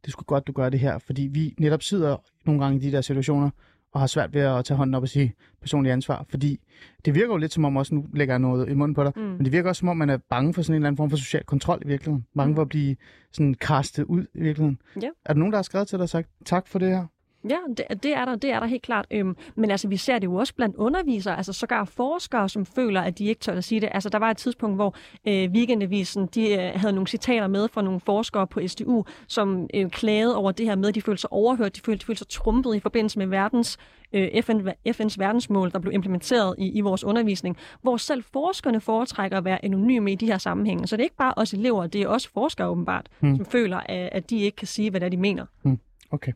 det 0.05 0.13
skulle 0.13 0.27
godt, 0.27 0.47
du 0.47 0.53
gør 0.53 0.69
det 0.69 0.81
her, 0.81 0.99
fordi 0.99 1.29
vi 1.33 1.55
netop 1.59 1.83
sidder 1.83 2.17
nogle 2.45 2.65
gange 2.65 2.77
i 2.77 2.81
de 2.81 2.93
der 2.93 3.01
situationer, 3.01 3.51
og 3.93 4.01
har 4.01 4.07
svært 4.07 4.35
ved 4.35 4.41
at 4.41 4.65
tage 4.65 4.79
hånden 4.79 4.95
op 4.95 5.03
og 5.03 5.09
sige 5.09 5.35
personlig 5.61 5.93
ansvar, 5.93 6.25
fordi 6.29 6.61
det 7.05 7.15
virker 7.15 7.27
jo 7.27 7.37
lidt 7.37 7.53
som 7.53 7.65
om, 7.65 7.77
også 7.77 7.95
nu 7.95 8.07
lægger 8.15 8.35
jeg 8.35 8.39
noget 8.39 8.69
i 8.69 8.75
munden 8.75 8.95
på 8.95 9.05
dig, 9.05 9.13
mm. 9.17 9.23
men 9.23 9.45
det 9.45 9.53
virker 9.53 9.69
også 9.69 9.81
som 9.81 9.89
om, 9.89 9.97
man 9.97 10.11
er 10.11 10.19
bange 10.31 10.55
for 10.55 10.63
sådan 10.63 10.75
en 10.75 10.77
eller 10.77 10.87
anden 10.87 10.97
form 10.97 11.11
for 11.11 11.17
social 11.17 11.45
kontrol 11.45 11.83
i 11.85 11.89
virkeligheden. 11.89 12.27
Bange 12.37 12.51
mm. 12.51 12.55
for 12.55 12.63
at 12.63 12.69
blive 12.69 12.97
sådan 13.33 13.55
kastet 13.55 14.05
ud 14.05 14.27
i 14.35 14.43
virkeligheden. 14.43 14.79
Ja. 15.03 15.09
Er 15.25 15.33
der 15.33 15.39
nogen, 15.39 15.53
der 15.53 15.59
har 15.59 15.63
skrevet 15.63 15.89
til 15.89 15.99
dig 15.99 16.03
og 16.03 16.09
sagt, 16.09 16.29
tak 16.45 16.67
for 16.67 16.79
det 16.79 16.89
her? 16.89 17.07
Ja, 17.51 17.57
det, 17.77 18.03
det, 18.03 18.17
er 18.17 18.25
der, 18.25 18.37
det 18.37 18.51
er 18.51 18.61
der 18.61 18.67
helt 18.67 18.83
klart. 18.83 19.07
Øhm, 19.11 19.37
men 19.55 19.71
altså, 19.71 19.89
vi 19.89 19.97
ser 19.97 20.19
det 20.19 20.27
jo 20.27 20.35
også 20.35 20.55
blandt 20.55 20.77
undervisere, 20.77 21.37
altså 21.37 21.53
sågar 21.53 21.85
forskere, 21.85 22.49
som 22.49 22.67
føler, 22.67 23.01
at 23.01 23.19
de 23.19 23.25
ikke 23.25 23.41
tør 23.41 23.57
at 23.57 23.65
sige 23.65 23.81
det. 23.81 23.89
Altså, 23.93 24.09
der 24.09 24.19
var 24.19 24.31
et 24.31 24.37
tidspunkt, 24.37 24.77
hvor 24.77 24.95
øh, 25.27 25.51
Weekendavisen 25.51 26.27
de, 26.27 26.51
øh, 26.51 26.81
havde 26.81 26.93
nogle 26.93 27.07
citater 27.07 27.47
med 27.47 27.69
fra 27.69 27.83
nogle 27.83 28.01
forskere 28.01 28.47
på 28.47 28.61
SDU, 28.67 29.05
som 29.29 29.69
øh, 29.75 29.91
klagede 29.91 30.37
over 30.37 30.53
det 30.53 30.67
her 30.67 30.77
med, 30.77 30.89
at 30.89 30.95
de 30.95 31.03
følte 31.03 31.21
sig 31.21 31.33
overhørt, 31.33 31.77
de 31.77 31.81
følte, 31.81 32.01
de 32.01 32.07
følte 32.07 32.19
sig 32.19 32.29
trumpet 32.29 32.77
i 32.77 32.81
forbindelse 32.81 33.19
med 33.19 33.27
verdens 33.27 33.79
øh, 34.13 34.43
FN, 34.43 34.69
FN's 34.89 35.15
verdensmål, 35.19 35.71
der 35.73 35.79
blev 35.79 35.93
implementeret 35.93 36.55
i, 36.59 36.79
i 36.79 36.81
vores 36.81 37.05
undervisning, 37.05 37.57
hvor 37.83 37.97
selv 37.97 38.25
forskerne 38.33 38.81
foretrækker 38.81 39.39
at 39.39 39.45
være 39.45 39.65
anonyme 39.65 40.13
i 40.13 40.15
de 40.15 40.27
her 40.27 40.39
sammenhænge. 40.39 40.87
Så 40.87 40.97
det 40.97 41.03
er 41.03 41.05
ikke 41.05 41.17
bare 41.17 41.35
os 41.37 41.53
elever, 41.53 41.87
det 41.87 42.03
er 42.03 42.09
også 42.09 42.31
forskere 42.35 42.69
åbenbart, 42.69 43.09
hmm. 43.21 43.37
som 43.37 43.45
føler, 43.47 43.77
at, 43.77 44.09
at 44.13 44.31
de 44.31 44.39
ikke 44.39 44.57
kan 44.57 44.67
sige, 44.67 44.91
hvad 44.91 45.01
det 45.01 45.07
er, 45.07 45.11
de 45.11 45.17
mener. 45.17 45.47
Hmm. 45.63 45.79
Okay. 46.11 46.33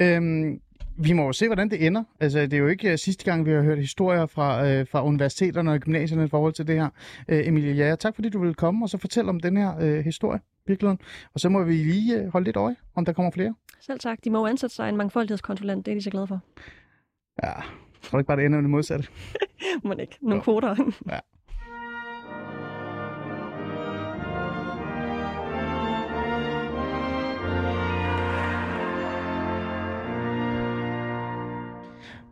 Øhm, 0.00 0.60
vi 0.96 1.12
må 1.12 1.26
jo 1.26 1.32
se, 1.32 1.46
hvordan 1.46 1.70
det 1.70 1.86
ender. 1.86 2.04
Altså, 2.20 2.40
det 2.40 2.52
er 2.52 2.58
jo 2.58 2.68
ikke 2.68 2.92
uh, 2.92 2.98
sidste 2.98 3.24
gang, 3.24 3.46
vi 3.46 3.50
har 3.50 3.62
hørt 3.62 3.78
historier 3.78 4.26
fra, 4.26 4.80
uh, 4.80 4.86
fra 4.88 5.04
universiteterne 5.04 5.72
og 5.72 5.80
gymnasierne 5.80 6.24
i 6.24 6.28
forhold 6.28 6.52
til 6.52 6.66
det 6.66 6.74
her. 6.74 6.88
Uh, 7.28 7.48
Emilie 7.48 7.74
Jager, 7.74 7.96
tak 7.96 8.14
fordi 8.14 8.28
du 8.28 8.38
ville 8.38 8.54
komme 8.54 8.84
og 8.84 8.88
så 8.88 8.98
fortælle 8.98 9.28
om 9.28 9.40
den 9.40 9.56
her 9.56 9.76
uh, 9.76 10.04
historie, 10.04 10.40
virkeligheden. 10.66 10.98
Og 11.34 11.40
så 11.40 11.48
må 11.48 11.62
vi 11.62 11.74
lige 11.74 12.24
uh, 12.24 12.32
holde 12.32 12.44
lidt 12.44 12.56
øje, 12.56 12.76
om 12.94 13.04
der 13.04 13.12
kommer 13.12 13.30
flere. 13.30 13.54
Selv 13.80 13.98
tak. 13.98 14.18
De 14.24 14.30
må 14.30 14.38
jo 14.38 14.46
ansætte 14.46 14.76
sig 14.76 14.88
en 14.88 14.96
mangfoldighedskonsulent. 14.96 15.86
Det 15.86 15.92
er 15.92 15.96
de 15.96 16.02
så 16.02 16.10
glade 16.10 16.26
for. 16.26 16.40
Ja, 17.42 17.48
jeg 17.48 17.64
tror 18.02 18.18
ikke 18.18 18.26
bare, 18.26 18.36
det 18.36 18.46
ender 18.46 18.58
med 18.58 18.62
det 18.62 18.70
modsatte. 18.70 19.08
må 19.84 19.92
ikke. 19.92 20.18
Nogle 20.20 20.36
jo. 20.36 20.42
kvoter. 20.42 20.92
ja. 21.10 21.18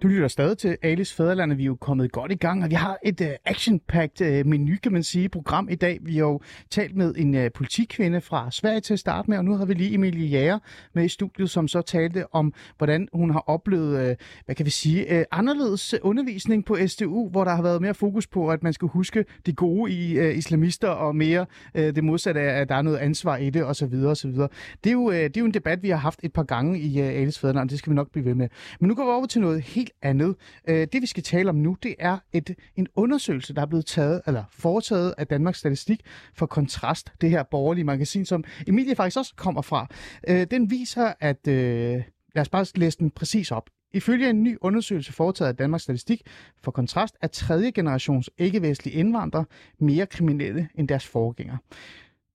Du 0.03 0.09
lytter 0.09 0.29
stadig 0.29 0.59
til 0.59 0.77
Alice 0.83 1.15
Fæderlandet. 1.15 1.59
vi 1.59 1.63
er 1.63 1.67
jo 1.67 1.75
kommet 1.81 2.13
godt 2.13 2.33
i 2.33 2.35
gang, 2.35 2.65
og 2.65 2.71
vi 2.71 2.75
har 2.75 2.99
et 3.05 3.21
uh, 3.21 3.27
action-packed 3.45 4.41
uh, 4.41 4.47
menu, 4.47 4.75
kan 4.83 4.93
man 4.93 5.03
sige, 5.03 5.29
program 5.29 5.69
i 5.71 5.75
dag. 5.75 5.99
Vi 6.03 6.17
har 6.17 6.21
jo 6.21 6.41
talt 6.71 6.97
med 6.97 7.15
en 7.17 7.35
uh, 7.35 7.41
politikvinde 7.55 8.21
fra 8.21 8.51
Sverige 8.51 8.81
til 8.81 8.93
at 8.93 8.99
starte 8.99 9.31
med, 9.31 9.39
og 9.39 9.45
nu 9.45 9.57
har 9.57 9.65
vi 9.65 9.75
lige 9.75 9.95
Emilie 9.95 10.29
Jæger 10.29 10.59
med 10.95 11.05
i 11.05 11.09
studiet, 11.09 11.51
som 11.51 11.69
så 11.69 11.83
talte 11.83 12.35
om, 12.35 12.55
hvordan 12.79 13.09
hun 13.13 13.31
har 13.31 13.45
oplevet, 13.47 14.11
uh, 14.11 14.17
hvad 14.45 14.55
kan 14.55 14.67
vi 14.67 14.71
sige, 14.71 15.19
uh, 15.19 15.23
anderledes 15.31 15.95
undervisning 16.03 16.65
på 16.65 16.77
SDU, 16.87 17.29
hvor 17.29 17.45
der 17.45 17.55
har 17.55 17.63
været 17.63 17.83
mere 17.83 17.95
fokus 17.95 18.27
på, 18.27 18.49
at 18.49 18.63
man 18.63 18.73
skal 18.73 18.89
huske 18.89 19.25
de 19.47 19.53
gode 19.53 19.93
i 19.93 20.19
uh, 20.19 20.37
islamister, 20.39 20.89
og 20.89 21.17
mere 21.17 21.47
uh, 21.75 21.81
det 21.81 22.05
modsatte 22.05 22.41
af, 22.41 22.61
at 22.61 22.69
der 22.69 22.75
er 22.75 22.83
noget 22.83 22.99
ansvar 22.99 23.37
i 23.37 23.51
det, 23.51 23.65
osv. 23.65 23.95
osv. 23.95 24.31
Det, 24.31 24.49
er 24.85 24.93
jo, 24.93 25.01
uh, 25.01 25.15
det 25.15 25.37
er 25.37 25.41
jo 25.41 25.47
en 25.47 25.55
debat, 25.55 25.83
vi 25.83 25.89
har 25.91 25.97
haft 25.97 26.21
et 26.23 26.33
par 26.33 26.45
gange 26.45 26.81
i 26.81 27.01
uh, 27.01 27.09
Alice 27.09 27.41
Fæderlandet, 27.41 27.67
og 27.67 27.71
det 27.71 27.79
skal 27.79 27.91
vi 27.91 27.95
nok 27.95 28.11
blive 28.13 28.25
ved 28.25 28.35
med. 28.35 28.49
Men 28.81 28.89
nu 28.89 28.95
går 28.95 29.05
vi 29.05 29.11
over 29.11 29.27
til 29.27 29.41
noget 29.41 29.63
helt 29.63 29.90
andet. 30.03 30.37
Øh, 30.69 30.87
det 30.93 31.03
vi 31.03 31.07
skal 31.07 31.23
tale 31.23 31.49
om 31.51 31.57
nu, 31.57 31.77
det 31.83 31.95
er 31.99 32.19
et, 32.33 32.55
en 32.77 32.89
undersøgelse, 32.95 33.55
der 33.55 33.63
er 33.63 33.67
blevet 33.67 33.87
taget, 33.87 34.23
eller 34.27 34.45
foretaget 34.53 35.15
af 35.19 35.27
Danmarks 35.27 35.59
Statistik 35.59 36.01
for 36.35 36.47
Kontrast, 36.47 37.13
det 37.21 37.31
her 37.31 37.43
borgerlige 37.43 37.85
magasin, 37.85 38.25
som 38.25 38.45
Emilie 38.67 38.97
faktisk 38.97 39.19
også 39.19 39.35
kommer 39.37 39.63
fra. 39.63 39.87
Øh, 40.29 40.47
den 40.51 40.71
viser, 40.71 41.13
at... 41.21 41.49
Øh, 41.49 42.03
lad 42.35 42.41
os 42.41 42.49
bare 42.49 42.67
læse 42.75 42.99
den 42.99 43.11
præcis 43.11 43.51
op. 43.51 43.71
Ifølge 43.93 44.31
en 44.31 44.43
ny 44.43 44.57
undersøgelse 44.61 45.13
foretaget 45.13 45.49
af 45.49 45.57
Danmarks 45.57 45.83
Statistik 45.83 46.23
for 46.63 46.71
kontrast 46.71 47.17
er 47.23 47.27
tredje 47.27 47.71
generations 47.71 48.31
ikke-vestlige 48.39 48.97
indvandrere 48.97 49.45
mere 49.79 50.07
kriminelle 50.07 50.69
end 50.75 50.89
deres 50.89 51.07
forgængere. 51.07 51.59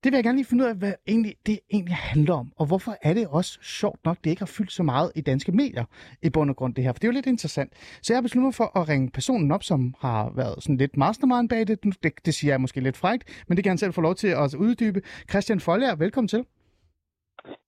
Det 0.04 0.12
vil 0.12 0.18
jeg 0.18 0.24
gerne 0.24 0.38
lige 0.38 0.46
finde 0.46 0.64
ud 0.64 0.70
af, 0.70 0.76
hvad 0.76 0.94
egentlig, 1.08 1.36
det 1.46 1.60
egentlig 1.72 1.96
handler 1.96 2.34
om, 2.34 2.52
og 2.56 2.66
hvorfor 2.66 2.98
er 3.02 3.14
det 3.14 3.28
også 3.28 3.60
sjovt 3.62 4.06
nok, 4.06 4.18
det 4.24 4.30
ikke 4.30 4.42
har 4.42 4.46
fyldt 4.46 4.72
så 4.72 4.84
meget 4.84 5.12
i 5.16 5.22
danske 5.22 5.52
medier 5.52 5.86
i 6.22 6.30
bund 6.30 6.50
og 6.50 6.56
grund 6.56 6.76
det 6.76 6.84
her, 6.84 6.94
for 6.94 7.00
det 7.00 7.04
er 7.04 7.08
jo 7.08 7.14
lidt 7.14 7.26
interessant. 7.26 7.74
Så 8.02 8.14
jeg 8.14 8.18
har 8.18 8.22
besluttet 8.22 8.46
mig 8.46 8.54
for 8.54 8.80
at 8.80 8.90
ringe 8.90 9.10
personen 9.10 9.52
op, 9.52 9.64
som 9.64 9.96
har 10.00 10.32
været 10.36 10.64
sådan 10.64 10.78
lidt 10.78 10.98
mastermind 10.98 11.50
bag 11.50 11.68
det. 11.68 11.84
Det, 11.84 12.26
det 12.26 12.34
siger 12.34 12.54
jeg 12.54 12.62
måske 12.62 12.80
lidt 12.82 12.98
frægt, 12.98 13.44
men 13.48 13.58
det 13.58 13.64
kan 13.64 13.70
han 13.70 13.78
selv 13.78 13.94
få 13.94 14.02
lov 14.02 14.16
til 14.16 14.28
at 14.28 14.54
uddybe. 14.54 15.02
Christian 15.30 15.60
Folger, 15.60 15.96
velkommen 15.96 16.28
til. 16.28 16.46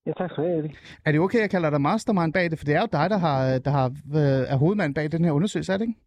Ja, 0.05 0.11
tak 0.17 0.31
skal 0.31 0.43
du 0.43 0.49
have, 0.49 0.71
Er 1.05 1.11
det 1.11 1.21
okay, 1.21 1.37
at 1.37 1.41
jeg 1.41 1.49
kalder 1.49 1.69
dig 1.69 1.81
mastermind 1.81 2.33
bag 2.33 2.51
det? 2.51 2.59
For 2.59 2.65
det 2.65 2.75
er 2.75 2.81
jo 2.81 2.87
dig, 2.91 3.09
der 3.09 3.17
har, 3.17 3.59
der 3.59 3.71
har 3.71 3.91
været, 4.05 4.51
er 4.51 4.55
hovedmand 4.55 4.95
bag 4.95 5.11
den 5.11 5.25
her 5.25 5.31
undersøgelse, 5.31 5.73
er 5.73 5.77
det 5.77 5.87
ikke? 5.87 5.99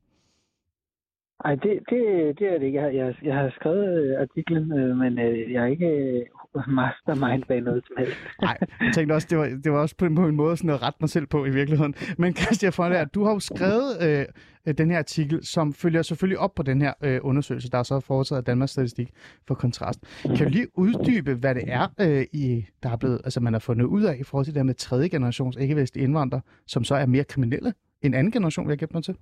Nej, 1.45 1.55
det, 1.55 1.73
det, 1.91 2.01
det 2.39 2.47
er 2.53 2.59
det 2.59 2.67
ikke. 2.67 2.81
Jeg, 2.83 2.95
jeg, 2.95 3.15
jeg 3.23 3.35
har 3.35 3.51
skrevet 3.51 4.03
øh, 4.03 4.21
artiklen, 4.21 4.73
øh, 4.79 4.97
men 4.97 5.19
øh, 5.19 5.53
jeg 5.53 5.63
er 5.63 5.67
ikke 5.67 5.87
øh, 5.87 6.69
mastermind 6.69 7.45
bag 7.49 7.61
noget 7.61 7.85
som 7.87 7.97
helst. 7.99 8.17
Nej, 8.43 8.59
jeg 8.81 8.95
tænkte 8.95 9.13
også, 9.13 9.27
det 9.31 9.39
var, 9.39 9.47
det 9.65 9.73
var 9.73 9.79
også 9.79 9.97
på 9.97 10.05
en, 10.05 10.15
på 10.15 10.27
en 10.27 10.37
måde 10.37 10.57
sådan 10.57 10.71
at 10.71 10.83
rette 10.83 10.99
mig 11.01 11.11
selv 11.11 11.27
på 11.27 11.45
i 11.45 11.51
virkeligheden. 11.51 11.95
Men 12.19 12.37
Christian 12.37 12.73
Folder, 12.73 13.05
du 13.05 13.25
har 13.25 13.33
jo 13.33 13.39
skrevet 13.39 13.91
øh, 14.03 14.25
øh, 14.67 14.75
den 14.79 14.91
her 14.91 14.99
artikel, 14.99 15.47
som 15.47 15.73
følger 15.73 16.03
selvfølgelig 16.03 16.39
op 16.39 16.55
på 16.55 16.63
den 16.63 16.83
her 16.83 16.93
øh, 17.05 17.21
undersøgelse, 17.23 17.71
der 17.71 17.79
er 17.79 17.83
så 17.83 18.01
foretaget 18.01 18.39
af 18.39 18.45
Danmarks 18.45 18.73
Statistik 18.73 19.11
for 19.47 19.55
Kontrast. 19.55 20.01
Kan 20.23 20.47
du 20.47 20.49
lige 20.49 20.79
uddybe, 20.79 21.35
hvad 21.35 21.55
det 21.55 21.65
er, 21.67 21.87
øh, 22.01 22.25
i, 22.33 22.65
der 22.83 22.91
er 22.91 22.97
blevet, 22.97 23.21
altså 23.25 23.41
man 23.41 23.53
har 23.53 23.61
fundet 23.61 23.85
ud 23.85 24.03
af 24.03 24.17
i 24.21 24.25
forhold 24.25 24.45
til 24.45 24.55
det 24.55 24.61
her 24.61 24.65
med 24.65 24.75
tredje 24.75 25.09
generations 25.09 25.57
ikke-vestlige 25.57 26.05
indvandrere, 26.05 26.41
som 26.67 26.85
så 26.85 26.95
er 26.95 27.07
mere 27.07 27.25
kriminelle 27.25 27.73
end 28.03 28.15
anden 28.15 28.33
generation, 28.33 28.67
vil 28.67 28.73
jeg 28.73 28.79
gætte 28.79 28.95
mig 28.95 29.05
til? 29.05 29.17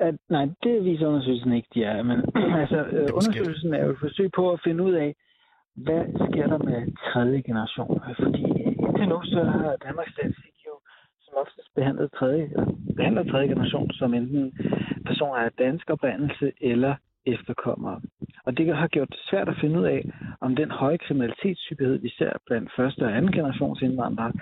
At, 0.00 0.14
nej, 0.28 0.44
det 0.62 0.84
viser 0.84 1.06
undersøgelsen 1.06 1.52
ikke, 1.52 1.68
de 1.74 1.84
er. 1.84 2.02
Men 2.02 2.18
altså, 2.62 2.78
øh, 2.96 3.08
undersøgelsen 3.18 3.74
er 3.74 3.84
jo 3.84 3.90
et 3.90 3.98
forsøg 4.00 4.30
på 4.32 4.50
at 4.52 4.60
finde 4.64 4.84
ud 4.84 4.92
af, 4.92 5.14
hvad 5.76 6.02
sker 6.26 6.46
der 6.46 6.58
med 6.58 6.80
tredje 7.12 7.40
generation? 7.42 8.00
Fordi 8.22 8.44
indtil 8.84 9.08
nu, 9.08 9.18
så 9.24 9.44
har 9.44 9.76
Danmarks 9.86 10.12
Statistik 10.12 10.56
jo 10.66 10.74
som 11.24 11.34
oftest 11.42 11.68
behandlet 11.74 12.12
tredje, 12.18 12.50
behandler 12.96 13.24
tredje 13.24 13.48
generation 13.48 13.90
som 13.92 14.14
enten 14.14 14.52
personer 15.06 15.34
af 15.34 15.52
dansk 15.58 15.90
oprindelse 15.90 16.52
eller 16.60 16.94
efterkommere. 17.26 18.00
Og 18.44 18.56
det 18.56 18.76
har 18.76 18.88
gjort 18.88 19.08
det 19.10 19.20
svært 19.30 19.48
at 19.48 19.58
finde 19.60 19.80
ud 19.80 19.84
af, 19.84 20.00
om 20.40 20.56
den 20.56 20.70
høje 20.70 20.98
kriminalitetshyppighed, 20.98 21.98
vi 21.98 22.08
ser 22.18 22.32
blandt 22.46 22.72
første 22.76 23.02
og 23.02 23.16
anden 23.16 23.32
generations 23.32 23.82
indvandrere, 23.82 24.32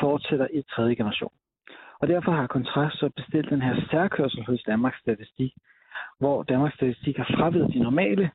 fortsætter 0.00 0.46
i 0.52 0.62
tredje 0.62 0.94
generation. 0.94 1.32
Og 2.00 2.08
derfor 2.08 2.32
har 2.32 2.46
Kontrast 2.46 2.98
så 2.98 3.10
bestilt 3.16 3.50
den 3.50 3.62
her 3.62 3.76
særkørsel 3.90 4.44
hos 4.44 4.62
Danmarks 4.66 4.98
Statistik, 5.00 5.52
hvor 6.18 6.42
Danmarks 6.42 6.74
Statistik 6.74 7.16
har 7.16 7.30
fravidet 7.36 7.74
de 7.74 7.78
normale 7.78 8.30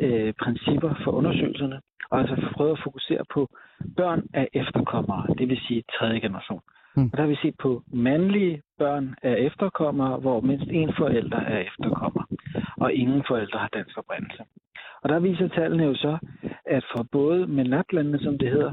øh, 0.00 0.32
principper 0.42 0.94
for 1.04 1.10
undersøgelserne, 1.12 1.80
og 2.10 2.20
altså 2.20 2.36
prøvet 2.56 2.72
at 2.72 2.82
fokusere 2.84 3.24
på 3.34 3.48
børn 3.96 4.22
af 4.34 4.48
efterkommere, 4.52 5.26
det 5.38 5.48
vil 5.48 5.60
sige 5.66 5.84
tredje 5.98 6.20
generation. 6.20 6.60
Mm. 6.96 7.04
Og 7.04 7.16
der 7.16 7.22
har 7.22 7.28
vi 7.28 7.38
set 7.42 7.54
på 7.62 7.82
mandlige 7.92 8.62
børn 8.78 9.14
af 9.22 9.36
efterkommere, 9.38 10.16
hvor 10.20 10.40
mindst 10.40 10.66
en 10.70 10.92
forælder 10.98 11.40
er 11.40 11.58
efterkommer, 11.58 12.22
og 12.76 12.92
ingen 12.92 13.22
forældre 13.28 13.58
har 13.58 13.68
dansk 13.68 13.98
oprindelse. 13.98 14.42
Og 15.02 15.08
der 15.08 15.18
viser 15.18 15.48
tallene 15.48 15.84
jo 15.84 15.94
så, 15.94 16.18
at 16.66 16.84
for 16.92 17.06
både 17.12 17.46
Menatlandene, 17.46 18.18
som 18.18 18.38
det 18.38 18.50
hedder, 18.50 18.72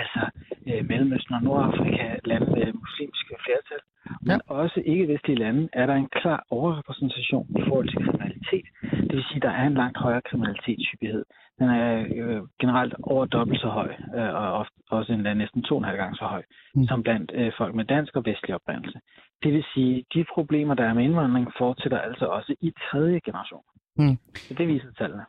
altså 0.00 0.22
øh, 0.68 0.80
Mellemøsten 0.90 1.34
og 1.34 1.42
Nordafrika, 1.42 2.06
lande 2.30 2.46
med 2.56 2.66
muslimske 2.82 3.34
flertal, 3.44 3.82
men 4.28 4.40
ja. 4.48 4.54
også 4.62 4.82
ikke-vestlige 4.92 5.38
lande, 5.44 5.68
er 5.72 5.86
der 5.86 5.94
en 5.94 6.08
klar 6.20 6.46
overrepræsentation 6.50 7.46
i 7.58 7.62
forhold 7.68 7.88
til 7.88 8.04
kriminalitet. 8.04 8.66
Det 9.08 9.14
vil 9.16 9.24
sige, 9.28 9.36
at 9.36 9.42
der 9.42 9.50
er 9.60 9.66
en 9.66 9.74
langt 9.82 9.98
højere 9.98 10.22
kriminalitetshyppighed. 10.28 11.24
Den 11.58 11.68
er 11.68 12.06
øh, 12.16 12.42
generelt 12.60 12.94
over 13.02 13.24
dobbelt 13.24 13.60
så 13.60 13.68
høj, 13.68 13.90
øh, 14.16 14.34
og 14.34 14.52
ofte, 14.60 14.74
også 14.90 15.12
endda 15.12 15.34
næsten 15.34 15.62
to 15.62 15.74
og 15.74 15.78
en 15.78 15.84
halv 15.84 15.98
gang 15.98 16.16
så 16.16 16.24
høj, 16.24 16.42
mm. 16.74 16.86
som 16.86 17.02
blandt 17.02 17.32
øh, 17.34 17.52
folk 17.58 17.74
med 17.74 17.84
dansk 17.84 18.16
og 18.16 18.24
vestlig 18.26 18.54
oprindelse. 18.54 18.98
Det 19.42 19.52
vil 19.52 19.64
sige, 19.74 19.98
at 19.98 20.04
de 20.14 20.24
problemer, 20.34 20.74
der 20.74 20.84
er 20.84 20.94
med 20.94 21.04
indvandring, 21.04 21.52
fortsætter 21.58 21.98
altså 21.98 22.26
også 22.26 22.54
i 22.60 22.72
tredje 22.90 23.20
generation. 23.24 23.64
Mm. 23.96 24.16
Så 24.34 24.54
det 24.54 24.68
viser 24.68 24.92
tallene. 24.98 25.24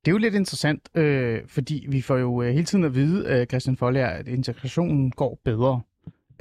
Det 0.00 0.08
er 0.08 0.12
jo 0.12 0.18
lidt 0.18 0.34
interessant, 0.34 0.90
øh, 0.96 1.40
fordi 1.46 1.86
vi 1.90 2.00
får 2.02 2.16
jo 2.16 2.42
øh, 2.42 2.48
hele 2.48 2.64
tiden 2.64 2.84
at 2.84 2.94
vide, 2.94 3.18
øh, 3.32 3.46
Christian 3.46 3.76
Folger, 3.76 4.06
at 4.06 4.28
integrationen 4.28 5.10
går 5.10 5.38
bedre. 5.44 5.80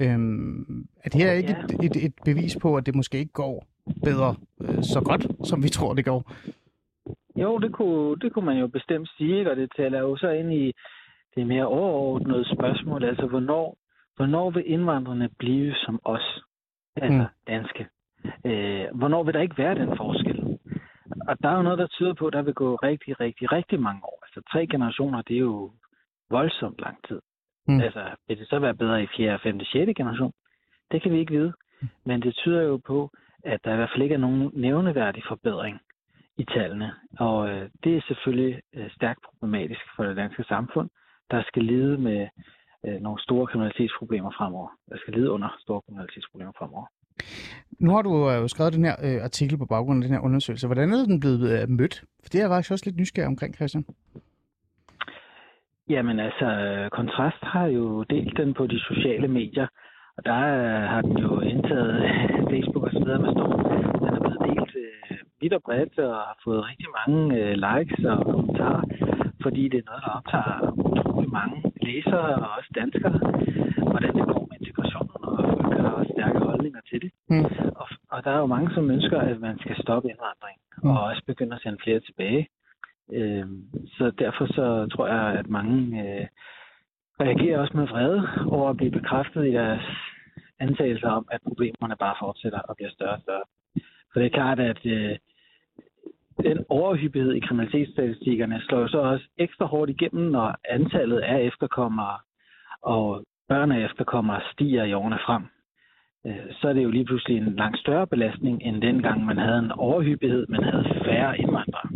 Øhm, 0.01 0.87
er 1.03 1.09
det 1.09 1.21
her 1.21 1.31
ikke 1.31 1.55
et, 1.69 1.85
et, 1.85 2.05
et 2.05 2.13
bevis 2.25 2.57
på, 2.61 2.75
at 2.77 2.85
det 2.85 2.95
måske 2.95 3.17
ikke 3.17 3.33
går 3.33 3.65
bedre 4.03 4.35
øh, 4.61 4.83
så 4.83 5.01
godt, 5.01 5.47
som 5.47 5.63
vi 5.63 5.69
tror, 5.69 5.93
det 5.93 6.05
går? 6.05 6.31
Jo, 7.35 7.57
det 7.57 7.71
kunne, 7.73 8.15
det 8.21 8.33
kunne 8.33 8.45
man 8.45 8.57
jo 8.57 8.67
bestemt 8.67 9.09
sige, 9.17 9.51
og 9.51 9.55
det 9.55 9.69
taler 9.77 9.99
jo 9.99 10.17
så 10.17 10.29
ind 10.29 10.53
i 10.53 10.73
det 11.35 11.47
mere 11.47 11.65
overordnede 11.65 12.55
spørgsmål, 12.55 13.03
altså 13.03 13.25
hvornår, 13.25 13.77
hvornår 14.15 14.49
vil 14.49 14.63
indvandrerne 14.65 15.29
blive 15.39 15.73
som 15.73 15.99
os, 16.03 16.41
altså 16.95 17.21
mm. 17.21 17.53
danske? 17.53 17.87
Øh, 18.45 18.85
hvornår 18.93 19.23
vil 19.23 19.33
der 19.33 19.41
ikke 19.41 19.57
være 19.57 19.75
den 19.75 19.97
forskel? 19.97 20.46
Og 21.27 21.35
der 21.43 21.49
er 21.49 21.57
jo 21.57 21.61
noget, 21.61 21.79
der 21.79 21.87
tyder 21.87 22.13
på, 22.13 22.27
at 22.27 22.33
der 22.33 22.41
vil 22.41 22.53
gå 22.53 22.75
rigtig, 22.75 23.19
rigtig, 23.19 23.51
rigtig 23.51 23.79
mange 23.79 24.01
år. 24.03 24.19
Altså 24.23 24.41
tre 24.51 24.67
generationer, 24.67 25.21
det 25.21 25.35
er 25.35 25.39
jo 25.39 25.71
voldsomt 26.29 26.79
lang 26.79 26.97
tid. 27.07 27.21
Mm. 27.67 27.81
Altså, 27.81 28.03
vil 28.27 28.37
det 28.37 28.47
så 28.49 28.59
være 28.59 28.75
bedre 28.75 29.03
i 29.03 29.07
4., 29.17 29.39
5., 29.39 29.59
6. 29.59 29.91
generation? 29.97 30.33
Det 30.91 31.01
kan 31.01 31.11
vi 31.11 31.19
ikke 31.19 31.33
vide. 31.33 31.53
Men 32.05 32.21
det 32.21 32.35
tyder 32.35 32.61
jo 32.61 32.77
på, 32.77 33.11
at 33.43 33.59
der 33.63 33.73
i 33.73 33.75
hvert 33.75 33.89
fald 33.93 34.03
ikke 34.03 34.15
er 34.15 34.25
nogen 34.27 34.51
nævneværdig 34.53 35.23
forbedring 35.27 35.79
i 36.37 36.45
tallene. 36.45 36.93
Og 37.19 37.49
øh, 37.49 37.69
det 37.83 37.97
er 37.97 38.01
selvfølgelig 38.07 38.61
øh, 38.73 38.89
stærkt 38.91 39.19
problematisk 39.23 39.81
for 39.95 40.03
det 40.03 40.17
danske 40.17 40.43
samfund, 40.43 40.89
der 41.31 41.43
skal 41.43 41.63
lide 41.63 41.97
med 41.97 42.27
øh, 42.85 43.01
nogle 43.01 43.21
store 43.21 43.47
kriminalitetsproblemer 43.47 44.31
fremover. 44.37 44.69
Der 44.89 44.97
skal 44.97 45.13
lide 45.13 45.31
under 45.31 45.57
store 45.59 45.81
kriminalitetsproblemer 45.81 46.51
fremover. 46.57 46.85
Nu 47.79 47.91
har 47.91 48.01
du 48.01 48.29
jo 48.29 48.47
skrevet 48.47 48.73
den 48.73 48.85
her 48.85 48.95
øh, 49.03 49.23
artikel 49.23 49.57
på 49.57 49.65
baggrund 49.65 50.03
af 50.03 50.07
den 50.07 50.17
her 50.17 50.25
undersøgelse. 50.25 50.67
Hvordan 50.67 50.93
er 50.93 51.05
den 51.05 51.19
blevet 51.19 51.61
øh, 51.61 51.69
mødt? 51.69 51.95
For 52.23 52.29
det 52.29 52.35
er 52.35 52.43
jeg 52.43 52.49
faktisk 52.49 52.71
også 52.71 52.85
lidt 52.85 52.97
nysgerrig 52.97 53.27
omkring, 53.27 53.55
Christian. 53.55 53.85
Jamen 55.89 56.19
altså, 56.19 56.47
Kontrast 56.91 57.41
har 57.41 57.65
jo 57.65 58.03
delt 58.03 58.37
den 58.37 58.53
på 58.53 58.67
de 58.67 58.79
sociale 58.79 59.27
medier, 59.27 59.67
og 60.17 60.25
der 60.25 60.41
øh, 60.63 60.81
har 60.93 61.01
den 61.01 61.17
jo 61.17 61.39
indtaget 61.39 61.95
Facebook 62.51 62.83
og 62.83 62.91
så 62.91 62.99
videre 63.03 63.19
med 63.19 63.31
stor. 63.35 63.49
Den 64.01 64.13
er 64.15 64.19
blevet 64.19 64.41
delt 64.47 64.71
øh, 64.83 65.17
vidt 65.41 65.53
og 65.53 65.61
bredt 65.65 65.99
og 65.99 66.15
har 66.29 66.37
fået 66.43 66.67
rigtig 66.69 66.87
mange 66.97 67.19
øh, 67.39 67.53
likes 67.65 68.05
og 68.05 68.17
kommentarer, 68.25 68.83
fordi 69.43 69.63
det 69.71 69.77
er 69.79 69.87
noget, 69.89 70.03
der 70.05 70.11
optager 70.17 70.57
utrolig 70.89 71.31
mange 71.39 71.57
læsere 71.87 72.35
og 72.43 72.49
også 72.57 72.69
danskere, 72.81 73.19
hvordan 73.91 74.11
det 74.17 74.23
går 74.31 74.47
med 74.49 74.57
integrationen, 74.61 75.23
og 75.29 75.46
folk 75.61 75.79
har 75.81 75.89
også 75.89 76.11
stærke 76.17 76.39
holdninger 76.39 76.81
til 76.89 77.01
det. 77.01 77.11
Mm. 77.29 77.45
Og, 77.81 77.87
og 78.13 78.23
der 78.23 78.31
er 78.31 78.39
jo 78.39 78.45
mange, 78.55 78.73
som 78.73 78.91
ønsker, 78.91 79.19
at 79.19 79.39
man 79.39 79.59
skal 79.59 79.75
stoppe 79.81 80.09
indvandring, 80.09 80.57
mm. 80.83 80.89
og 80.89 81.03
også 81.03 81.21
begynde 81.25 81.55
at 81.55 81.61
sende 81.61 81.79
flere 81.83 81.99
tilbage. 81.99 82.47
Øh, 83.13 83.45
så 83.97 84.11
derfor 84.19 84.45
så 84.45 84.87
tror 84.93 85.07
jeg, 85.07 85.39
at 85.39 85.47
mange 85.49 85.77
øh, 86.03 86.27
reagerer 87.19 87.59
også 87.59 87.77
med 87.77 87.87
vrede 87.87 88.21
over 88.51 88.69
at 88.69 88.77
blive 88.77 88.91
bekræftet 88.91 89.47
i 89.47 89.51
deres 89.51 89.85
antagelser 90.59 91.09
om, 91.09 91.27
at 91.31 91.41
problemerne 91.47 91.95
bare 91.99 92.15
fortsætter 92.19 92.59
og 92.59 92.75
bliver 92.75 92.91
større 92.91 93.15
og 93.15 93.21
større. 93.21 93.43
For 94.11 94.19
det 94.19 94.25
er 94.25 94.37
klart, 94.39 94.59
at 94.59 94.85
øh, 94.85 95.17
den 96.43 96.65
overhyppighed 96.69 97.33
i 97.33 97.39
kriminalitetsstatistikkerne 97.39 98.61
slår 98.61 98.79
jo 98.79 98.87
så 98.87 98.97
også 98.97 99.25
ekstra 99.37 99.65
hårdt 99.65 99.89
igennem, 99.91 100.31
når 100.31 100.55
antallet 100.69 101.19
af 101.19 101.41
efterkommere 101.41 102.17
og 102.81 103.23
børn 103.49 103.71
af 103.71 103.85
efterkommere 103.85 104.41
stiger 104.53 104.83
i 104.83 104.93
årene 104.93 105.19
frem. 105.25 105.43
øh, 106.27 106.45
så 106.51 106.69
er 106.69 106.73
det 106.73 106.83
jo 106.83 106.89
lige 106.89 107.05
pludselig 107.05 107.37
en 107.37 107.55
langt 107.55 107.79
større 107.79 108.07
belastning, 108.07 108.61
end 108.61 108.81
dengang 108.81 109.25
man 109.25 109.37
havde 109.37 109.59
en 109.59 109.71
overhyppighed, 109.71 110.47
men 110.47 110.63
havde 110.63 110.85
færre 111.05 111.37
indvandrere. 111.37 111.89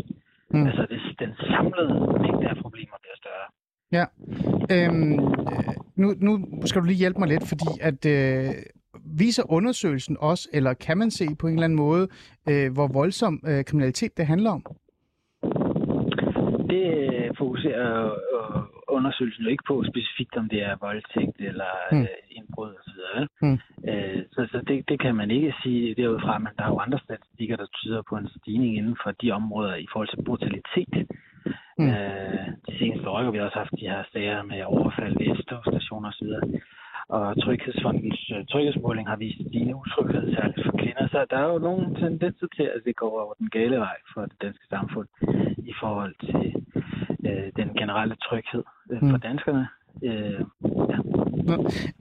Mm. 0.50 0.66
Altså 0.68 0.86
det, 0.90 1.00
den 1.20 1.34
samlede 1.54 1.94
mængde 2.22 2.50
af 2.50 2.56
problemer 2.56 2.98
bliver 3.02 3.18
større. 3.24 3.48
Ja. 3.98 4.06
Øhm, 4.74 5.14
øh, 5.14 5.76
nu, 5.96 6.08
nu 6.20 6.32
skal 6.66 6.82
du 6.82 6.86
lige 6.88 6.98
hjælpe 6.98 7.20
mig 7.20 7.28
lidt, 7.28 7.48
fordi 7.50 7.70
at 7.82 8.06
øh, 8.06 8.54
viser 9.18 9.52
undersøgelsen 9.52 10.18
også, 10.20 10.50
eller 10.54 10.74
kan 10.74 10.98
man 10.98 11.12
se 11.12 11.26
på 11.40 11.48
en 11.48 11.54
eller 11.54 11.64
anden 11.64 11.78
måde, 11.78 12.08
øh, 12.50 12.74
hvor 12.74 12.88
voldsom 12.94 13.44
øh, 13.48 13.64
kriminalitet 13.66 14.18
det 14.18 14.26
handler 14.26 14.52
om? 14.52 14.66
Det 16.70 16.88
fokuserer 17.38 18.06
øh, 18.06 18.62
undersøgelsen 19.02 19.44
jo 19.44 19.50
ikke 19.54 19.68
på 19.72 19.76
specifikt, 19.92 20.34
om 20.42 20.50
det 20.54 20.60
er 20.70 20.76
voldtægt 20.86 21.38
eller 21.50 21.72
Mm. 21.92 22.02
øh, 22.02 22.38
indbrud 22.38 22.72
osv. 22.80 23.02
Mm. 23.46 23.60
Øh, 23.90 24.20
så 24.34 24.42
så 24.52 24.58
det, 24.68 24.90
det 24.90 24.98
kan 25.04 25.16
man 25.22 25.30
ikke 25.38 25.54
sige 25.64 25.96
derudfra, 26.00 26.34
men 26.38 26.52
der 26.58 26.64
er 26.64 26.72
jo 26.74 26.80
andre 26.86 27.00
statistikker, 27.08 27.56
der 27.62 27.68
tyder 27.80 28.02
på 28.10 28.16
en 28.22 28.30
stigning 28.38 28.72
inden 28.80 28.98
for 29.04 29.12
de 29.22 29.32
områder 29.32 29.76
i 29.76 29.88
forhold 29.92 30.10
til 30.12 30.24
brutalitet. 30.28 30.94
Mm. 31.78 31.90
Øh, 31.90 32.46
de 32.68 32.74
seneste 32.80 33.10
år 33.10 33.24
har 33.24 33.32
vi 33.32 33.40
også 33.40 33.58
haft 33.58 33.74
de 33.80 33.90
her 33.94 34.04
sager 34.14 34.44
med 34.44 34.64
overfald 34.64 35.14
ved 35.20 35.36
S-togstationer 35.38 36.10
osv. 36.10 36.32
Og 37.18 37.42
Tryghedsfondens 37.44 38.32
øh, 38.36 38.46
tryghedsmåling 38.52 39.08
har 39.08 39.16
vist 39.16 39.40
stigende 39.48 39.76
utryghed, 39.76 40.36
særligt 40.36 40.66
for 40.66 40.72
kvinder. 40.82 41.08
Så 41.14 41.26
der 41.30 41.38
er 41.38 41.48
jo 41.54 41.60
nogle 41.60 41.86
tendenser 42.02 42.48
til, 42.56 42.64
at 42.76 42.82
det 42.86 42.96
går 42.96 43.12
over 43.24 43.34
den 43.34 43.50
gale 43.50 43.78
vej 43.78 43.98
for 44.14 44.22
det 44.22 44.42
danske 44.42 44.66
samfund 44.70 45.08
i 45.72 45.74
forhold 45.82 46.16
til 46.28 46.46
øh, 47.30 47.48
den 47.60 47.70
generelle 47.80 48.16
tryghed 48.16 48.64
øh, 48.92 49.00
for 49.00 49.06
Mm. 49.06 49.20
danskerne. 49.20 49.68
Øh. 50.04 50.42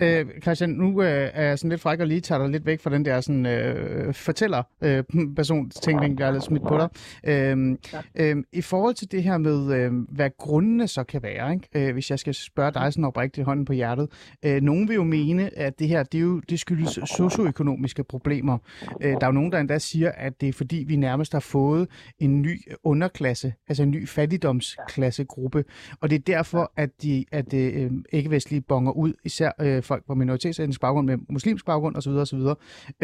Øh, 0.02 0.26
Christian, 0.42 0.70
nu 0.70 1.02
øh, 1.02 1.30
er 1.34 1.42
jeg 1.42 1.58
sådan 1.58 1.70
lidt 1.70 1.80
fræk 1.80 2.00
og 2.00 2.06
lige 2.06 2.20
tager 2.20 2.38
dig 2.38 2.50
lidt 2.50 2.66
væk 2.66 2.80
fra 2.80 2.90
den 2.90 3.04
der 3.04 3.20
sådan, 3.20 3.46
øh, 3.46 4.14
fortæller 4.14 4.62
øh, 4.82 5.04
personstænkning, 5.36 6.18
der 6.18 6.26
er 6.26 6.30
lidt 6.30 6.44
smidt 6.44 6.62
på 6.62 6.78
dig. 6.78 6.88
Øh, 7.24 7.76
øh, 8.14 8.36
I 8.52 8.60
forhold 8.60 8.94
til 8.94 9.12
det 9.12 9.22
her 9.22 9.38
med, 9.38 9.74
øh, 9.74 9.92
hvad 10.08 10.30
grundene 10.38 10.88
så 10.88 11.04
kan 11.04 11.22
være, 11.22 11.52
ikke? 11.52 11.88
Øh, 11.88 11.92
hvis 11.92 12.10
jeg 12.10 12.18
skal 12.18 12.34
spørge 12.34 12.72
dig 12.72 12.92
sådan 12.92 13.04
oprigtigt 13.04 13.44
hånden 13.44 13.64
på 13.64 13.72
hjertet. 13.72 14.08
Øh, 14.44 14.62
nogen 14.62 14.88
vil 14.88 14.94
jo 14.94 15.04
mene, 15.04 15.58
at 15.58 15.78
det 15.78 15.88
her, 15.88 16.02
det, 16.02 16.18
er 16.18 16.22
jo, 16.22 16.40
det 16.40 16.60
skyldes 16.60 16.98
socioøkonomiske 17.16 18.04
problemer. 18.04 18.58
Øh, 19.00 19.10
der 19.10 19.20
er 19.20 19.26
jo 19.26 19.32
nogen, 19.32 19.52
der 19.52 19.58
endda 19.58 19.78
siger, 19.78 20.12
at 20.12 20.40
det 20.40 20.48
er 20.48 20.52
fordi, 20.52 20.84
vi 20.88 20.96
nærmest 20.96 21.32
har 21.32 21.40
fået 21.40 21.88
en 22.18 22.42
ny 22.42 22.60
underklasse, 22.84 23.54
altså 23.68 23.82
en 23.82 23.90
ny 23.90 24.08
fattigdomsklassegruppe, 24.08 25.64
og 26.00 26.10
det 26.10 26.16
er 26.16 26.34
derfor, 26.34 26.72
at 26.76 26.90
de 27.02 27.24
at 27.32 27.54
øh, 27.54 27.90
ikke-vestlige 28.12 28.60
bonger 28.60 28.92
ud, 28.92 29.12
især 29.30 29.50
øh, 29.64 29.82
folk 29.82 30.02
på 30.06 30.14
minoritetsetnisk 30.14 30.80
baggrund 30.80 31.06
med 31.06 31.16
muslimsk 31.36 31.64
baggrund 31.66 31.96
osv. 31.96 32.12
osv. 32.24 32.42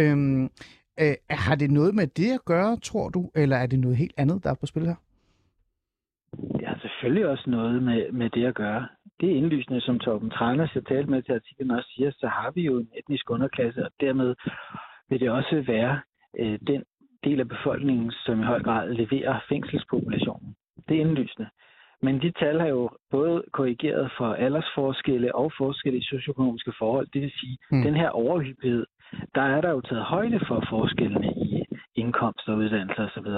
Øhm, 0.03 0.45
øh, 1.03 1.15
har 1.31 1.55
det 1.63 1.71
noget 1.71 1.95
med 1.95 2.07
det 2.07 2.31
at 2.39 2.45
gøre, 2.45 2.77
tror 2.89 3.09
du, 3.09 3.31
eller 3.35 3.57
er 3.57 3.67
det 3.67 3.79
noget 3.81 3.97
helt 3.97 4.15
andet, 4.17 4.45
der 4.45 4.51
er 4.51 4.61
på 4.61 4.67
spil 4.67 4.87
her? 4.87 4.99
Det 6.59 6.67
har 6.67 6.79
selvfølgelig 6.79 7.27
også 7.27 7.45
noget 7.51 7.83
med, 7.83 8.13
med 8.13 8.31
det 8.31 8.45
at 8.47 8.55
gøre. 8.55 8.89
Det 9.21 9.31
er 9.31 9.37
indlysende, 9.37 9.81
som 9.81 9.99
Torben 9.99 10.31
Traners, 10.31 10.75
jeg 10.75 10.85
talte 10.87 11.11
med 11.11 11.23
til 11.23 11.33
artiklen 11.33 11.71
også 11.71 11.91
siger, 11.95 12.11
så 12.11 12.27
har 12.27 12.51
vi 12.55 12.63
jo 12.63 12.79
en 12.79 12.89
etnisk 12.99 13.31
underklasse, 13.31 13.85
og 13.85 13.91
dermed 14.01 14.35
vil 15.09 15.21
det 15.21 15.31
også 15.31 15.65
være 15.67 16.01
øh, 16.39 16.59
den 16.67 16.83
del 17.25 17.41
af 17.41 17.49
befolkningen, 17.49 18.13
som 18.25 18.41
i 18.41 18.45
høj 18.45 18.63
grad 18.63 18.89
leverer 18.89 19.41
fængselspopulationen. 19.49 20.57
Det 20.89 20.97
er 20.97 21.01
indlysende. 21.01 21.49
Men 22.07 22.15
de 22.25 22.31
tal 22.41 22.61
har 22.61 22.69
jo 22.69 22.91
både 23.11 23.45
korrigeret 23.53 24.11
for 24.19 24.29
aldersforskelle 24.45 25.35
og 25.35 25.53
forskelle 25.59 25.99
i 25.99 26.09
socioøkonomiske 26.13 26.73
forhold. 26.79 27.07
Det 27.13 27.21
vil 27.23 27.33
sige, 27.41 27.57
Mm. 27.71 27.83
den 27.83 27.95
her 27.95 28.11
overhyppighed, 28.11 28.87
der 29.35 29.43
er 29.55 29.61
der 29.61 29.71
jo 29.71 29.81
taget 29.81 30.05
højde 30.05 30.41
for 30.49 30.59
forskellene 30.71 31.31
i 31.47 31.65
indkomst 31.95 32.49
og 32.49 32.57
uddannelse 32.57 33.03
osv. 33.03 33.29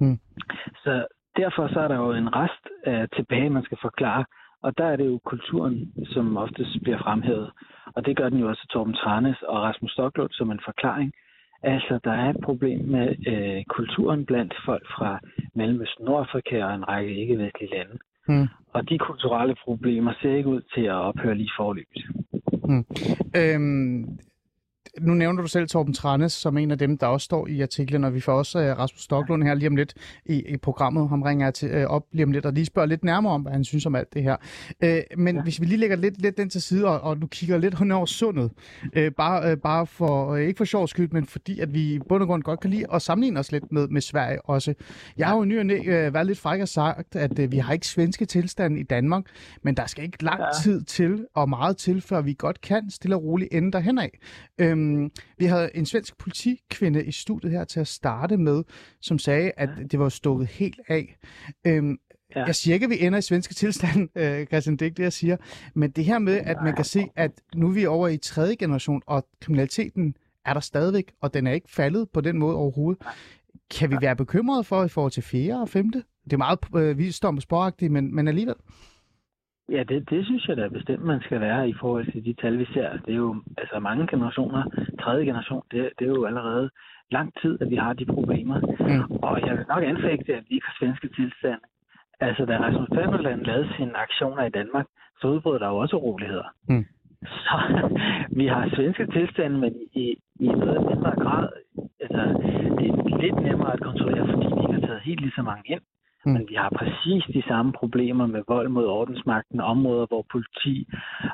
Mm. 0.00 0.18
Så 0.84 1.06
derfor 1.36 1.68
så 1.68 1.80
er 1.80 1.88
der 1.88 1.96
jo 1.96 2.12
en 2.12 2.36
rest 2.36 2.64
af 2.84 3.08
tilbage, 3.16 3.50
man 3.50 3.62
skal 3.64 3.78
forklare. 3.82 4.24
Og 4.62 4.78
der 4.78 4.84
er 4.84 4.96
det 4.96 5.06
jo 5.06 5.18
kulturen, 5.24 5.92
som 6.12 6.36
oftest 6.36 6.82
bliver 6.82 6.98
fremhævet. 6.98 7.50
Og 7.96 8.06
det 8.06 8.16
gør 8.16 8.28
den 8.28 8.38
jo 8.38 8.48
også 8.48 8.66
Torben 8.72 8.94
Tranes 8.94 9.42
og 9.42 9.62
Rasmus 9.62 9.92
Stocklund 9.92 10.30
som 10.32 10.50
en 10.50 10.60
forklaring. 10.64 11.12
Altså, 11.62 12.00
der 12.04 12.12
er 12.12 12.30
et 12.30 12.40
problem 12.44 12.80
med 12.84 13.08
øh, 13.32 13.64
kulturen 13.68 14.26
blandt 14.26 14.54
folk 14.64 14.86
fra 14.96 15.20
Mellemøsten, 15.54 16.04
Nordafrika 16.04 16.64
og 16.64 16.74
en 16.74 16.88
række 16.88 17.14
ikke-vestlige 17.20 17.70
lande. 17.76 17.98
Mm. 18.28 18.48
Og 18.74 18.88
de 18.88 18.98
kulturelle 18.98 19.54
problemer 19.64 20.12
ser 20.22 20.34
ikke 20.36 20.48
ud 20.48 20.60
til 20.74 20.80
at 20.80 20.94
ophøre 20.94 21.34
lige 21.34 21.50
forløbet. 21.58 22.02
Øhm, 23.36 24.18
nu 25.02 25.14
nævner 25.14 25.42
du 25.42 25.48
selv 25.48 25.68
Torben 25.68 25.94
Tranæs 25.94 26.32
som 26.32 26.58
en 26.58 26.70
af 26.70 26.78
dem, 26.78 26.98
der 26.98 27.06
også 27.06 27.24
står 27.24 27.46
i 27.46 27.60
artiklen, 27.60 28.04
og 28.04 28.14
vi 28.14 28.20
får 28.20 28.32
også 28.32 28.58
uh, 28.58 28.78
Rasmus 28.78 29.02
Stocklund 29.02 29.42
her 29.42 29.54
lige 29.54 29.68
om 29.68 29.76
lidt 29.76 29.94
i, 30.26 30.42
i 30.48 30.56
programmet. 30.56 31.08
Ham 31.08 31.22
ringer 31.22 31.46
jeg 31.46 31.54
til, 31.54 31.84
uh, 31.84 31.90
op 31.90 32.06
lige 32.12 32.24
om 32.24 32.32
lidt 32.32 32.46
og 32.46 32.52
lige 32.52 32.66
spørger 32.66 32.86
lidt 32.86 33.04
nærmere 33.04 33.32
om, 33.32 33.42
hvad 33.42 33.52
han 33.52 33.64
synes 33.64 33.86
om 33.86 33.94
alt 33.94 34.14
det 34.14 34.22
her. 34.22 34.36
Uh, 34.84 35.18
men 35.18 35.36
ja. 35.36 35.42
hvis 35.42 35.60
vi 35.60 35.66
lige 35.66 35.78
lægger 35.78 35.96
lidt, 35.96 36.22
lidt 36.22 36.36
den 36.36 36.50
til 36.50 36.62
side, 36.62 36.86
og, 36.86 37.00
og 37.00 37.22
du 37.22 37.26
kigger 37.26 37.58
lidt 37.58 37.78
hen 37.78 37.92
over 37.92 38.06
sundet, 38.06 38.50
uh, 38.96 39.06
bare, 39.16 39.52
uh, 39.52 39.58
bare 39.58 39.86
for, 39.86 40.32
uh, 40.32 40.40
ikke 40.40 40.58
for 40.58 40.64
sjov 40.64 40.88
skyld, 40.88 41.10
men 41.10 41.26
fordi 41.26 41.60
at 41.60 41.74
vi 41.74 41.94
i 41.94 41.98
bund 42.08 42.22
og 42.22 42.28
grund 42.28 42.42
godt 42.42 42.60
kan 42.60 42.70
lide 42.70 42.84
at 42.92 43.02
sammenligne 43.02 43.40
os 43.40 43.52
lidt 43.52 43.72
med, 43.72 43.88
med 43.88 44.00
Sverige 44.00 44.42
også. 44.44 44.74
Jeg 45.16 45.26
har 45.26 45.36
jo 45.36 45.44
ny 45.44 45.58
og 45.58 45.66
næ, 45.66 45.78
uh, 45.78 46.14
været 46.14 46.26
lidt 46.26 46.38
fræk 46.38 46.60
og 46.60 46.68
sagt, 46.68 47.16
at 47.16 47.38
uh, 47.38 47.52
vi 47.52 47.58
har 47.58 47.72
ikke 47.72 47.86
svenske 47.86 48.24
tilstande 48.24 48.80
i 48.80 48.82
Danmark, 48.82 49.24
men 49.62 49.76
der 49.76 49.86
skal 49.86 50.04
ikke 50.04 50.24
lang 50.24 50.40
ja. 50.40 50.62
tid 50.62 50.82
til, 50.82 51.26
og 51.34 51.48
meget 51.48 51.76
til, 51.76 52.00
før 52.00 52.20
vi 52.20 52.34
godt 52.38 52.60
kan 52.60 52.90
stille 52.90 53.16
og 53.16 53.22
roligt 53.24 53.54
ende 53.54 53.72
derhen 53.72 53.98
af. 53.98 54.18
Øhm, 54.58 54.91
vi 55.38 55.44
havde 55.44 55.76
en 55.76 55.86
svensk 55.86 56.18
politikvinde 56.18 57.04
i 57.04 57.12
studiet 57.12 57.52
her 57.52 57.64
til 57.64 57.80
at 57.80 57.88
starte 57.88 58.36
med, 58.36 58.64
som 59.00 59.18
sagde, 59.18 59.52
at 59.56 59.68
det 59.90 59.98
var 59.98 60.08
stukket 60.08 60.48
helt 60.48 60.80
af. 60.88 61.18
Øhm, 61.66 61.90
ja. 62.34 62.40
Ja. 62.40 62.44
Jeg 62.44 62.54
siger 62.54 62.74
ikke, 62.74 62.84
at 62.84 62.90
vi 62.90 63.06
ender 63.06 63.18
i 63.18 63.22
svenske 63.22 63.54
tilstand, 63.54 64.08
øh, 64.18 64.46
Christian, 64.46 64.76
det 64.76 64.82
er 64.82 64.86
ikke 64.86 64.96
det, 64.96 65.02
jeg 65.02 65.12
siger. 65.12 65.36
Men 65.74 65.90
det 65.90 66.04
her 66.04 66.18
med, 66.18 66.36
at 66.36 66.56
man 66.64 66.74
kan 66.76 66.84
se, 66.84 67.06
at 67.16 67.30
nu 67.54 67.68
er 67.68 67.72
vi 67.72 67.86
over 67.86 68.08
i 68.08 68.16
tredje 68.16 68.54
generation, 68.54 69.02
og 69.06 69.26
kriminaliteten 69.40 70.14
er 70.44 70.52
der 70.52 70.60
stadigvæk, 70.60 71.12
og 71.20 71.34
den 71.34 71.46
er 71.46 71.52
ikke 71.52 71.70
faldet 71.70 72.10
på 72.10 72.20
den 72.20 72.38
måde 72.38 72.56
overhovedet. 72.56 73.02
Kan 73.70 73.90
vi 73.90 73.96
være 74.00 74.16
bekymrede 74.16 74.64
for 74.64 74.84
i 74.84 74.88
forhold 74.88 75.12
til 75.12 75.22
fjerde 75.22 75.60
og 75.60 75.68
femte? 75.68 76.02
Det 76.24 76.32
er 76.32 76.36
meget 76.36 76.58
øh, 76.76 76.98
visdom 76.98 77.36
og 77.36 77.42
sporagtigt, 77.42 77.92
men, 77.92 78.14
men 78.14 78.28
alligevel. 78.28 78.54
Ja, 79.68 79.82
det, 79.82 80.10
det 80.10 80.26
synes 80.26 80.48
jeg 80.48 80.56
da 80.56 80.68
bestemt, 80.68 81.04
man 81.04 81.20
skal 81.20 81.40
være 81.40 81.68
i 81.68 81.74
forhold 81.80 82.12
til 82.12 82.24
de 82.24 82.32
tal, 82.32 82.58
vi 82.58 82.64
ser. 82.64 82.90
Det 83.06 83.12
er 83.12 83.22
jo 83.26 83.42
altså 83.58 83.78
mange 83.78 84.06
generationer. 84.06 84.62
Tredje 85.00 85.24
generation, 85.24 85.62
det, 85.70 85.90
det 85.98 86.04
er 86.04 86.10
jo 86.10 86.24
allerede 86.24 86.70
lang 87.10 87.32
tid, 87.42 87.62
at 87.62 87.70
vi 87.70 87.76
har 87.76 87.92
de 87.92 88.06
problemer. 88.06 88.58
Mm. 88.60 89.16
Og 89.22 89.40
jeg 89.46 89.56
vil 89.56 89.66
nok 89.68 89.82
anfægte, 89.82 90.34
at 90.34 90.44
vi 90.48 90.54
ikke 90.54 90.66
har 90.66 90.76
svenske 90.80 91.08
tilstande. 91.08 91.64
Altså, 92.20 92.44
da 92.44 92.58
Rasmus 92.58 92.88
Paludan 92.94 93.42
lavede 93.42 93.68
sine 93.76 93.96
aktioner 93.96 94.44
i 94.44 94.50
Danmark, 94.50 94.86
så 95.20 95.26
udbrød 95.26 95.58
der 95.58 95.68
jo 95.68 95.76
også 95.76 95.96
uroligheder. 95.96 96.48
Mm. 96.68 96.86
Så 97.22 97.56
vi 98.38 98.46
har 98.46 98.70
svenske 98.76 99.06
tilstande, 99.06 99.58
men 99.58 99.74
i, 99.92 100.16
i 100.40 100.46
noget 100.46 100.86
mindre 100.90 101.12
grad. 101.24 101.48
Altså, 102.00 102.22
det 102.78 102.86
er 102.90 103.20
lidt 103.22 103.36
nemmere 103.46 103.72
at 103.72 103.80
kontrollere, 103.80 104.26
fordi 104.26 104.46
ikke 104.46 104.80
har 104.80 104.86
taget 104.86 105.02
helt 105.08 105.20
lige 105.20 105.32
så 105.36 105.42
mange 105.42 105.62
ind. 105.66 105.82
Mm. 106.26 106.32
Men 106.32 106.46
vi 106.48 106.54
har 106.54 106.70
præcis 106.80 107.24
de 107.34 107.42
samme 107.48 107.72
problemer 107.72 108.26
med 108.26 108.42
vold 108.48 108.68
mod 108.68 108.86
ordensmagten, 108.86 109.60
områder, 109.60 110.06
hvor 110.06 110.26
politi, 110.32 110.86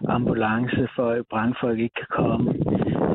ambulance, 0.09 0.89
folk, 0.97 1.27
brandfolk 1.31 1.79
ikke 1.79 1.95
kan 1.95 2.11
komme. 2.21 2.47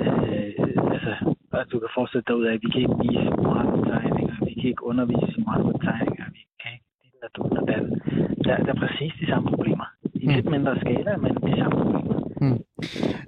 Øh, 0.05 0.53
altså, 0.93 1.13
og 1.51 1.71
du 1.71 1.80
kan 1.80 1.89
fortsætte 1.97 2.28
derud 2.28 2.45
af, 2.45 2.53
at 2.53 2.59
vi 2.63 2.69
kan 2.71 2.82
ikke 2.82 2.97
vise 3.05 3.30
Mohammed-tegninger, 3.45 4.36
vi 4.47 4.53
kan 4.59 4.69
ikke 4.74 4.84
undervise 4.91 5.34
i 5.38 5.43
Mohammed-tegninger, 5.45 6.26
vi 6.38 6.41
kan 6.61 6.71
ikke 6.76 6.89
dit 7.03 7.24
og 7.26 7.30
dut 7.36 7.57
og 7.59 7.67
dan. 7.67 7.84
Der, 8.45 8.57
der 8.65 8.71
er 8.76 8.80
præcis 8.86 9.13
de 9.21 9.26
samme 9.32 9.49
problemer. 9.49 9.86
I 10.24 10.28
Mm. 10.28 10.34
lidt 10.34 10.49
mindre 10.55 10.80
skala, 10.80 11.17
men 11.17 11.32
de 11.36 11.53
samme 11.61 11.78
problemer. 11.84 12.19
Mm. 12.41 12.59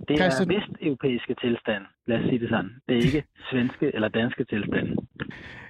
Det 0.08 0.14
er 0.14 0.20
Christian- 0.22 0.52
vesteuropæiske 0.56 1.34
tilstand, 1.43 1.84
lad 2.08 2.18
os 2.20 2.26
sige 2.30 2.39
det 2.39 2.50
sådan. 2.50 2.72
Det 2.88 2.93
er 2.98 3.02
ikke 3.08 3.24
svenske 3.52 3.96
eller 3.96 4.08
danske 4.08 4.43
tilstande. 4.43 4.96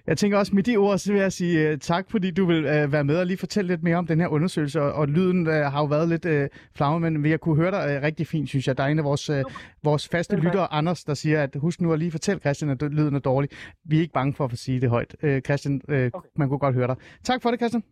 Jeg 0.08 0.18
tænker 0.18 0.38
også 0.38 0.56
med 0.56 0.64
de 0.64 0.78
ord, 0.78 0.98
så 0.98 1.12
vil 1.12 1.22
jeg 1.22 1.32
sige 1.32 1.72
uh, 1.72 1.80
tak, 1.80 2.12
fordi 2.12 2.32
du 2.32 2.46
vil 2.46 2.58
uh, 2.58 2.92
være 2.92 3.04
med 3.04 3.18
og 3.18 3.26
lige 3.26 3.38
fortælle 3.38 3.68
lidt 3.68 3.84
mere 3.84 3.96
om 3.96 4.08
den 4.08 4.20
her 4.20 4.28
undersøgelse. 4.28 4.82
Og, 4.82 4.94
og 4.94 5.08
lyden 5.08 5.48
uh, 5.48 5.54
har 5.54 5.80
jo 5.80 5.86
været 5.86 6.10
lidt 6.10 6.26
uh, 6.26 6.60
flamme, 6.76 7.00
men 7.00 7.24
vi 7.24 7.30
har 7.30 7.38
kunne 7.38 7.56
høre 7.56 7.72
dig 7.72 7.98
uh, 7.98 8.04
rigtig 8.04 8.28
fint, 8.28 8.50
synes 8.50 8.68
jeg. 8.68 8.78
Der 8.78 8.84
er 8.84 8.88
en 8.88 9.00
af 9.00 9.06
vores, 9.06 9.30
uh, 9.30 9.42
vores 9.84 10.08
faste 10.08 10.36
lyttere, 10.36 10.74
Anders, 10.74 11.04
der 11.04 11.14
siger, 11.14 11.44
at 11.44 11.56
husk 11.56 11.82
nu 11.82 11.94
at 11.94 12.00
lige 12.00 12.12
fortælle 12.12 12.40
Christian, 12.40 12.72
at 12.72 12.82
lyden 12.82 13.16
er 13.16 13.20
dårlig. 13.20 13.50
Vi 13.86 13.98
er 13.98 14.02
ikke 14.02 14.14
bange 14.14 14.34
for 14.34 14.46
at 14.46 14.58
sige 14.58 14.82
det 14.82 14.90
højt. 14.90 15.16
Uh, 15.24 15.40
Christian, 15.40 15.82
uh, 15.88 15.96
okay. 15.96 16.30
man 16.36 16.50
kunne 16.50 16.60
godt 16.60 16.76
høre 16.76 16.88
dig. 16.88 16.96
Tak 17.24 17.42
for 17.42 17.50
det, 17.52 17.60
Christian. 17.60 17.84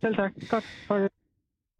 Selv 0.00 0.14
tak. 0.16 0.32
Godt. 0.50 0.64
Okay. 0.88 1.08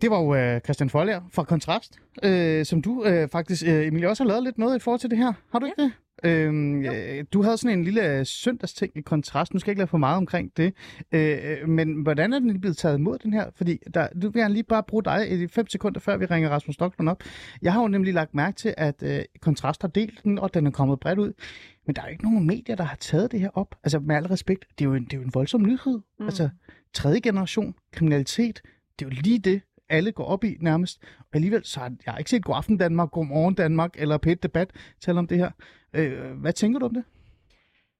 Det 0.02 0.10
var 0.10 0.20
jo 0.20 0.54
uh, 0.54 0.60
Christian 0.60 0.90
Folger 0.90 1.20
fra 1.32 1.44
Kontrast, 1.44 1.98
uh, 2.26 2.64
som 2.64 2.82
du 2.82 3.04
uh, 3.06 3.28
faktisk, 3.32 3.62
uh, 3.62 3.86
Emilie, 3.86 4.08
også 4.08 4.22
har 4.22 4.28
lavet 4.28 4.44
lidt 4.44 4.58
noget 4.58 4.76
i 4.76 4.78
forhold 4.78 5.00
til 5.00 5.10
det 5.10 5.18
her. 5.18 5.32
Har 5.52 5.58
du 5.58 5.66
ikke 5.66 5.82
det? 5.82 5.92
Øhm, 6.24 6.84
øh, 6.84 7.24
du 7.32 7.42
havde 7.42 7.58
sådan 7.58 7.78
en 7.78 7.84
lille 7.84 8.24
søndagsting 8.24 8.92
i 8.96 9.00
kontrast. 9.00 9.54
Nu 9.54 9.60
skal 9.60 9.70
jeg 9.70 9.72
ikke 9.72 9.80
lade 9.80 9.88
for 9.88 9.98
meget 9.98 10.16
omkring 10.16 10.56
det. 10.56 10.74
Øh, 11.12 11.68
men 11.68 12.02
hvordan 12.02 12.32
er 12.32 12.38
den 12.38 12.48
lige 12.48 12.60
blevet 12.60 12.76
taget 12.76 12.98
imod, 12.98 13.18
den 13.18 13.32
her? 13.32 13.50
Fordi 13.54 13.78
der, 13.94 14.08
du 14.22 14.30
vil 14.30 14.40
jeg 14.40 14.50
lige 14.50 14.62
bare 14.62 14.82
bruge 14.82 15.04
dig 15.04 15.30
i 15.30 15.46
fem 15.46 15.68
sekunder, 15.68 16.00
før 16.00 16.16
vi 16.16 16.24
ringer 16.24 16.50
Rasmus 16.50 16.74
Stocklund 16.74 17.08
op. 17.08 17.22
Jeg 17.62 17.72
har 17.72 17.80
jo 17.80 17.88
nemlig 17.88 18.14
lagt 18.14 18.34
mærke 18.34 18.56
til, 18.56 18.74
at 18.76 19.02
øh, 19.02 19.22
Kontrast 19.40 19.82
har 19.82 19.88
delt 19.88 20.24
den, 20.24 20.38
og 20.38 20.54
den 20.54 20.66
er 20.66 20.70
kommet 20.70 21.00
bredt 21.00 21.18
ud. 21.18 21.32
Men 21.86 21.96
der 21.96 22.02
er 22.02 22.06
jo 22.06 22.10
ikke 22.10 22.24
nogen 22.24 22.46
medier, 22.46 22.76
der 22.76 22.84
har 22.84 22.96
taget 22.96 23.32
det 23.32 23.40
her 23.40 23.50
op. 23.54 23.74
Altså 23.84 23.98
med 23.98 24.16
al 24.16 24.26
respekt, 24.26 24.64
det 24.78 24.84
er 24.84 24.88
jo 24.88 24.94
en, 24.94 25.04
det 25.04 25.12
er 25.12 25.16
jo 25.16 25.22
en 25.22 25.34
voldsom 25.34 25.62
nyhed. 25.62 26.00
Mm. 26.18 26.24
Altså 26.24 26.48
tredje 26.94 27.20
generation, 27.20 27.74
kriminalitet, 27.92 28.60
det 28.98 29.04
er 29.04 29.10
jo 29.10 29.20
lige 29.22 29.38
det, 29.38 29.62
alle 29.88 30.12
går 30.12 30.24
op 30.24 30.44
i 30.44 30.56
nærmest. 30.60 31.02
Og 31.18 31.26
alligevel, 31.32 31.64
så 31.64 31.80
har 31.80 31.92
jeg 32.06 32.12
har 32.12 32.18
ikke 32.18 32.30
set 32.30 32.44
God 32.44 32.56
Aften 32.56 32.78
Danmark, 32.78 33.10
God 33.10 33.26
Morgen 33.26 33.54
Danmark 33.54 33.90
eller 33.98 34.18
p 34.18 34.26
Debat 34.42 34.70
tale 35.00 35.18
om 35.18 35.26
det 35.26 35.38
her. 35.38 35.50
Øh, 35.94 36.40
hvad 36.40 36.52
tænker 36.52 36.78
du 36.78 36.86
om 36.86 36.94
det? 36.94 37.04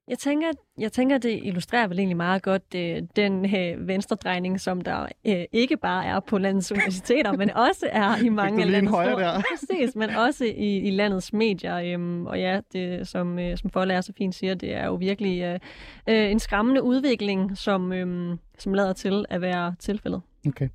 Jeg 0.08 0.18
tænker, 0.18 0.48
jeg 0.78 0.92
tænker, 0.92 1.18
det 1.18 1.40
illustrerer 1.42 1.88
vel 1.88 1.98
egentlig 1.98 2.16
meget 2.16 2.42
godt 2.42 2.74
øh, 2.76 3.02
den 3.16 3.56
øh, 3.56 3.88
venstredrejning, 3.88 4.60
som 4.60 4.80
der 4.80 5.06
øh, 5.26 5.44
ikke 5.52 5.76
bare 5.76 6.04
er 6.04 6.20
på 6.20 6.38
landets 6.38 6.72
universiteter, 6.72 7.32
men 7.32 7.50
også 7.50 7.88
er 7.92 8.24
i 8.24 8.28
mange 8.28 8.62
af 8.62 8.70
landets 8.70 8.90
højre 8.90 9.20
der. 9.20 9.42
Præcis, 9.52 9.96
men 9.96 10.10
også 10.10 10.44
i, 10.44 10.78
i 10.78 10.90
landets 10.90 11.32
medier. 11.32 11.76
Øhm, 11.76 12.26
og 12.26 12.40
ja, 12.40 12.60
det, 12.72 13.08
som, 13.08 13.38
øh, 13.38 13.58
som 13.58 13.70
Folder 13.70 14.00
så 14.00 14.12
fint 14.18 14.34
siger, 14.34 14.54
det 14.54 14.74
er 14.74 14.86
jo 14.86 14.94
virkelig 14.94 15.42
øh, 15.42 15.58
øh, 16.08 16.30
en 16.30 16.38
skræmmende 16.38 16.82
udvikling, 16.82 17.58
som, 17.58 17.92
øh, 17.92 18.36
som 18.58 18.74
lader 18.74 18.92
til 18.92 19.24
at 19.28 19.40
være 19.40 19.74
tilfældet. 19.78 20.22
Okay. 20.48 20.68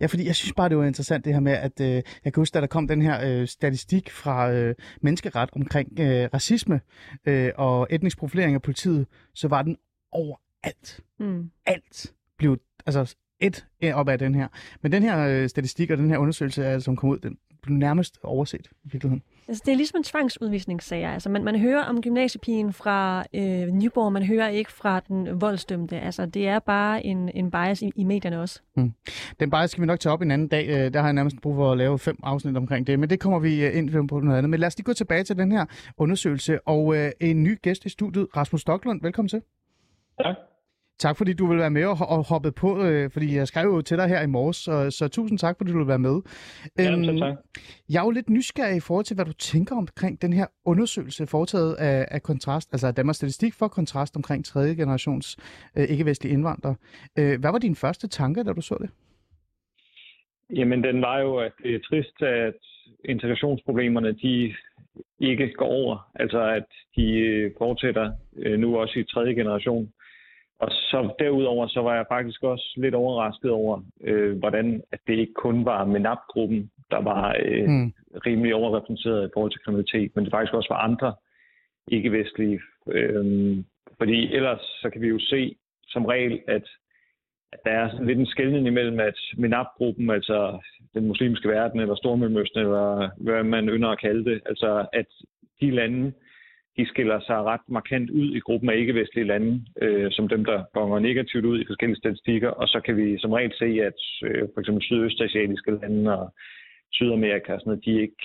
Ja, 0.00 0.06
fordi 0.06 0.26
jeg 0.26 0.34
synes 0.34 0.52
bare, 0.52 0.68
det 0.68 0.76
var 0.76 0.84
interessant 0.84 1.24
det 1.24 1.32
her 1.32 1.40
med, 1.40 1.52
at 1.52 1.80
øh, 1.80 2.02
jeg 2.24 2.32
kan 2.32 2.40
huske, 2.40 2.54
da 2.54 2.60
der 2.60 2.66
kom 2.66 2.88
den 2.88 3.02
her 3.02 3.40
øh, 3.40 3.46
statistik 3.46 4.10
fra 4.10 4.50
øh, 4.52 4.74
menneskeret 5.00 5.50
omkring 5.52 6.00
øh, 6.00 6.28
racisme 6.34 6.80
øh, 7.26 7.50
og 7.56 7.86
etnisk 7.90 8.18
profilering 8.18 8.54
af 8.54 8.62
politiet, 8.62 9.06
så 9.34 9.48
var 9.48 9.62
den 9.62 9.76
overalt. 10.12 11.00
Mm. 11.18 11.50
Alt 11.66 12.12
blev, 12.38 12.58
altså 12.86 13.14
et 13.40 13.66
op 13.94 14.08
af 14.08 14.18
den 14.18 14.34
her. 14.34 14.48
Men 14.82 14.92
den 14.92 15.02
her 15.02 15.18
øh, 15.28 15.48
statistik 15.48 15.90
og 15.90 15.98
den 15.98 16.10
her 16.10 16.18
undersøgelse, 16.18 16.80
som 16.80 16.96
kom 16.96 17.08
ud, 17.08 17.18
den 17.18 17.38
blev 17.62 17.76
nærmest 17.76 18.18
overset 18.22 18.66
i 18.84 18.88
virkeligheden. 18.92 19.22
Altså, 19.48 19.62
det 19.66 19.72
er 19.72 19.76
ligesom 19.76 19.98
en 19.98 20.04
tvangsudvisningssag. 20.04 21.04
Altså, 21.04 21.28
man, 21.30 21.44
man 21.44 21.60
hører 21.60 21.84
om 21.84 22.02
gymnasiepigen 22.02 22.72
fra 22.72 23.24
øh, 23.34 23.68
Nyborg, 23.68 24.12
man 24.12 24.22
hører 24.22 24.48
ikke 24.48 24.72
fra 24.72 25.00
den 25.00 25.40
voldsdømte. 25.40 26.00
Altså, 26.00 26.26
det 26.26 26.48
er 26.48 26.58
bare 26.58 27.06
en, 27.06 27.30
en 27.34 27.50
bias 27.50 27.82
i, 27.82 27.92
i 27.96 28.04
medierne 28.04 28.40
også. 28.40 28.60
Hmm. 28.74 28.92
Den 29.40 29.50
bias 29.50 29.70
skal 29.70 29.82
vi 29.82 29.86
nok 29.86 30.00
tage 30.00 30.12
op 30.12 30.22
en 30.22 30.30
anden 30.30 30.48
dag. 30.48 30.68
Øh, 30.68 30.94
der 30.94 31.00
har 31.00 31.06
jeg 31.06 31.12
nærmest 31.14 31.36
brug 31.42 31.54
for 31.54 31.72
at 31.72 31.78
lave 31.78 31.98
fem 31.98 32.16
afsnit 32.22 32.56
omkring 32.56 32.86
det, 32.86 32.98
men 32.98 33.10
det 33.10 33.20
kommer 33.20 33.38
vi 33.38 33.64
øh, 33.66 33.76
ind 33.76 34.08
på 34.08 34.20
noget 34.20 34.38
andet. 34.38 34.50
Men 34.50 34.60
lad 34.60 34.66
os 34.66 34.76
lige 34.78 34.84
gå 34.84 34.92
tilbage 34.92 35.24
til 35.24 35.36
den 35.36 35.52
her 35.52 35.64
undersøgelse, 35.96 36.68
og 36.68 36.96
øh, 36.96 37.10
en 37.20 37.42
ny 37.42 37.58
gæst 37.62 37.84
i 37.84 37.88
studiet, 37.88 38.26
Rasmus 38.36 38.60
Stocklund. 38.60 39.02
Velkommen 39.02 39.28
til. 39.28 39.42
Tak. 40.22 40.36
Tak 40.98 41.16
fordi 41.16 41.32
du 41.32 41.46
vil 41.46 41.58
være 41.58 41.70
med 41.70 41.84
og, 41.84 42.24
hoppe 42.24 42.52
på, 42.52 42.84
øh, 42.84 43.10
fordi 43.10 43.36
jeg 43.36 43.46
skrev 43.46 43.66
jo 43.66 43.82
til 43.82 43.96
dig 43.96 44.08
her 44.08 44.22
i 44.22 44.26
morges, 44.26 44.56
så, 44.56 44.90
så 44.90 45.08
tusind 45.08 45.38
tak 45.38 45.56
fordi 45.58 45.72
du 45.72 45.78
vil 45.78 45.88
være 45.88 45.98
med. 45.98 46.16
Øhm, 46.80 47.18
tak. 47.18 47.36
Jeg 47.88 48.00
er 48.00 48.04
jo 48.04 48.10
lidt 48.10 48.30
nysgerrig 48.30 48.76
i 48.76 48.80
forhold 48.80 49.04
til, 49.04 49.14
hvad 49.14 49.24
du 49.24 49.32
tænker 49.32 49.76
omkring 49.76 50.22
den 50.22 50.32
her 50.32 50.46
undersøgelse 50.64 51.26
foretaget 51.26 51.74
af, 51.74 52.08
af 52.10 52.22
Kontrast, 52.22 52.68
altså 52.72 52.90
Danmarks 52.90 53.16
Statistik 53.16 53.54
for 53.54 53.68
Kontrast 53.68 54.16
omkring 54.16 54.44
tredje 54.44 54.74
generations 54.74 55.36
øh, 55.76 55.84
ikke-vestlige 55.84 56.32
indvandrere. 56.32 56.76
Øh, 57.18 57.40
hvad 57.40 57.50
var 57.52 57.58
din 57.58 57.76
første 57.76 58.08
tanke, 58.08 58.44
da 58.44 58.52
du 58.52 58.60
så 58.60 58.76
det? 58.80 58.90
Jamen, 60.56 60.84
den 60.84 61.00
var 61.00 61.20
jo, 61.20 61.36
at 61.36 61.52
det 61.62 61.74
er 61.74 61.80
trist, 61.90 62.22
at 62.22 62.54
integrationsproblemerne, 63.04 64.12
de 64.12 64.54
ikke 65.20 65.52
går 65.52 65.66
over. 65.66 66.10
Altså, 66.14 66.40
at 66.40 66.66
de 66.96 67.52
fortsætter 67.58 68.12
øh, 68.36 68.58
nu 68.58 68.78
også 68.78 68.98
i 68.98 69.04
tredje 69.04 69.34
generation. 69.34 69.92
Og 70.58 70.68
så 70.70 71.14
derudover, 71.18 71.66
så 71.66 71.80
var 71.80 71.94
jeg 71.94 72.04
faktisk 72.08 72.42
også 72.42 72.74
lidt 72.76 72.94
overrasket 72.94 73.50
over, 73.50 73.82
øh, 74.04 74.38
hvordan 74.38 74.82
at 74.92 75.00
det 75.06 75.18
ikke 75.18 75.34
kun 75.34 75.64
var 75.64 75.84
MENAP-gruppen, 75.84 76.70
der 76.90 77.00
var 77.00 77.36
øh, 77.44 77.68
mm. 77.68 77.92
rimelig 78.26 78.54
overrepræsenteret 78.54 79.28
i 79.28 79.30
forhold 79.34 79.52
til 79.52 79.60
kriminalitet, 79.64 80.10
men 80.14 80.24
det 80.24 80.32
faktisk 80.32 80.54
også 80.54 80.68
var 80.74 80.78
andre 80.78 81.14
ikke-vestlige. 81.88 82.60
Øh, 82.88 83.56
fordi 83.98 84.34
ellers 84.34 84.60
så 84.60 84.90
kan 84.90 85.02
vi 85.02 85.08
jo 85.08 85.18
se 85.18 85.56
som 85.88 86.04
regel, 86.04 86.40
at, 86.48 86.66
at 87.52 87.58
der 87.64 87.70
er 87.70 87.90
sådan 87.90 88.06
lidt 88.06 88.18
en 88.18 88.26
skældning 88.26 88.66
imellem, 88.66 89.00
at 89.00 89.18
MENAP-gruppen, 89.36 90.10
altså 90.10 90.58
den 90.94 91.06
muslimske 91.06 91.48
verden, 91.48 91.80
eller 91.80 91.94
Stormellemøsten, 91.94 92.60
eller 92.60 93.10
hvad 93.16 93.42
man 93.42 93.68
ynder 93.68 93.88
at 93.88 94.00
kalde 94.00 94.24
det, 94.30 94.40
altså 94.46 94.86
at 94.92 95.06
de 95.60 95.70
lande, 95.70 96.12
de 96.78 96.86
skiller 96.86 97.20
sig 97.20 97.38
ret 97.42 97.66
markant 97.68 98.10
ud 98.10 98.28
i 98.36 98.40
gruppen 98.40 98.70
af 98.70 98.76
ikke-vestlige 98.76 99.26
lande, 99.26 99.64
øh, 99.82 100.12
som 100.12 100.28
dem, 100.28 100.44
der 100.44 100.64
bonger 100.74 100.98
negativt 100.98 101.44
ud 101.44 101.60
i 101.60 101.66
forskellige 101.66 101.98
statistikker. 101.98 102.48
Og 102.48 102.68
så 102.68 102.80
kan 102.84 102.96
vi 102.96 103.18
som 103.18 103.32
regel 103.32 103.52
se, 103.58 103.68
at 103.88 104.00
øh, 104.22 104.48
for 104.54 104.60
eksempel 104.60 104.82
sydøstasiatiske 104.82 105.70
lande 105.70 106.18
og 106.18 106.34
Sydamerika 106.92 107.52
og 107.52 107.60
sådan 107.60 107.70
noget, 107.70 107.84
de 107.84 108.00
ikke, 108.00 108.22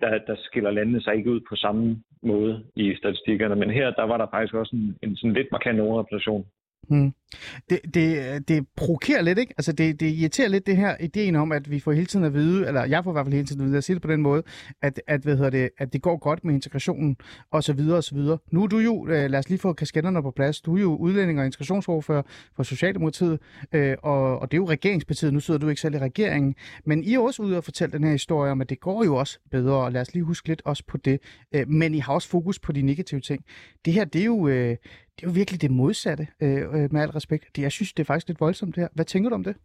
der, 0.00 0.18
der 0.26 0.36
skiller 0.38 0.70
landene 0.70 1.00
sig 1.02 1.14
ikke 1.14 1.30
ud 1.30 1.40
på 1.48 1.56
samme 1.56 2.02
måde 2.22 2.64
i 2.76 2.94
statistikkerne. 2.94 3.56
Men 3.56 3.70
her, 3.70 3.90
der 3.90 4.02
var 4.02 4.16
der 4.18 4.26
faktisk 4.30 4.54
også 4.54 4.76
en, 4.76 4.96
en 5.02 5.16
sådan 5.16 5.32
lidt 5.32 5.52
markant 5.52 5.80
overrepræsentation 5.80 6.44
Hmm. 6.88 7.12
Det, 7.70 7.80
det, 7.94 8.48
det 8.48 8.66
provokerer 8.76 9.22
lidt, 9.22 9.38
ikke? 9.38 9.54
Altså 9.58 9.72
det, 9.72 10.00
det 10.00 10.06
irriterer 10.06 10.48
lidt 10.48 10.66
det 10.66 10.76
her 10.76 10.96
ideen 11.00 11.36
om, 11.36 11.52
at 11.52 11.70
vi 11.70 11.80
får 11.80 11.92
hele 11.92 12.06
tiden 12.06 12.24
at 12.24 12.34
vide, 12.34 12.66
eller 12.66 12.84
jeg 12.84 13.04
får 13.04 13.10
i 13.10 13.12
hvert 13.12 13.26
fald 13.26 13.34
hele 13.34 13.46
tiden 13.46 13.60
at 13.60 13.66
vide, 13.66 13.78
at 13.78 13.84
sige 13.84 13.94
det 13.94 14.02
på 14.02 14.08
den 14.08 14.22
måde, 14.22 14.42
at, 14.82 15.00
at, 15.06 15.20
hvad 15.20 15.36
hedder 15.36 15.50
det, 15.50 15.70
at 15.78 15.92
det 15.92 16.02
går 16.02 16.16
godt 16.16 16.44
med 16.44 16.54
integrationen, 16.54 17.16
og 17.50 17.64
så 17.64 17.72
videre, 17.72 17.96
og 17.96 18.04
så 18.04 18.14
videre. 18.14 18.38
Nu 18.50 18.62
er 18.62 18.66
du 18.66 18.78
jo, 18.78 19.06
øh, 19.08 19.30
lad 19.30 19.38
os 19.38 19.48
lige 19.48 19.58
få 19.58 19.72
kasketterne 19.72 20.22
på 20.22 20.30
plads, 20.30 20.60
du 20.60 20.76
er 20.76 20.80
jo 20.80 20.96
udlænding 20.96 21.40
og 21.40 21.46
integrationsordfører 21.46 22.22
for 22.56 22.62
Socialdemokratiet, 22.62 23.38
øh, 23.72 23.96
og, 24.02 24.38
og 24.38 24.50
det 24.50 24.56
er 24.56 24.60
jo 24.60 24.68
regeringspartiet, 24.68 25.32
nu 25.32 25.40
sidder 25.40 25.60
du 25.60 25.68
ikke 25.68 25.80
selv 25.80 25.94
i 25.94 25.98
regeringen, 25.98 26.54
men 26.84 27.04
I 27.04 27.14
er 27.14 27.18
også 27.18 27.42
ude 27.42 27.56
og 27.56 27.64
fortælle 27.64 27.92
den 27.92 28.04
her 28.04 28.12
historie 28.12 28.52
om, 28.52 28.60
at 28.60 28.70
det 28.70 28.80
går 28.80 29.04
jo 29.04 29.16
også 29.16 29.38
bedre, 29.50 29.76
og 29.76 29.92
lad 29.92 30.00
os 30.00 30.14
lige 30.14 30.24
huske 30.24 30.48
lidt 30.48 30.62
også 30.64 30.82
på 30.88 30.96
det, 30.96 31.20
øh, 31.54 31.68
men 31.68 31.94
I 31.94 31.98
har 31.98 32.12
også 32.12 32.28
fokus 32.28 32.58
på 32.58 32.72
de 32.72 32.82
negative 32.82 33.20
ting. 33.20 33.44
Det 33.84 33.92
her, 33.92 34.04
det 34.04 34.20
er 34.20 34.24
jo, 34.24 34.48
øh, 34.48 34.76
det 35.16 35.26
er 35.26 35.30
jo 35.30 35.30
virkelig 35.30 35.62
det 35.62 35.70
modsatte, 35.70 36.26
øh, 36.40 36.74
øh 36.74 36.92
med 36.92 37.00
al 37.00 37.10
respekt. 37.20 37.44
Det, 37.56 37.62
jeg 37.62 37.72
synes, 37.72 37.92
det 37.92 38.02
er 38.02 38.10
faktisk 38.10 38.28
lidt 38.28 38.40
voldsomt 38.40 38.74
det 38.74 38.82
her. 38.84 38.92
Hvad 38.94 39.04
tænker 39.12 39.30
du 39.30 39.34
om 39.34 39.44
det? 39.44 39.56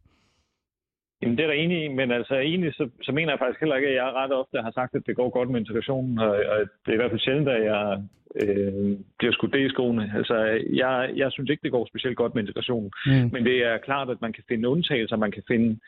Jamen, 1.21 1.37
det 1.37 1.43
er 1.43 1.47
der 1.47 1.63
enig 1.63 1.85
i, 1.85 1.87
men 1.87 2.11
altså 2.11 2.35
egentlig, 2.35 2.73
så, 2.73 2.89
så 3.01 3.11
mener 3.11 3.31
jeg 3.31 3.39
faktisk 3.39 3.59
heller 3.59 3.75
ikke, 3.75 3.89
at 3.89 3.95
jeg 3.95 4.03
ret 4.21 4.33
ofte 4.33 4.57
har 4.61 4.71
sagt, 4.71 4.95
at 4.95 5.07
det 5.07 5.15
går 5.15 5.29
godt 5.29 5.49
med 5.49 5.59
integrationen, 5.59 6.19
og, 6.19 6.29
og 6.29 6.59
det 6.83 6.89
er 6.89 6.93
i 6.93 7.01
hvert 7.01 7.11
fald 7.11 7.25
sjældent, 7.25 7.49
at 7.49 7.63
jeg 7.71 8.03
øh, 8.41 8.97
bliver 9.19 9.33
skudt 9.33 9.53
det 9.53 9.65
i 9.65 9.69
skoene. 9.69 10.11
Altså, 10.17 10.35
jeg, 10.81 11.11
jeg 11.15 11.31
synes 11.31 11.49
ikke, 11.49 11.63
det 11.63 11.71
går 11.71 11.85
specielt 11.85 12.17
godt 12.17 12.35
med 12.35 12.43
integrationen, 12.43 12.91
mm. 13.05 13.29
men 13.33 13.45
det 13.45 13.57
er 13.69 13.77
klart, 13.77 14.09
at 14.09 14.21
man 14.21 14.33
kan 14.33 14.43
finde 14.47 14.69
undtagelser, 14.69 15.15
man 15.15 15.31
kan 15.31 15.43
finde 15.47 15.79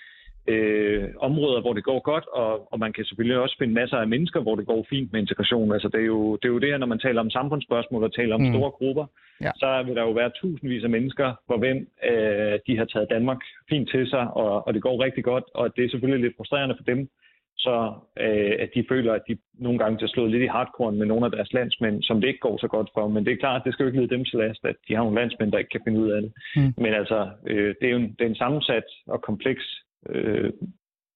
øh, 0.48 1.04
områder, 1.20 1.62
hvor 1.62 1.74
det 1.74 1.84
går 1.84 2.00
godt, 2.00 2.28
og, 2.28 2.74
og 2.74 2.80
man 2.80 2.94
kan 2.94 3.06
selvfølgelig 3.06 3.40
også 3.40 3.56
finde 3.60 3.74
masser 3.74 3.98
af 3.98 4.08
mennesker, 4.08 4.40
hvor 4.42 4.56
det 4.56 4.66
går 4.66 4.86
fint 4.90 5.12
med 5.12 5.20
integration. 5.22 5.74
Altså, 5.74 5.88
det, 5.88 6.02
er 6.02 6.06
jo, 6.06 6.36
det 6.36 6.46
er 6.46 6.54
jo 6.54 6.60
det 6.60 6.70
her, 6.70 6.78
når 6.78 6.88
man 6.94 7.00
taler 7.00 7.22
om 7.22 7.30
samfundsspørgsmål 7.30 8.04
og 8.04 8.14
taler 8.14 8.36
om 8.36 8.42
mm. 8.42 8.54
store 8.54 8.72
grupper, 8.72 9.06
ja. 9.42 9.52
så 9.56 9.84
vil 9.86 9.96
der 9.96 10.02
jo 10.02 10.12
være 10.12 10.32
tusindvis 10.42 10.84
af 10.84 10.90
mennesker, 10.90 11.34
hvor 11.46 11.58
hvem 11.58 11.78
øh, 12.10 12.60
de 12.68 12.78
har 12.78 12.86
taget 12.86 13.10
Danmark 13.10 13.42
fint 13.70 13.90
til 13.90 14.10
sig, 14.10 14.28
og, 14.34 14.68
og 14.68 14.74
det 14.74 14.82
går 14.82 15.04
rigtig 15.04 15.24
godt, 15.24 15.44
og 15.54 15.76
det 15.76 15.86
er 15.86 15.90
selvfølgelig 15.90 16.24
lidt 16.24 16.38
frustrerende 16.38 16.76
for 16.78 16.84
dem, 16.84 17.10
så 17.58 17.94
øh, 18.20 18.56
at 18.60 18.70
de 18.76 18.86
føler, 18.90 19.14
at 19.14 19.22
de 19.28 19.38
nogle 19.54 19.80
gange 19.80 19.98
bliver 19.98 20.10
slået 20.10 20.32
lidt 20.32 20.44
i 20.44 20.54
hardcore 20.56 20.92
med 20.92 21.06
nogle 21.06 21.26
af 21.26 21.32
deres 21.32 21.54
landsmænd, 21.54 22.04
som 22.04 22.22
det 22.22 22.28
ikke 22.28 22.40
går 22.40 22.58
så 22.58 22.68
godt 22.68 22.90
for. 22.94 23.08
Men 23.08 23.26
det 23.26 23.32
er 23.34 23.44
klart, 23.44 23.62
at 23.62 23.66
det 23.66 23.74
skal 23.74 23.84
jo 23.84 23.88
ikke 23.90 24.02
lide 24.02 24.16
dem 24.16 24.26
til 24.26 24.40
last, 24.40 24.66
at 24.66 24.76
de 24.88 24.96
har 24.96 25.04
nogle 25.04 25.20
landsmænd, 25.22 25.52
der 25.52 25.58
ikke 25.58 25.70
kan 25.76 25.86
finde 25.86 26.00
ud 26.00 26.10
af 26.12 26.22
det. 26.22 26.32
Mm. 26.56 26.74
Men 26.84 26.94
altså, 26.94 27.30
øh, 27.48 27.76
det 27.80 27.86
er 27.88 27.94
jo 27.96 27.98
en, 27.98 28.12
det 28.18 28.22
er 28.26 28.30
en 28.30 28.42
sammensat 28.44 28.88
og 29.08 29.22
kompleks 29.22 29.64
øh, 30.10 30.54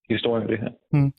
historie, 0.09 0.47
det 0.47 0.59
her. 0.59 0.71
Mm. 0.91 1.13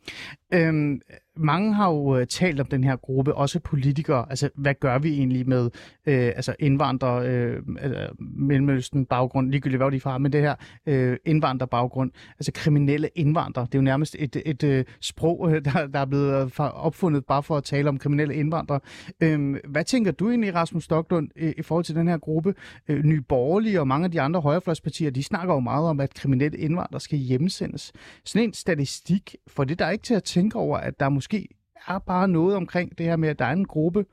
Øhm, 0.54 1.00
mange 1.36 1.74
har 1.74 1.90
jo 1.90 2.16
øh, 2.16 2.26
talt 2.26 2.60
om 2.60 2.66
den 2.66 2.84
her 2.84 2.96
gruppe, 2.96 3.34
også 3.34 3.60
politikere. 3.60 4.26
Altså, 4.30 4.50
hvad 4.54 4.74
gør 4.80 4.98
vi 4.98 5.12
egentlig 5.12 5.48
med 5.48 5.70
øh, 6.06 6.32
altså 6.36 6.54
indvandrere, 6.58 7.28
øh, 7.28 7.62
altså 7.80 8.08
Mellemøsten 8.18 9.06
baggrund, 9.06 9.50
ligegyldigt 9.50 9.82
hvad 9.82 9.90
de 9.90 10.00
fra, 10.00 10.18
men 10.18 10.32
det 10.32 10.40
her 10.40 10.54
øh, 10.86 11.16
indvandrerbaggrund, 11.24 12.10
altså 12.38 12.52
kriminelle 12.54 13.08
indvandrere. 13.14 13.66
Det 13.66 13.74
er 13.74 13.78
jo 13.78 13.82
nærmest 13.82 14.16
et, 14.18 14.42
et, 14.46 14.64
et 14.64 14.86
sprog, 15.00 15.52
øh, 15.52 15.64
der, 15.64 15.86
der 15.86 15.98
er 15.98 16.04
blevet 16.04 16.52
opfundet 16.58 17.24
bare 17.24 17.42
for 17.42 17.56
at 17.56 17.64
tale 17.64 17.88
om 17.88 17.98
kriminelle 17.98 18.34
indvandrere. 18.34 18.80
Øhm, 19.20 19.56
hvad 19.68 19.84
tænker 19.84 20.12
du 20.12 20.28
egentlig, 20.28 20.54
Rasmus 20.54 20.84
Stocklund, 20.84 21.28
i, 21.36 21.52
i 21.58 21.62
forhold 21.62 21.84
til 21.84 21.94
den 21.94 22.08
her 22.08 22.18
gruppe? 22.18 22.54
Øh, 22.88 23.04
Nye 23.04 23.20
Borgerlige 23.20 23.80
og 23.80 23.88
mange 23.88 24.04
af 24.04 24.10
de 24.10 24.20
andre 24.20 24.40
højrefløjspartier, 24.40 25.10
de 25.10 25.22
snakker 25.22 25.54
jo 25.54 25.60
meget 25.60 25.86
om, 25.86 26.00
at 26.00 26.14
kriminelle 26.14 26.58
indvandrere 26.58 27.00
skal 27.00 27.18
hjemsendes. 27.18 27.92
Sådan 28.24 28.48
en 28.48 28.54
statistik, 28.54 29.36
for 29.48 29.64
det 29.64 29.78
der 29.78 29.84
er 29.84 29.90
ikke 29.90 30.04
til 30.04 30.14
at 30.14 30.24
tænke 30.24 30.41
over, 30.54 30.76
at 30.76 31.00
der 31.00 31.08
måske 31.08 31.48
er 31.88 31.98
bare 32.06 32.28
noget 32.28 32.56
omkring 32.56 32.98
det 32.98 33.06
her 33.06 33.16
med, 33.16 33.28
at 33.28 33.38
der 33.38 33.44
er 33.44 33.52
en 33.52 33.64
gruppe, 33.64 34.04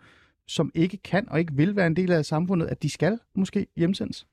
som 0.48 0.72
ikke 0.76 0.98
kan 0.98 1.30
og 1.32 1.40
ikke 1.40 1.54
vil 1.54 1.76
være 1.76 1.88
en 1.88 1.96
del 1.96 2.12
af 2.12 2.26
samfundet, 2.26 2.68
at 2.68 2.84
de 2.84 2.90
skal 2.90 3.20
måske 3.36 3.68
hjemsendes? 3.78 4.28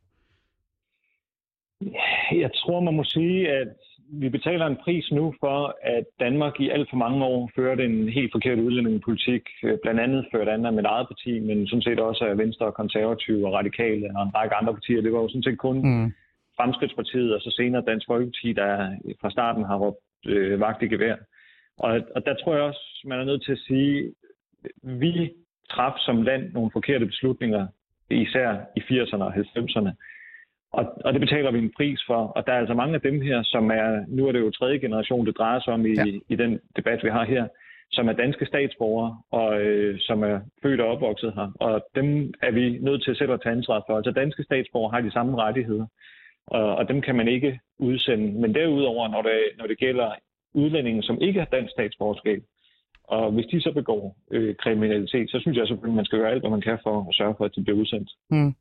Jeg 2.33 2.51
tror, 2.55 2.81
man 2.81 2.95
må 2.95 3.05
sige, 3.05 3.53
at 3.53 3.69
vi 4.09 4.29
betaler 4.29 4.67
en 4.67 4.77
pris 4.85 5.11
nu 5.13 5.35
for, 5.41 5.77
at 5.83 6.05
Danmark 6.21 6.61
i 6.61 6.71
alt 6.71 6.91
for 6.91 6.97
mange 6.97 7.25
år 7.25 7.51
førte 7.57 7.85
en 7.85 8.09
helt 8.09 8.33
forkert 8.33 8.59
udlændingepolitik. 8.59 9.43
Øh, 9.65 9.79
blandt 9.83 10.01
andet 10.01 10.27
ført 10.33 10.49
an 10.49 10.67
af 10.67 10.73
mit 10.73 10.85
eget 10.85 11.07
parti, 11.09 11.41
men 11.41 11.67
sådan 11.67 11.83
set 11.83 12.01
også 12.01 12.25
af 12.25 12.39
Venstre 12.39 12.67
og 12.67 12.75
Konservative 12.75 13.47
og 13.47 13.53
Radikale 13.53 14.11
og 14.17 14.23
en 14.23 14.35
række 14.35 14.55
andre 14.55 14.75
partier. 14.75 15.03
Det 15.03 15.13
var 15.13 15.21
jo 15.21 15.29
sådan 15.29 15.43
set 15.43 15.59
kun 15.59 15.77
mm. 15.77 16.13
Fremskridtspartiet 16.57 17.35
og 17.35 17.41
så 17.41 17.51
senere 17.57 17.85
Dansk 17.87 18.07
Folkeparti, 18.07 18.53
der 18.53 18.97
fra 19.21 19.31
starten 19.31 19.65
har 19.65 19.77
råbt 19.77 20.27
øh, 20.27 20.61
vagt 20.61 20.83
i 20.83 20.87
gevær. 20.87 21.17
Og, 21.79 22.01
og 22.15 22.27
der 22.27 22.35
tror 22.35 22.55
jeg 22.55 22.63
også, 22.63 23.03
man 23.05 23.21
er 23.21 23.25
nødt 23.25 23.45
til 23.45 23.53
at 23.53 23.59
sige, 23.59 24.13
vi 24.83 25.33
traf 25.71 25.93
som 25.99 26.23
land 26.23 26.53
nogle 26.53 26.71
forkerte 26.73 27.07
beslutninger, 27.07 27.67
især 28.11 28.57
i 28.77 28.81
80'erne 28.81 29.23
og 29.23 29.35
90'erne. 29.35 29.91
Og, 30.73 30.85
og 31.05 31.13
det 31.13 31.21
betaler 31.21 31.51
vi 31.51 31.59
en 31.59 31.73
pris 31.77 32.01
for. 32.07 32.27
Og 32.37 32.47
der 32.47 32.53
er 32.53 32.59
altså 32.59 32.75
mange 32.75 32.95
af 32.95 33.01
dem 33.01 33.21
her, 33.21 33.43
som 33.43 33.71
er, 33.71 34.05
nu 34.09 34.27
er 34.29 34.33
det 34.33 34.41
jo 34.41 34.51
tredje 34.51 34.79
generation, 34.79 35.27
det 35.27 35.39
drejer 35.39 35.61
sig 35.61 35.73
om 35.73 35.87
i, 35.87 35.95
ja. 35.95 36.05
i 36.29 36.37
den 36.37 36.61
debat, 36.77 37.05
vi 37.05 37.11
har 37.11 37.25
her, 37.25 37.49
som 37.91 38.09
er 38.09 38.13
danske 38.13 38.47
statsborgere, 38.47 39.19
og 39.31 39.61
øh, 39.63 39.99
som 39.99 40.23
er 40.23 40.41
født 40.63 40.81
og 40.81 40.89
opvokset 40.89 41.35
her. 41.35 41.53
Og 41.61 41.87
dem 41.95 42.35
er 42.43 42.51
vi 42.51 42.79
nødt 42.79 43.03
til 43.05 43.11
at 43.11 43.17
sætte 43.17 43.33
og 43.33 43.43
tage 43.43 43.57
ansvar 43.57 43.85
for. 43.87 43.97
Altså 43.97 44.11
danske 44.11 44.43
statsborgere 44.43 44.91
har 44.91 45.01
de 45.01 45.13
samme 45.13 45.37
rettigheder, 45.37 45.87
og, 46.47 46.77
og 46.77 46.89
dem 46.89 47.03
kan 47.03 47.15
man 47.15 47.29
ikke 47.29 47.61
udsende. 47.79 48.41
Men 48.41 48.55
derudover, 48.55 49.09
når 49.09 49.23
det, 49.23 49.41
når 49.59 49.67
det 49.67 49.79
gælder 49.79 50.11
udlændinge, 50.55 51.03
som 51.03 51.21
ikke 51.21 51.39
har 51.41 51.47
dansk 51.47 51.73
statsborgerskab, 51.73 52.43
og 53.09 53.33
hvis 53.33 53.47
de 53.47 53.61
så 53.61 53.73
begår 53.75 54.17
øh, 54.31 54.55
kriminalitet, 54.63 55.31
så 55.31 55.39
synes 55.41 55.57
jeg 55.59 55.67
selvfølgelig, 55.67 55.95
at 55.95 55.97
man 55.97 56.05
skal 56.05 56.19
gøre 56.19 56.31
alt, 56.31 56.43
hvad 56.43 56.51
man 56.51 56.61
kan 56.61 56.79
for 56.83 57.09
at 57.09 57.15
sørge 57.15 57.35
for, 57.39 57.45
at 57.45 57.53
de 57.57 57.63
bliver 57.63 57.79
udsendt. 57.79 58.11
Mm. 58.31 58.55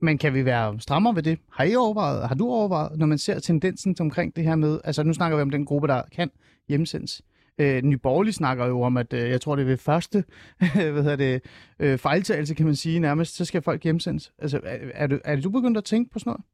Men 0.00 0.18
kan 0.18 0.34
vi 0.34 0.44
være 0.44 0.80
strammere 0.80 1.14
ved 1.14 1.22
det? 1.22 1.38
Har 1.52 1.64
I 1.64 1.74
overvejet, 1.74 2.28
har 2.28 2.34
du 2.34 2.48
overvejet, 2.48 2.98
når 2.98 3.06
man 3.06 3.18
ser 3.18 3.38
tendensen 3.38 3.96
omkring 4.00 4.36
det 4.36 4.44
her 4.44 4.56
med, 4.56 4.80
altså 4.84 5.02
nu 5.02 5.12
snakker 5.12 5.36
vi 5.36 5.42
om 5.42 5.50
den 5.50 5.64
gruppe, 5.64 5.88
der 5.88 6.02
kan 6.16 6.30
hjemsendes. 6.68 7.22
Øh, 7.60 7.82
Nyborgerlig 7.82 8.34
snakker 8.34 8.66
jo 8.66 8.82
om, 8.82 8.96
at 8.96 9.12
øh, 9.12 9.30
jeg 9.30 9.40
tror, 9.40 9.56
det 9.56 9.62
er 9.62 9.66
ved 9.66 9.76
første 9.76 10.24
hvad 10.92 11.02
hedder 11.02 11.16
det, 11.16 11.42
øh, 11.80 11.98
fejltagelse, 11.98 12.54
kan 12.54 12.66
man 12.66 12.74
sige 12.74 13.00
nærmest, 13.00 13.36
så 13.36 13.44
skal 13.44 13.62
folk 13.62 13.82
hjemsendes. 13.82 14.32
Altså, 14.38 14.60
er, 14.64 14.78
er, 14.94 15.06
du, 15.06 15.18
er 15.24 15.40
du 15.40 15.50
begyndt 15.50 15.78
at 15.78 15.84
tænke 15.84 16.10
på 16.12 16.18
sådan 16.18 16.30
noget? 16.30 16.44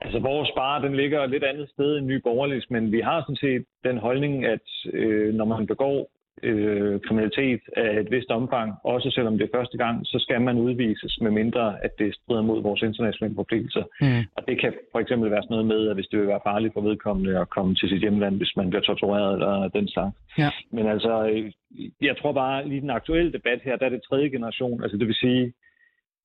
Altså, 0.00 0.18
vores 0.18 0.48
spare, 0.48 0.82
den 0.82 0.94
ligger 0.96 1.20
et 1.22 1.30
lidt 1.30 1.44
andet 1.44 1.68
sted 1.68 1.96
end 1.96 2.06
Nye 2.06 2.20
Borgerlige, 2.20 2.62
men 2.70 2.92
vi 2.92 3.00
har 3.00 3.20
sådan 3.20 3.36
set 3.36 3.64
den 3.84 3.98
holdning, 3.98 4.44
at 4.44 4.66
øh, 4.92 5.34
når 5.34 5.44
man 5.44 5.66
begår 5.66 6.10
øh, 6.42 7.00
kriminalitet 7.00 7.60
af 7.76 8.00
et 8.00 8.10
vist 8.10 8.30
omfang, 8.30 8.74
også 8.84 9.10
selvom 9.10 9.38
det 9.38 9.44
er 9.44 9.58
første 9.58 9.76
gang, 9.78 10.06
så 10.06 10.18
skal 10.18 10.40
man 10.40 10.58
udvises, 10.58 11.18
med 11.20 11.30
mindre 11.30 11.84
at 11.84 11.98
det 11.98 12.14
strider 12.14 12.42
mod 12.42 12.62
vores 12.62 12.82
internationale 12.82 13.34
forpligtelser. 13.34 13.84
Mm. 14.00 14.22
Og 14.36 14.42
det 14.48 14.60
kan 14.60 14.72
for 14.92 14.98
eksempel 14.98 15.30
være 15.30 15.42
sådan 15.42 15.54
noget 15.54 15.66
med, 15.66 15.88
at 15.88 15.96
hvis 15.96 16.06
det 16.06 16.18
vil 16.18 16.28
være 16.28 16.46
farligt 16.46 16.74
for 16.74 16.80
vedkommende 16.80 17.40
at 17.40 17.50
komme 17.50 17.74
til 17.74 17.88
sit 17.88 18.00
hjemland, 18.00 18.36
hvis 18.36 18.56
man 18.56 18.70
bliver 18.70 18.82
tortureret 18.82 19.32
eller 19.34 19.68
den 19.68 19.88
slags. 19.88 20.16
Ja. 20.38 20.50
Men 20.72 20.86
altså, 20.86 21.28
øh, 21.28 21.52
jeg 22.00 22.16
tror 22.16 22.32
bare, 22.32 22.68
lige 22.68 22.80
den 22.80 22.90
aktuelle 22.90 23.32
debat 23.32 23.60
her, 23.64 23.76
der 23.76 23.86
er 23.86 23.90
det 23.90 24.02
tredje 24.08 24.28
generation, 24.28 24.82
altså 24.82 24.96
det 24.96 25.06
vil 25.06 25.14
sige, 25.14 25.52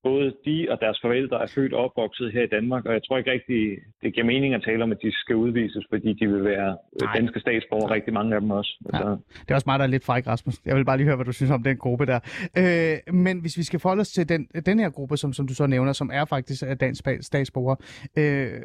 både 0.02 0.34
de 0.46 0.66
og 0.70 0.80
deres 0.80 0.98
forældre 1.02 1.42
er 1.42 1.46
født 1.54 1.72
og 1.72 1.84
opvokset 1.84 2.32
her 2.32 2.42
i 2.42 2.46
Danmark, 2.46 2.86
og 2.86 2.92
jeg 2.92 3.02
tror 3.04 3.18
ikke 3.18 3.30
rigtig, 3.30 3.78
det 4.02 4.14
giver 4.14 4.26
mening 4.26 4.54
at 4.54 4.62
tale 4.62 4.82
om, 4.82 4.92
at 4.92 4.98
de 5.02 5.12
skal 5.12 5.36
udvises, 5.36 5.86
fordi 5.90 6.12
de 6.12 6.26
vil 6.26 6.44
være 6.44 6.76
Nej. 7.02 7.16
danske 7.16 7.40
statsborgere, 7.40 7.94
rigtig 7.94 8.12
mange 8.12 8.34
af 8.34 8.40
dem 8.40 8.50
også. 8.50 8.72
Ja. 8.92 8.96
Altså. 8.96 9.16
Det 9.40 9.50
er 9.50 9.54
også 9.54 9.64
meget, 9.66 9.78
der 9.78 9.86
er 9.86 9.90
lidt 9.90 10.04
fræk, 10.04 10.26
Rasmus. 10.26 10.54
Jeg 10.66 10.76
vil 10.76 10.84
bare 10.84 10.96
lige 10.96 11.06
høre, 11.06 11.16
hvad 11.16 11.26
du 11.26 11.32
synes 11.32 11.50
om 11.50 11.62
den 11.62 11.76
gruppe 11.76 12.06
der. 12.06 12.20
Øh, 12.58 13.14
men 13.14 13.40
hvis 13.40 13.58
vi 13.58 13.62
skal 13.62 13.80
forholde 13.80 14.00
os 14.00 14.08
til 14.08 14.28
den, 14.28 14.48
den 14.66 14.78
her 14.78 14.90
gruppe, 14.90 15.16
som, 15.16 15.32
som 15.32 15.46
du 15.46 15.54
så 15.54 15.66
nævner, 15.66 15.92
som 15.92 16.10
er 16.12 16.24
faktisk 16.24 16.62
dansk 16.80 17.02
statsborger, 17.20 17.76
øh, 18.18 18.60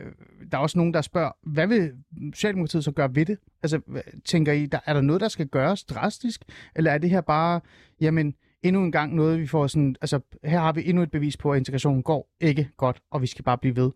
der 0.52 0.58
er 0.58 0.62
også 0.62 0.78
nogen, 0.78 0.94
der 0.94 1.02
spørger, 1.02 1.32
hvad 1.44 1.68
vil 1.68 1.92
Socialdemokratiet 2.34 2.84
så 2.84 2.92
gøre 2.92 3.16
ved 3.16 3.26
det? 3.26 3.38
Altså, 3.64 3.82
tænker 4.26 4.54
I, 4.54 4.66
der, 4.66 4.80
er 4.86 4.94
der 4.94 5.02
noget, 5.02 5.22
der 5.22 5.28
skal 5.28 5.48
gøres 5.48 5.84
drastisk, 5.84 6.42
eller 6.76 6.92
er 6.92 6.98
det 6.98 7.10
her 7.10 7.22
bare, 7.22 7.62
jamen, 8.02 8.36
endnu 8.68 8.82
en 8.84 8.92
gang 8.92 9.16
noget, 9.16 9.40
vi 9.40 9.48
får 9.48 9.68
sådan, 9.68 9.96
altså 10.02 10.18
her 10.44 10.60
har 10.60 10.74
vi 10.74 10.82
endnu 10.90 11.04
et 11.04 11.12
bevis 11.12 11.38
på, 11.38 11.52
at 11.52 11.58
integrationen 11.58 12.04
går 12.04 12.22
ikke 12.42 12.70
godt, 12.78 12.98
og 13.12 13.22
vi 13.22 13.28
skal 13.28 13.44
bare 13.44 13.58
blive 13.58 13.76
ved. 13.76 13.92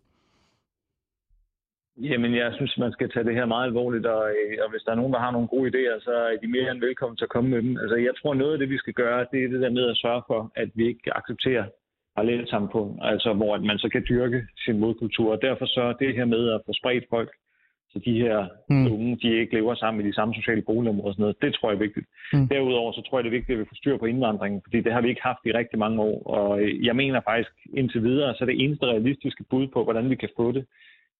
Jamen, 2.10 2.34
jeg 2.34 2.52
synes, 2.54 2.78
man 2.78 2.92
skal 2.92 3.10
tage 3.10 3.24
det 3.24 3.34
her 3.34 3.46
meget 3.46 3.66
alvorligt, 3.66 4.06
og, 4.06 4.22
øh, 4.30 4.58
og 4.64 4.70
hvis 4.70 4.82
der 4.82 4.92
er 4.92 5.00
nogen, 5.00 5.12
der 5.12 5.18
har 5.18 5.30
nogle 5.30 5.48
gode 5.48 5.68
idéer, 5.70 6.00
så 6.00 6.12
er 6.32 6.36
de 6.42 6.48
mere 6.56 6.70
end 6.70 6.80
velkommen 6.80 7.16
til 7.16 7.24
at 7.24 7.34
komme 7.34 7.50
med 7.50 7.62
dem. 7.62 7.76
Altså, 7.82 7.96
jeg 7.96 8.14
tror, 8.18 8.34
noget 8.34 8.52
af 8.52 8.58
det, 8.58 8.70
vi 8.70 8.78
skal 8.78 8.92
gøre, 8.92 9.26
det 9.32 9.44
er 9.44 9.48
det 9.48 9.60
der 9.60 9.70
med 9.78 9.90
at 9.90 9.96
sørge 9.96 10.22
for, 10.26 10.52
at 10.56 10.70
vi 10.74 10.86
ikke 10.86 11.16
accepterer 11.16 11.64
parallelt 12.16 12.48
samfund, 12.48 12.98
altså 13.02 13.32
hvor 13.32 13.58
man 13.58 13.78
så 13.78 13.88
kan 13.88 14.06
dyrke 14.08 14.46
sin 14.64 14.78
modkultur. 14.78 15.32
Og 15.32 15.42
derfor 15.42 15.66
så 15.66 15.94
det 16.00 16.14
her 16.14 16.24
med 16.24 16.42
at 16.54 16.60
få 16.66 16.72
spredt 16.72 17.04
folk 17.10 17.30
så 17.92 17.98
de 18.04 18.12
her 18.24 18.48
mm. 18.68 18.92
unge, 18.92 19.18
de 19.22 19.40
ikke 19.40 19.54
lever 19.54 19.74
sammen 19.74 20.04
i 20.04 20.08
de 20.08 20.14
samme 20.14 20.34
sociale 20.34 20.62
boligområder 20.62 21.08
og 21.08 21.14
sådan 21.14 21.22
noget. 21.22 21.42
Det 21.42 21.54
tror 21.54 21.70
jeg 21.70 21.76
er 21.76 21.86
vigtigt. 21.86 22.06
Mm. 22.32 22.48
Derudover 22.48 22.92
så 22.92 23.02
tror 23.02 23.18
jeg, 23.18 23.24
det 23.24 23.30
er 23.30 23.38
vigtigt, 23.38 23.56
at 23.56 23.60
vi 23.60 23.70
får 23.70 23.80
styr 23.82 23.96
på 23.96 24.06
indvandringen, 24.06 24.62
fordi 24.64 24.80
det 24.80 24.92
har 24.92 25.00
vi 25.00 25.08
ikke 25.08 25.28
haft 25.30 25.42
i 25.44 25.52
rigtig 25.52 25.78
mange 25.78 26.00
år. 26.00 26.22
Og 26.36 26.62
øh, 26.62 26.86
jeg 26.86 26.96
mener 26.96 27.20
faktisk 27.30 27.52
indtil 27.76 28.02
videre, 28.02 28.34
så 28.34 28.44
det 28.44 28.64
eneste 28.64 28.86
realistiske 28.86 29.44
bud 29.50 29.66
på, 29.66 29.84
hvordan 29.84 30.10
vi 30.10 30.16
kan 30.16 30.28
få 30.36 30.52
det, 30.52 30.64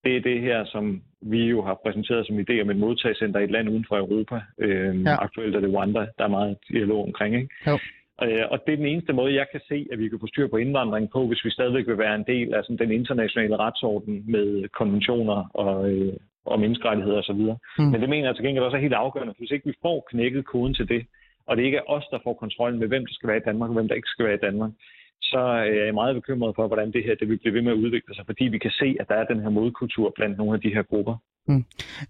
det 0.05 0.17
er 0.17 0.21
det 0.21 0.41
her, 0.41 0.65
som 0.65 1.03
vi 1.23 1.45
jo 1.45 1.63
har 1.63 1.81
præsenteret 1.85 2.27
som 2.27 2.39
idé 2.39 2.61
om 2.61 2.71
et 2.71 2.77
modtagscenter 2.77 3.41
i 3.41 3.45
et 3.45 3.51
land 3.51 3.69
uden 3.69 3.85
for 3.89 3.97
Europa. 3.97 4.41
Øhm, 4.59 5.03
ja. 5.03 5.23
Aktuelt 5.23 5.57
er 5.57 5.61
det 5.61 5.75
Rwanda, 5.75 6.07
der 6.19 6.25
er 6.25 6.29
meget 6.39 6.57
dialog 6.69 7.05
omkring. 7.05 7.35
Ikke? 7.35 7.49
Jo. 7.67 7.79
Øh, 8.23 8.45
og 8.51 8.59
det 8.67 8.73
er 8.73 8.77
den 8.77 8.87
eneste 8.87 9.13
måde, 9.13 9.35
jeg 9.35 9.47
kan 9.53 9.61
se, 9.69 9.87
at 9.93 9.99
vi 9.99 10.09
kan 10.09 10.21
få 10.21 10.27
styr 10.27 10.49
på 10.49 10.57
indvandring 10.57 11.11
på, 11.11 11.27
hvis 11.27 11.45
vi 11.45 11.51
stadigvæk 11.51 11.87
vil 11.87 11.99
være 11.99 12.15
en 12.15 12.25
del 12.27 12.55
af 12.55 12.65
sådan, 12.65 12.79
den 12.79 12.93
internationale 12.93 13.57
retsorden 13.57 14.25
med 14.31 14.69
konventioner 14.69 15.51
og, 15.55 15.91
øh, 15.91 16.13
og 16.47 16.61
menneskerettigheder 16.61 17.19
osv. 17.19 17.43
Mm. 17.79 17.91
Men 17.93 18.01
det 18.01 18.09
mener 18.09 18.27
jeg 18.29 18.37
til 18.37 18.45
gengæld 18.45 18.65
også 18.65 18.77
er 18.77 18.81
helt 18.81 18.95
afgørende, 18.95 19.35
for 19.35 19.39
hvis 19.39 19.51
ikke 19.51 19.67
vi 19.67 19.83
får 19.83 20.07
knækket 20.11 20.47
koden 20.47 20.75
til 20.75 20.89
det, 20.89 21.07
og 21.47 21.57
det 21.57 21.65
ikke 21.65 21.77
er 21.77 21.91
os, 21.97 22.07
der 22.11 22.19
får 22.25 22.35
kontrollen 22.35 22.81
med, 22.81 22.89
hvem 22.89 23.07
der 23.07 23.15
skal 23.15 23.29
være 23.29 23.37
i 23.43 23.47
Danmark 23.49 23.71
og 23.71 23.75
hvem 23.75 23.89
der 23.89 23.95
ikke 23.95 24.09
skal 24.15 24.27
være 24.27 24.35
i 24.35 24.45
Danmark, 24.49 24.73
så 25.23 25.39
er 25.39 25.85
jeg 25.85 25.95
meget 25.95 26.15
bekymret 26.15 26.57
for, 26.57 26.67
hvordan 26.67 26.93
det 26.93 27.05
her 27.05 27.15
det 27.15 27.29
vil 27.29 27.39
blive 27.39 27.55
ved 27.55 27.63
med 27.63 27.73
at 27.73 27.83
udvikle 27.85 28.15
sig, 28.15 28.27
fordi 28.27 28.45
vi 28.45 28.59
kan 28.59 28.71
se, 28.71 28.97
at 29.01 29.09
der 29.09 29.15
er 29.15 29.25
den 29.25 29.41
her 29.41 29.49
modkultur 29.49 30.13
blandt 30.17 30.39
nogle 30.39 30.55
af 30.55 30.61
de 30.61 30.75
her 30.75 30.83
grupper. 30.83 31.17
Mm. 31.49 31.65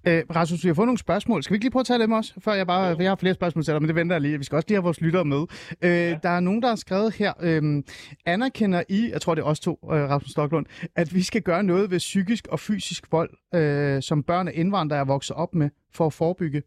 Øh, 0.06 0.22
Rasmus, 0.36 0.64
vi 0.64 0.68
har 0.68 0.74
fået 0.74 0.86
nogle 0.86 0.98
spørgsmål. 0.98 1.42
Skal 1.42 1.52
vi 1.52 1.56
ikke 1.56 1.64
lige 1.64 1.70
prøve 1.70 1.80
at 1.80 1.86
tage 1.86 1.98
dem 1.98 2.12
også? 2.12 2.34
Før 2.38 2.52
jeg 2.52 2.66
bare, 2.66 2.96
jeg 2.98 3.10
har 3.10 3.16
flere 3.16 3.34
spørgsmål 3.34 3.64
til 3.64 3.72
dig, 3.72 3.82
men 3.82 3.88
det 3.88 3.96
venter 3.96 4.14
jeg 4.16 4.20
lige. 4.20 4.38
Vi 4.38 4.44
skal 4.44 4.56
også 4.56 4.66
lige 4.68 4.76
have 4.76 4.82
vores 4.82 5.00
lyttere 5.00 5.24
med. 5.24 5.46
Øh, 5.82 5.90
ja. 5.90 6.18
Der 6.22 6.28
er 6.28 6.40
nogen, 6.40 6.62
der 6.62 6.68
har 6.68 6.76
skrevet 6.76 7.14
her, 7.14 7.32
øh, 7.40 7.82
anerkender 8.26 8.82
I, 8.88 9.10
jeg 9.12 9.20
tror 9.20 9.34
det 9.34 9.42
er 9.42 9.46
også 9.46 9.62
to, 9.62 9.78
øh, 9.84 9.88
Rasmus 9.90 10.30
Stocklund, 10.30 10.66
at 10.96 11.14
vi 11.14 11.22
skal 11.22 11.42
gøre 11.42 11.62
noget 11.62 11.90
ved 11.90 11.98
psykisk 11.98 12.46
og 12.46 12.60
fysisk 12.60 13.12
vold, 13.12 13.30
øh, 13.54 14.02
som 14.02 14.22
børn 14.22 14.48
af 14.48 14.52
indvandrere 14.54 15.00
er 15.00 15.04
vokset 15.04 15.36
op 15.36 15.54
med, 15.54 15.70
for 15.94 16.06
at 16.06 16.12
forebygge? 16.12 16.62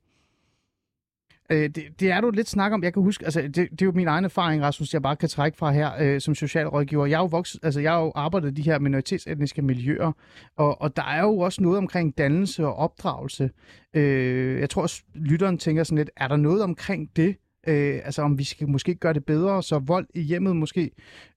Øh, 1.49 1.69
det, 1.69 1.83
det 1.99 2.11
er 2.11 2.21
du 2.21 2.29
lidt 2.29 2.49
snak 2.49 2.71
om. 2.71 2.83
Jeg 2.83 2.93
kan 2.93 3.03
huske, 3.03 3.25
altså 3.25 3.41
det, 3.41 3.55
det 3.55 3.81
er 3.81 3.85
jo 3.85 3.91
min 3.91 4.07
egen 4.07 4.25
erfaring, 4.25 4.63
Rasmus, 4.63 4.93
jeg 4.93 5.01
bare 5.01 5.15
kan 5.15 5.29
trække 5.29 5.57
fra 5.57 5.71
her 5.71 5.91
øh, 5.99 6.21
som 6.21 6.35
socialrådgiver. 6.35 7.05
Jeg 7.05 7.17
har 7.17 7.23
jo 7.23 7.27
vokset, 7.27 7.59
altså 7.63 7.79
jeg 7.79 7.91
har 7.91 7.99
jo 7.99 8.11
arbejdet 8.15 8.51
i 8.51 8.53
de 8.53 8.61
her 8.61 8.79
minoritetsetniske 8.79 9.61
miljøer, 9.61 10.11
og, 10.57 10.81
og 10.81 10.95
der 10.95 11.03
er 11.03 11.21
jo 11.21 11.39
også 11.39 11.61
noget 11.61 11.77
omkring 11.77 12.17
dannelse 12.17 12.65
og 12.65 12.75
opdragelse. 12.75 13.49
Øh, 13.93 14.59
jeg 14.59 14.69
tror 14.69 14.81
også, 14.81 15.03
lytteren 15.15 15.57
tænker 15.57 15.83
sådan 15.83 15.97
lidt, 15.97 16.09
er 16.17 16.27
der 16.27 16.35
noget 16.35 16.63
omkring 16.63 17.09
det? 17.15 17.35
Øh, 17.67 18.01
altså 18.03 18.21
om 18.21 18.37
vi 18.37 18.43
skal 18.43 18.69
måske 18.69 18.95
gøre 18.95 19.13
det 19.13 19.25
bedre, 19.25 19.63
så 19.63 19.79
vold 19.79 20.07
i 20.13 20.21
hjemmet 20.21 20.55
måske 20.55 20.91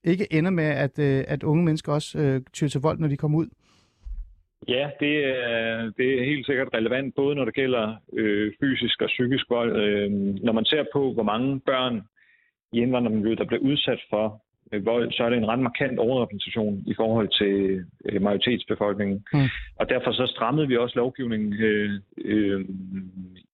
ikke 0.04 0.32
ender 0.32 0.50
med, 0.50 0.64
at, 0.64 0.98
øh, 0.98 1.24
at 1.28 1.42
unge 1.42 1.64
mennesker 1.64 1.92
også 1.92 2.18
øh, 2.18 2.40
tyrer 2.52 2.68
til 2.68 2.80
vold, 2.80 2.98
når 2.98 3.08
de 3.08 3.16
kommer 3.16 3.38
ud? 3.38 3.48
Ja, 4.68 4.90
det 5.00 5.24
er, 5.24 5.90
det 5.96 6.18
er 6.18 6.24
helt 6.24 6.46
sikkert 6.46 6.68
relevant, 6.74 7.14
både 7.14 7.34
når 7.34 7.44
det 7.44 7.54
gælder 7.54 7.96
øh, 8.12 8.52
fysisk 8.60 9.02
og 9.02 9.08
psykisk 9.08 9.50
vold. 9.50 9.76
Øh, 9.76 10.10
når 10.44 10.52
man 10.52 10.64
ser 10.64 10.84
på, 10.92 11.12
hvor 11.12 11.22
mange 11.22 11.60
børn 11.60 12.02
i 12.72 12.80
indvandrermiljøet, 12.80 13.38
der 13.38 13.44
bliver 13.44 13.62
udsat 13.62 14.00
for 14.10 14.42
øh, 14.72 14.86
vold, 14.86 15.12
så 15.12 15.24
er 15.24 15.30
det 15.30 15.38
en 15.38 15.48
ret 15.48 15.58
markant 15.58 15.98
overrepræsentation 15.98 16.82
i 16.86 16.94
forhold 16.94 17.28
til 17.28 17.84
øh, 18.04 18.22
majoritetsbefolkningen. 18.22 19.24
Mm. 19.32 19.48
Og 19.76 19.88
derfor 19.88 20.12
så 20.12 20.26
strammede 20.26 20.68
vi 20.68 20.76
også 20.76 20.96
lovgivningen 20.96 21.52
øh, 21.52 21.90
øh, 22.18 22.64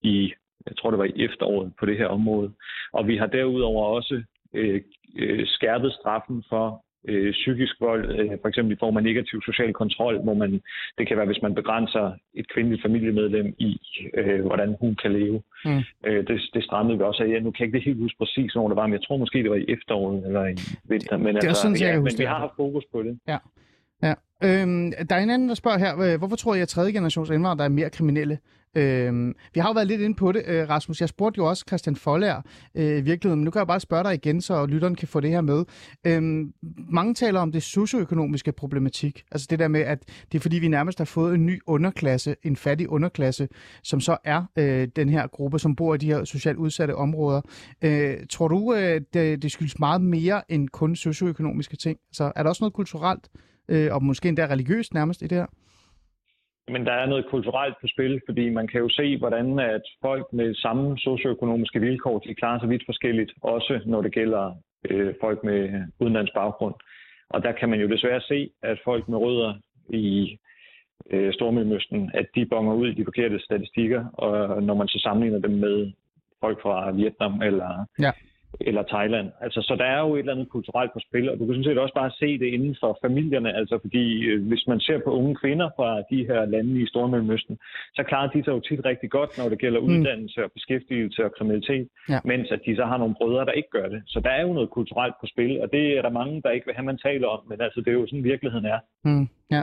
i, 0.02 0.32
jeg 0.66 0.76
tror 0.76 0.90
det 0.90 0.98
var 0.98 1.04
i 1.14 1.24
efteråret 1.24 1.72
på 1.78 1.86
det 1.86 1.98
her 1.98 2.06
område. 2.06 2.52
Og 2.92 3.08
vi 3.08 3.16
har 3.16 3.26
derudover 3.26 3.84
også 3.86 4.22
øh, 4.54 4.80
øh, 5.18 5.46
skærpet 5.46 5.92
straffen 5.92 6.44
for 6.48 6.84
øh, 7.08 7.32
psykisk 7.32 7.74
vold, 7.80 8.04
øh, 8.18 8.30
for 8.40 8.48
eksempel 8.48 8.72
i 8.72 8.78
form 8.80 8.96
af 8.96 9.02
negativ 9.02 9.42
social 9.42 9.72
kontrol, 9.72 10.22
hvor 10.22 10.34
man, 10.34 10.62
det 10.98 11.08
kan 11.08 11.16
være, 11.16 11.26
hvis 11.26 11.42
man 11.42 11.54
begrænser 11.54 12.12
et 12.34 12.52
kvindeligt 12.54 12.82
familiemedlem 12.82 13.54
i, 13.58 13.80
øh, 14.18 14.40
hvordan 14.46 14.76
hun 14.80 14.94
kan 15.02 15.12
leve. 15.12 15.42
Mm. 15.64 15.82
Øh, 16.06 16.26
det, 16.26 16.40
det 16.54 16.64
strammede 16.64 16.98
vi 16.98 17.04
også 17.04 17.22
af. 17.22 17.28
Ja, 17.28 17.40
nu 17.40 17.50
kan 17.50 17.60
jeg 17.60 17.66
ikke 17.66 17.78
det 17.78 17.84
helt 17.84 17.98
huske 17.98 18.18
præcis, 18.18 18.52
hvor 18.52 18.68
det 18.68 18.76
var, 18.76 18.86
men 18.86 18.92
jeg 18.92 19.02
tror 19.02 19.16
måske, 19.16 19.38
det 19.38 19.50
var 19.50 19.56
i 19.56 19.64
efteråret 19.68 20.26
eller 20.26 20.44
i 20.46 20.56
vinter. 20.84 21.16
Men, 21.16 21.34
det 21.34 21.44
er 21.44 21.48
altså, 21.48 21.62
sådan, 21.62 21.76
ja, 21.76 22.00
men 22.00 22.12
vi 22.18 22.24
har 22.24 22.38
haft 22.38 22.56
fokus 22.56 22.84
på 22.92 23.02
det. 23.02 23.18
Ja. 23.28 23.38
ja. 24.02 24.14
Øhm, 24.44 24.92
der 25.08 25.16
er 25.16 25.22
en 25.22 25.30
anden, 25.30 25.48
der 25.48 25.54
spørger 25.54 25.78
her, 25.78 26.18
hvorfor 26.18 26.36
tror 26.36 26.54
jeg, 26.54 26.62
at 26.62 26.68
tredje 26.68 26.92
generations 26.92 27.30
indvandrere 27.30 27.64
er 27.64 27.70
mere 27.70 27.90
kriminelle? 27.90 28.38
Øhm, 28.76 29.34
vi 29.54 29.60
har 29.60 29.68
jo 29.68 29.72
været 29.72 29.86
lidt 29.86 30.00
inde 30.00 30.16
på 30.16 30.32
det, 30.32 30.42
øh, 30.46 30.68
Rasmus. 30.68 31.00
Jeg 31.00 31.08
spurgte 31.08 31.38
jo 31.38 31.48
også 31.48 31.64
Christian 31.68 31.96
Follær 31.96 32.44
øh, 32.74 32.98
i 32.98 33.00
virkeligheden, 33.00 33.38
men 33.38 33.44
nu 33.44 33.50
kan 33.50 33.58
jeg 33.58 33.66
bare 33.66 33.80
spørge 33.80 34.04
dig 34.04 34.14
igen, 34.14 34.40
så 34.40 34.66
lytteren 34.66 34.94
kan 34.94 35.08
få 35.08 35.20
det 35.20 35.30
her 35.30 35.40
med. 35.40 35.64
Øhm, 36.06 36.52
mange 36.90 37.14
taler 37.14 37.40
om 37.40 37.52
det 37.52 37.62
socioøkonomiske 37.62 38.52
problematik. 38.52 39.24
Altså 39.30 39.46
det 39.50 39.58
der 39.58 39.68
med, 39.68 39.80
at 39.80 39.98
det 40.32 40.38
er 40.38 40.42
fordi, 40.42 40.58
vi 40.58 40.68
nærmest 40.68 40.98
har 40.98 41.04
fået 41.04 41.34
en 41.34 41.46
ny 41.46 41.60
underklasse, 41.66 42.36
en 42.42 42.56
fattig 42.56 42.88
underklasse, 42.88 43.48
som 43.82 44.00
så 44.00 44.16
er 44.24 44.44
øh, 44.58 44.88
den 44.96 45.08
her 45.08 45.26
gruppe, 45.26 45.58
som 45.58 45.76
bor 45.76 45.94
i 45.94 45.98
de 45.98 46.06
her 46.06 46.24
socialt 46.24 46.58
udsatte 46.58 46.96
områder. 46.96 47.40
Øh, 47.82 48.16
tror 48.30 48.48
du, 48.48 48.74
øh, 48.74 49.00
det, 49.14 49.42
det 49.42 49.52
skyldes 49.52 49.78
meget 49.78 50.00
mere 50.00 50.42
end 50.48 50.68
kun 50.68 50.96
socioøkonomiske 50.96 51.76
ting? 51.76 51.98
Så 52.12 52.32
er 52.36 52.42
der 52.42 52.50
også 52.50 52.62
noget 52.64 52.74
kulturelt, 52.74 53.28
øh, 53.68 53.94
og 53.94 54.04
måske 54.04 54.28
endda 54.28 54.46
religiøst 54.46 54.94
nærmest 54.94 55.22
i 55.22 55.26
det 55.26 55.38
her? 55.38 55.46
Men 56.68 56.86
der 56.86 56.92
er 56.92 57.06
noget 57.06 57.26
kulturelt 57.26 57.74
på 57.80 57.86
spil, 57.86 58.20
fordi 58.26 58.50
man 58.50 58.66
kan 58.66 58.80
jo 58.80 58.88
se, 58.88 59.18
hvordan 59.18 59.58
at 59.58 59.82
folk 60.02 60.32
med 60.32 60.54
samme 60.54 60.98
socioøkonomiske 60.98 61.80
vilkår, 61.80 62.18
de 62.18 62.34
klarer 62.34 62.60
sig 62.60 62.68
vidt 62.68 62.82
forskelligt, 62.86 63.32
også 63.42 63.80
når 63.86 64.02
det 64.02 64.12
gælder 64.12 64.54
øh, 64.90 65.14
folk 65.20 65.44
med 65.44 65.84
udenlandsk 66.00 66.34
baggrund. 66.34 66.74
Og 67.28 67.42
der 67.42 67.52
kan 67.52 67.68
man 67.68 67.80
jo 67.80 67.88
desværre 67.88 68.20
se, 68.20 68.50
at 68.62 68.78
folk 68.84 69.08
med 69.08 69.18
rødder 69.18 69.54
i 69.90 70.38
øh, 71.10 71.32
Stormellemøsten, 71.32 72.10
at 72.14 72.26
de 72.34 72.46
bonger 72.46 72.74
ud 72.74 72.88
i 72.88 72.94
de 72.94 73.04
forkerte 73.04 73.38
statistikker, 73.38 74.06
og 74.06 74.62
når 74.62 74.74
man 74.74 74.88
så 74.88 74.98
sammenligner 75.02 75.38
dem 75.38 75.50
med 75.50 75.92
folk 76.40 76.62
fra 76.62 76.90
Vietnam 76.90 77.42
eller 77.42 77.86
ja 77.98 78.12
eller 78.60 78.82
Thailand. 78.82 79.28
Altså, 79.40 79.60
så 79.62 79.74
der 79.78 79.84
er 79.84 80.00
jo 80.00 80.14
et 80.14 80.18
eller 80.18 80.32
andet 80.32 80.48
kulturelt 80.48 80.92
på 80.92 81.00
spil, 81.06 81.30
og 81.30 81.38
du 81.38 81.44
kan 81.46 81.54
sådan 81.54 81.64
set 81.64 81.78
også 81.78 81.94
bare 81.94 82.10
se 82.10 82.38
det 82.38 82.46
inden 82.46 82.76
for 82.80 82.98
familierne, 83.04 83.56
altså 83.56 83.78
fordi 83.84 84.04
øh, 84.30 84.46
hvis 84.48 84.64
man 84.66 84.80
ser 84.80 84.98
på 85.04 85.10
unge 85.10 85.34
kvinder 85.34 85.68
fra 85.76 85.88
de 86.10 86.26
her 86.28 86.44
lande 86.44 86.80
i 86.80 86.86
Stormellemøsten, 86.86 87.58
så 87.96 88.02
klarer 88.02 88.28
de 88.30 88.44
sig 88.44 88.52
jo 88.52 88.60
tit 88.60 88.84
rigtig 88.84 89.10
godt, 89.10 89.38
når 89.38 89.48
det 89.48 89.58
gælder 89.58 89.80
mm. 89.80 89.86
uddannelse 89.86 90.44
og 90.44 90.50
beskæftigelse 90.52 91.24
og 91.24 91.32
kriminalitet, 91.36 91.88
ja. 92.08 92.18
mens 92.24 92.50
at 92.50 92.60
de 92.66 92.76
så 92.76 92.84
har 92.84 92.98
nogle 92.98 93.14
brødre, 93.18 93.44
der 93.44 93.52
ikke 93.52 93.70
gør 93.70 93.88
det. 93.88 94.02
Så 94.06 94.20
der 94.20 94.30
er 94.30 94.42
jo 94.46 94.52
noget 94.52 94.70
kulturelt 94.70 95.14
på 95.20 95.26
spil, 95.26 95.60
og 95.62 95.72
det 95.72 95.98
er 95.98 96.02
der 96.02 96.18
mange, 96.20 96.42
der 96.42 96.50
ikke 96.50 96.66
vil 96.66 96.74
have, 96.74 96.86
man 96.86 96.98
taler 96.98 97.28
om, 97.28 97.40
men 97.48 97.60
altså, 97.60 97.80
det 97.80 97.88
er 97.88 97.98
jo 98.00 98.06
sådan, 98.06 98.24
virkeligheden 98.24 98.66
er. 98.66 98.78
Mm. 99.04 99.28
Ja. 99.50 99.62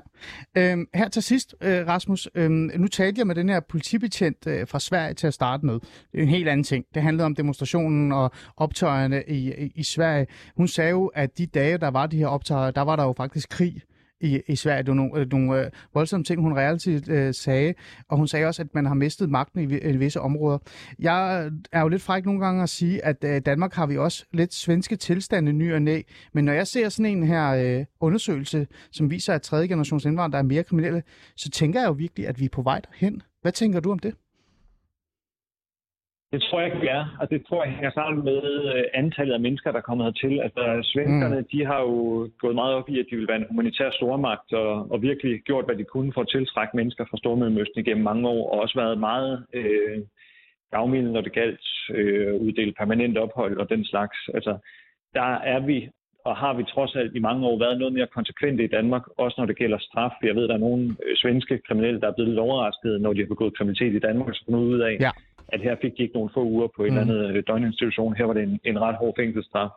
Øhm, 0.57 0.87
her 0.93 1.07
til 1.07 1.23
sidst, 1.23 1.55
øh, 1.61 1.87
Rasmus, 1.87 2.27
øhm, 2.35 2.71
nu 2.75 2.87
talte 2.87 3.19
jeg 3.19 3.27
med 3.27 3.35
den 3.35 3.49
her 3.49 3.59
politibetjent 3.59 4.47
øh, 4.47 4.67
fra 4.67 4.79
Sverige 4.79 5.13
til 5.13 5.27
at 5.27 5.33
starte 5.33 5.65
med. 5.65 5.73
Det 5.73 6.19
er 6.19 6.21
en 6.21 6.29
helt 6.29 6.49
anden 6.49 6.63
ting. 6.63 6.85
Det 6.93 7.01
handlede 7.01 7.25
om 7.25 7.35
demonstrationen 7.35 8.11
og 8.11 8.31
optøjerne 8.57 9.23
i, 9.27 9.53
i, 9.53 9.71
i 9.75 9.83
Sverige. 9.83 10.27
Hun 10.57 10.67
sagde 10.67 10.89
jo, 10.89 11.05
at 11.07 11.37
de 11.37 11.45
dage, 11.45 11.77
der 11.77 11.87
var 11.87 12.07
de 12.07 12.17
her 12.17 12.27
optøjer, 12.27 12.71
der 12.71 12.81
var 12.81 12.95
der 12.95 13.03
jo 13.03 13.13
faktisk 13.17 13.49
krig 13.49 13.81
i, 14.21 14.41
i 14.47 14.55
Sverige. 14.55 14.83
Det 14.83 14.87
var 14.87 14.93
nogle, 14.93 15.19
øh, 15.19 15.31
nogle 15.31 15.65
øh, 15.65 15.71
voldsomme 15.93 16.23
ting, 16.23 16.41
hun 16.41 16.57
reelt 16.57 17.09
øh, 17.09 17.33
sagde. 17.33 17.73
Og 18.09 18.17
hun 18.17 18.27
sagde 18.27 18.45
også, 18.45 18.61
at 18.61 18.67
man 18.73 18.85
har 18.85 18.93
mistet 18.93 19.29
magten 19.29 19.71
i, 19.71 19.77
i 19.77 19.97
visse 19.97 20.21
områder. 20.21 20.57
Jeg 20.99 21.49
er 21.71 21.81
jo 21.81 21.87
lidt 21.87 22.01
fræk 22.01 22.25
nogle 22.25 22.45
gange 22.45 22.63
at 22.63 22.69
sige, 22.69 23.05
at 23.05 23.23
øh, 23.23 23.41
Danmark 23.45 23.73
har 23.73 23.85
vi 23.85 23.97
også 23.97 24.25
lidt 24.33 24.53
svenske 24.53 24.95
tilstande 24.95 25.53
ny 25.53 25.73
og 25.73 25.81
næ. 25.81 26.01
Men 26.33 26.45
når 26.45 26.53
jeg 26.53 26.67
ser 26.67 26.89
sådan 26.89 27.17
en 27.17 27.23
her 27.23 27.49
øh, 27.49 27.85
undersøgelse, 27.99 28.67
som 28.91 29.11
viser, 29.11 29.33
at 29.33 29.41
tredje 29.41 29.67
generations 29.67 30.05
indvandrere 30.05 30.39
er 30.39 30.43
mere 30.43 30.63
kriminelle, 30.63 31.03
så 31.35 31.49
tænker 31.49 31.79
jeg 31.79 31.87
jo 31.87 31.93
virkelig, 31.93 32.27
at 32.27 32.39
vi 32.39 32.45
er 32.45 32.49
på 32.49 32.61
vej 32.61 32.79
derhen. 32.79 33.21
Hvad 33.41 33.51
tænker 33.51 33.79
du 33.79 33.91
om 33.91 33.99
det? 33.99 34.13
Det 36.31 36.41
tror 36.41 36.59
jeg 36.59 36.67
ikke, 36.67 36.81
vi 36.81 36.87
er, 36.87 37.17
og 37.19 37.29
det 37.29 37.45
tror 37.47 37.63
jeg 37.63 37.73
hænger 37.73 37.91
sammen 37.91 38.23
med 38.25 38.41
øh, 38.75 38.83
antallet 38.93 39.33
af 39.33 39.39
mennesker, 39.39 39.71
der 39.71 39.77
er 39.77 39.89
kommet 39.89 40.05
hertil. 40.05 40.39
Altså, 40.45 40.63
svenskerne, 40.83 41.39
mm. 41.39 41.47
de 41.51 41.65
har 41.65 41.79
jo 41.81 42.29
gået 42.39 42.55
meget 42.55 42.73
op 42.75 42.89
i, 42.89 42.99
at 42.99 43.05
de 43.11 43.15
vil 43.15 43.27
være 43.27 43.37
en 43.37 43.49
humanitær 43.49 43.89
stormagt, 43.91 44.53
og, 44.53 44.91
og 44.91 45.01
virkelig 45.01 45.41
gjort, 45.41 45.65
hvad 45.65 45.75
de 45.75 45.83
kunne 45.83 46.13
for 46.13 46.21
at 46.21 46.29
tiltrække 46.31 46.77
mennesker 46.77 47.05
fra 47.09 47.17
Stormellemøsten 47.17 47.79
igennem 47.81 48.03
mange 48.03 48.27
år, 48.27 48.51
og 48.51 48.59
også 48.59 48.75
været 48.79 48.99
meget 48.99 49.45
øh, 49.53 49.97
gavmilde, 50.71 51.11
når 51.11 51.21
det 51.21 51.33
galt 51.33 51.65
øh, 51.93 52.41
uddele 52.41 52.73
permanent 52.73 53.17
ophold 53.17 53.57
og 53.57 53.69
den 53.69 53.85
slags. 53.85 54.17
Altså, 54.33 54.57
der 55.13 55.29
er 55.53 55.59
vi 55.59 55.89
og 56.25 56.35
har 56.35 56.53
vi 56.53 56.63
trods 56.63 56.95
alt 56.95 57.15
i 57.15 57.19
mange 57.19 57.47
år 57.47 57.59
været 57.59 57.79
noget 57.79 57.93
mere 57.93 58.07
konsekvente 58.07 58.63
i 58.63 58.67
Danmark, 58.67 59.03
også 59.17 59.35
når 59.37 59.45
det 59.45 59.57
gælder 59.57 59.77
straf. 59.77 60.11
Jeg 60.23 60.35
ved, 60.35 60.47
der 60.47 60.53
er 60.53 60.65
nogle 60.67 60.95
øh, 61.05 61.15
svenske 61.15 61.59
kriminelle, 61.67 62.01
der 62.01 62.07
er 62.07 62.11
blevet 62.11 62.29
lidt 62.29 62.39
overrasket, 62.39 63.01
når 63.01 63.13
de 63.13 63.19
har 63.19 63.27
begået 63.27 63.57
kriminalitet 63.57 63.93
i 63.95 63.99
Danmark, 63.99 64.35
så 64.35 64.43
fundet 64.45 64.61
ud 64.61 64.79
af, 64.79 64.97
ja 64.99 65.11
at 65.53 65.61
her 65.61 65.75
fik 65.81 65.97
de 65.97 66.03
ikke 66.03 66.13
nogle 66.15 66.29
få 66.33 66.43
uger 66.43 66.67
på 66.75 66.83
en 66.83 66.93
mm. 66.93 66.99
eller 66.99 67.13
anden 67.23 67.35
øh, 67.35 67.43
døgninstitution. 67.47 68.15
Her 68.15 68.25
var 68.25 68.33
det 68.33 68.43
en, 68.43 68.59
en 68.63 68.81
ret 68.81 68.95
hård 68.95 69.13
fængselsstraf. 69.19 69.69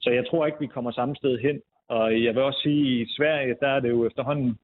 Så 0.00 0.10
jeg 0.10 0.26
tror 0.26 0.46
ikke, 0.46 0.58
vi 0.60 0.66
kommer 0.66 0.90
samme 0.90 1.16
sted 1.16 1.38
hen. 1.38 1.60
Og 1.88 2.24
jeg 2.24 2.34
vil 2.34 2.42
også 2.42 2.60
sige, 2.62 3.00
at 3.00 3.06
i 3.06 3.12
Sverige, 3.16 3.56
der 3.60 3.68
er 3.68 3.80
det 3.80 3.90
jo 3.90 4.06
efterhånden 4.06 4.58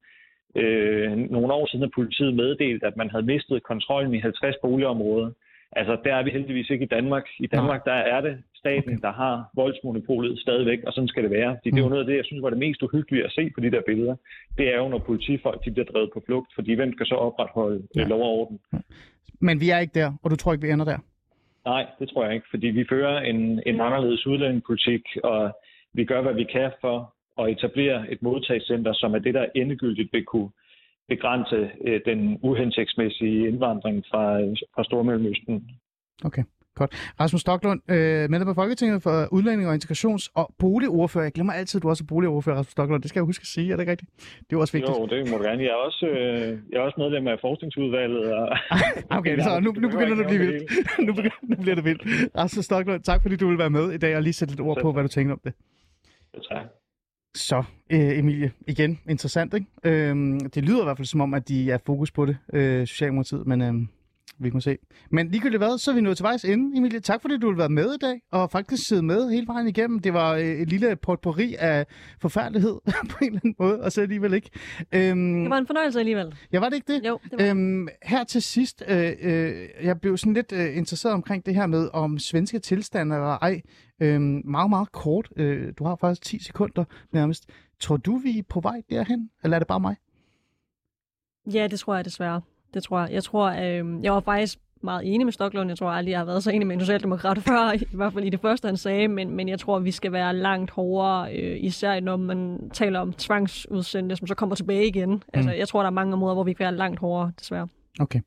øh, 0.55 1.11
nogle 1.17 1.53
år 1.53 1.65
siden, 1.67 1.83
at 1.85 1.95
politiet 1.95 2.33
meddelt, 2.35 2.83
at 2.83 2.97
man 2.97 3.09
havde 3.09 3.25
mistet 3.25 3.63
kontrollen 3.63 4.13
i 4.13 4.19
50 4.19 4.55
boligområder. 4.61 5.31
Altså, 5.75 5.97
der 6.03 6.15
er 6.15 6.23
vi 6.23 6.29
heldigvis 6.29 6.69
ikke 6.69 6.85
i 6.85 6.87
Danmark. 6.87 7.25
I 7.39 7.47
Danmark, 7.47 7.85
der 7.85 7.93
er 7.93 8.21
det 8.21 8.43
staten, 8.55 9.01
der 9.01 9.11
har 9.11 9.49
voldsmonopolet 9.55 10.39
stadigvæk, 10.39 10.79
og 10.87 10.93
sådan 10.93 11.07
skal 11.07 11.23
det 11.23 11.31
være. 11.31 11.51
Fordi 11.57 11.69
det 11.69 11.77
er 11.77 11.81
jo 11.81 11.87
mm. 11.87 11.89
noget 11.89 12.03
af 12.03 12.07
det, 12.07 12.17
jeg 12.17 12.25
synes 12.25 12.43
var 12.43 12.49
det 12.49 12.59
mest 12.59 12.83
uhyggelige 12.83 13.25
at 13.25 13.31
se 13.31 13.51
på 13.55 13.61
de 13.61 13.71
der 13.71 13.81
billeder. 13.85 14.15
Det 14.57 14.73
er 14.73 14.77
jo, 14.77 14.87
når 14.87 14.99
politifolk 14.99 15.65
de 15.65 15.71
bliver 15.71 15.85
drevet 15.85 16.09
på 16.13 16.21
flugt, 16.25 16.51
fordi 16.55 16.73
hvem 16.73 16.93
skal 16.93 17.05
så 17.05 17.15
opretholde 17.15 17.75
øh, 17.75 18.01
ja. 18.01 18.07
lov 18.07 18.21
og 18.21 18.31
orden? 18.39 18.59
Men 19.39 19.59
vi 19.59 19.69
er 19.69 19.79
ikke 19.79 19.99
der, 19.99 20.09
og 20.23 20.31
du 20.31 20.35
tror 20.35 20.53
ikke, 20.53 20.65
vi 20.65 20.71
ender 20.71 20.85
der? 20.85 20.99
Nej, 21.65 21.85
det 21.99 22.09
tror 22.09 22.25
jeg 22.25 22.33
ikke, 22.33 22.47
fordi 22.49 22.67
vi 22.67 22.85
fører 22.89 23.19
en, 23.19 23.61
en 23.65 23.81
anderledes 23.81 24.27
udlændingepolitik, 24.27 25.03
og 25.23 25.51
vi 25.93 26.05
gør, 26.05 26.21
hvad 26.21 26.33
vi 26.33 26.43
kan 26.43 26.71
for 26.81 27.13
at 27.41 27.49
etablere 27.49 28.11
et 28.11 28.21
modtagscenter, 28.21 28.93
som 28.93 29.15
er 29.15 29.19
det, 29.19 29.33
der 29.33 29.45
endegyldigt 29.55 30.13
vil 30.13 30.25
kunne 30.25 30.49
begrænse 31.15 31.59
øh, 31.87 31.99
den 32.09 32.19
uhensigtsmæssige 32.49 33.47
indvandring 33.49 33.97
fra, 34.11 34.23
fra 34.75 34.83
Stormellemøsten. 34.83 35.55
Okay. 36.25 36.43
Godt. 36.75 36.91
Rasmus 37.21 37.41
Stocklund, 37.41 37.79
øh, 37.95 38.29
medlem 38.31 38.49
af 38.53 38.55
Folketinget 38.55 39.03
for 39.03 39.15
Udlænding 39.35 39.69
og 39.69 39.75
Integrations- 39.75 40.29
og 40.35 40.45
Boligordfører. 40.59 41.25
Jeg 41.25 41.33
glemmer 41.37 41.53
altid, 41.53 41.79
at 41.79 41.83
du 41.83 41.89
også 41.89 42.03
er 42.03 42.09
boligordfører, 42.13 42.57
Rasmus 42.57 42.71
Stocklund. 42.71 43.01
Det 43.01 43.09
skal 43.09 43.19
jeg 43.19 43.25
huske 43.25 43.43
at 43.43 43.51
sige, 43.55 43.71
er 43.71 43.75
det 43.75 43.83
ikke 43.83 43.91
rigtigt? 43.91 44.11
Det 44.45 44.55
er 44.55 44.59
også 44.59 44.73
vigtigt. 44.77 44.97
Jo, 44.97 45.05
det 45.13 45.19
må 45.31 45.37
du 45.37 45.43
gerne. 45.43 45.61
Jeg 45.63 45.73
er 45.77 45.81
også, 45.87 46.05
øh, 46.07 46.49
jeg 46.71 46.77
er 46.79 46.83
også 46.87 46.99
medlem 47.03 47.27
af 47.27 47.37
Forskningsudvalget. 47.41 48.25
Og... 48.37 48.45
okay, 49.17 49.39
så 49.39 49.59
nu, 49.65 49.69
nu 49.83 49.87
begynder 49.89 50.15
det 50.15 50.23
at 50.25 50.29
blive 50.31 50.41
vildt. 50.45 50.63
nu, 51.07 51.11
begynder, 51.13 51.39
nu 51.51 51.55
bliver 51.63 51.75
det 51.75 51.85
vildt. 51.89 52.03
Rasmus 52.41 52.65
Stocklund, 52.65 53.03
tak 53.03 53.21
fordi 53.21 53.35
du 53.35 53.47
vil 53.49 53.57
være 53.57 53.73
med 53.77 53.85
i 53.91 53.97
dag 53.97 54.15
og 54.17 54.21
lige 54.23 54.33
sætte 54.33 54.51
lidt 54.53 54.61
ord 54.67 54.77
på, 54.81 54.91
hvad 54.91 55.03
du 55.03 55.11
tænker 55.17 55.33
om 55.33 55.41
det. 55.43 55.53
Ja, 56.33 56.39
tak. 56.49 56.65
Så, 57.35 57.63
øh, 57.89 58.17
Emilie, 58.19 58.51
igen, 58.67 58.99
interessant, 59.09 59.53
ikke? 59.53 59.67
Øh, 59.83 60.15
det 60.55 60.63
lyder 60.63 60.81
i 60.81 60.83
hvert 60.83 60.97
fald 60.97 61.05
som 61.05 61.21
om, 61.21 61.33
at 61.33 61.47
de 61.47 61.71
er 61.71 61.77
fokus 61.85 62.11
på 62.11 62.25
det, 62.25 62.37
øh, 62.53 62.87
Socialdemokratiet, 62.87 63.47
men 63.47 63.61
øh, 63.61 63.73
vi 64.39 64.49
må 64.49 64.59
se. 64.59 64.77
Men 65.09 65.27
ligegyldigt 65.27 65.59
hvad, 65.59 65.77
så 65.77 65.91
er 65.91 65.95
vi 65.95 66.01
nået 66.01 66.17
til 66.17 66.23
vejs 66.23 66.45
ende, 66.45 66.77
Emilie. 66.77 66.99
Tak 66.99 67.21
fordi 67.21 67.37
du 67.37 67.49
vil 67.49 67.57
være 67.57 67.69
med 67.69 67.93
i 67.93 67.97
dag, 67.97 68.21
og 68.31 68.51
faktisk 68.51 68.87
sidde 68.87 69.01
med 69.01 69.29
hele 69.29 69.47
vejen 69.47 69.67
igennem. 69.67 69.99
Det 69.99 70.13
var 70.13 70.33
øh, 70.33 70.41
et 70.41 70.69
lille 70.69 70.95
potpourri 70.95 71.55
af 71.59 71.85
forfærdelighed 72.21 72.75
på 73.11 73.17
en 73.21 73.27
eller 73.27 73.39
anden 73.43 73.55
måde, 73.59 73.81
og 73.81 73.91
så 73.91 74.01
alligevel 74.01 74.33
ikke. 74.33 74.49
Øhm, 74.91 75.41
det 75.41 75.49
var 75.49 75.57
en 75.57 75.67
fornøjelse 75.67 75.99
alligevel. 75.99 76.35
Ja, 76.51 76.59
var 76.59 76.69
det 76.69 76.75
ikke 76.75 76.93
det? 76.93 77.07
Jo, 77.07 77.19
det 77.31 77.39
var 77.39 77.49
øhm, 77.49 77.87
Her 78.03 78.23
til 78.23 78.41
sidst, 78.41 78.83
øh, 78.87 79.11
øh, 79.21 79.67
jeg 79.83 80.01
blev 80.01 80.17
sådan 80.17 80.33
lidt 80.33 80.51
øh, 80.51 80.77
interesseret 80.77 81.13
omkring 81.13 81.45
det 81.45 81.55
her 81.55 81.67
med, 81.67 81.89
om 81.93 82.19
svenske 82.19 82.59
tilstande 82.59 83.15
eller 83.15 83.37
ej. 83.41 83.61
Øhm, 83.99 84.41
meget, 84.45 84.69
meget 84.69 84.91
kort. 84.91 85.29
Øh, 85.35 85.73
du 85.79 85.83
har 85.83 85.95
faktisk 85.95 86.21
10 86.21 86.43
sekunder 86.43 86.83
nærmest. 87.11 87.49
Tror 87.79 87.97
du, 87.97 88.17
vi 88.17 88.39
er 88.39 88.43
på 88.49 88.59
vej 88.59 88.81
derhen, 88.89 89.29
eller 89.43 89.57
er 89.57 89.59
det 89.59 89.67
bare 89.67 89.79
mig? 89.79 89.95
Ja, 91.53 91.67
det 91.67 91.79
tror 91.79 91.95
jeg 91.95 92.05
desværre. 92.05 92.41
Det 92.73 92.83
tror 92.83 92.99
jeg. 92.99 93.11
Jeg 93.11 93.23
tror, 93.23 93.49
øh, 93.49 94.03
jeg 94.03 94.13
var 94.13 94.19
faktisk 94.19 94.59
meget 94.83 95.13
enig 95.13 95.25
med 95.25 95.33
Stocklund. 95.33 95.69
Jeg 95.69 95.77
tror 95.77 95.89
aldrig, 95.89 96.11
jeg 96.11 96.19
har 96.19 96.25
været 96.25 96.43
så 96.43 96.51
enig 96.51 96.67
med 96.67 96.75
en 96.75 96.79
socialdemokrat 96.79 97.37
før, 97.47 97.71
i 97.71 97.95
hvert 97.95 98.13
fald 98.13 98.25
i 98.25 98.29
det 98.29 98.39
første, 98.39 98.65
han 98.65 98.77
sagde, 98.77 99.07
men, 99.07 99.31
men 99.31 99.49
jeg 99.49 99.59
tror, 99.59 99.79
vi 99.79 99.91
skal 99.91 100.11
være 100.11 100.35
langt 100.35 100.71
hårdere, 100.71 101.35
øh, 101.35 101.57
især 101.63 101.99
når 101.99 102.17
man 102.17 102.69
taler 102.73 102.99
om 102.99 103.13
tvangsudsendte, 103.13 104.15
som 104.15 104.27
så 104.27 104.35
kommer 104.35 104.55
tilbage 104.55 104.87
igen. 104.87 105.09
Mm. 105.09 105.21
Altså, 105.33 105.51
jeg 105.51 105.67
tror, 105.67 105.79
der 105.79 105.87
er 105.87 105.91
mange 105.91 106.13
områder, 106.13 106.33
hvor 106.33 106.43
vi 106.43 106.53
kan 106.53 106.63
være 106.63 106.75
langt 106.75 106.99
hårdere, 106.99 107.31
desværre. 107.39 107.67
Okay. 107.99 108.19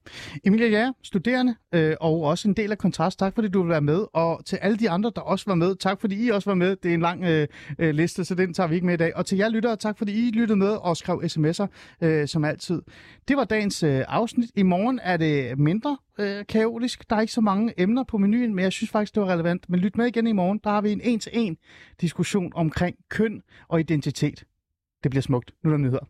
Emilia 0.44 0.68
ja, 0.68 0.92
studerende 1.02 1.54
øh, 1.74 1.96
og 2.00 2.20
også 2.20 2.48
en 2.48 2.54
del 2.54 2.72
af 2.72 2.78
Kontrast. 2.78 3.18
Tak 3.18 3.34
fordi 3.34 3.48
du 3.48 3.62
vil 3.62 3.70
være 3.70 3.80
med. 3.80 4.06
Og 4.12 4.42
til 4.44 4.56
alle 4.56 4.78
de 4.78 4.90
andre, 4.90 5.12
der 5.14 5.20
også 5.20 5.44
var 5.46 5.54
med, 5.54 5.76
tak 5.76 6.00
fordi 6.00 6.26
I 6.26 6.30
også 6.30 6.50
var 6.50 6.54
med. 6.54 6.76
Det 6.76 6.90
er 6.90 6.94
en 6.94 7.00
lang 7.00 7.24
øh, 7.24 7.48
øh, 7.78 7.94
liste, 7.94 8.24
så 8.24 8.34
den 8.34 8.54
tager 8.54 8.66
vi 8.66 8.74
ikke 8.74 8.86
med 8.86 8.94
i 8.94 8.96
dag. 8.96 9.16
Og 9.16 9.26
til 9.26 9.38
jer 9.38 9.48
lyttere, 9.48 9.76
tak 9.76 9.98
fordi 9.98 10.28
I 10.28 10.30
lyttede 10.30 10.58
med 10.58 10.68
og 10.68 10.96
skrev 10.96 11.22
sms'er 11.24 11.66
øh, 12.00 12.28
som 12.28 12.44
altid. 12.44 12.82
Det 13.28 13.36
var 13.36 13.44
dagens 13.44 13.82
øh, 13.82 14.04
afsnit. 14.08 14.50
I 14.54 14.62
morgen 14.62 15.00
er 15.02 15.16
det 15.16 15.58
mindre 15.58 15.98
øh, 16.18 16.46
kaotisk. 16.48 17.10
Der 17.10 17.16
er 17.16 17.20
ikke 17.20 17.32
så 17.32 17.40
mange 17.40 17.80
emner 17.80 18.04
på 18.04 18.18
menuen, 18.18 18.54
men 18.54 18.62
jeg 18.62 18.72
synes 18.72 18.90
faktisk, 18.90 19.14
det 19.14 19.22
var 19.22 19.32
relevant. 19.32 19.70
Men 19.70 19.80
lyt 19.80 19.96
med 19.96 20.06
igen 20.06 20.26
i 20.26 20.32
morgen. 20.32 20.60
Der 20.64 20.70
har 20.70 20.80
vi 20.80 20.92
en 20.92 21.00
en-til-en 21.04 21.56
diskussion 22.00 22.52
omkring 22.54 22.96
køn 23.08 23.42
og 23.68 23.80
identitet. 23.80 24.44
Det 25.02 25.10
bliver 25.10 25.22
smukt. 25.22 25.54
Nu 25.64 25.70
er 25.70 25.72
der 25.72 25.78
nyheder. 25.78 26.06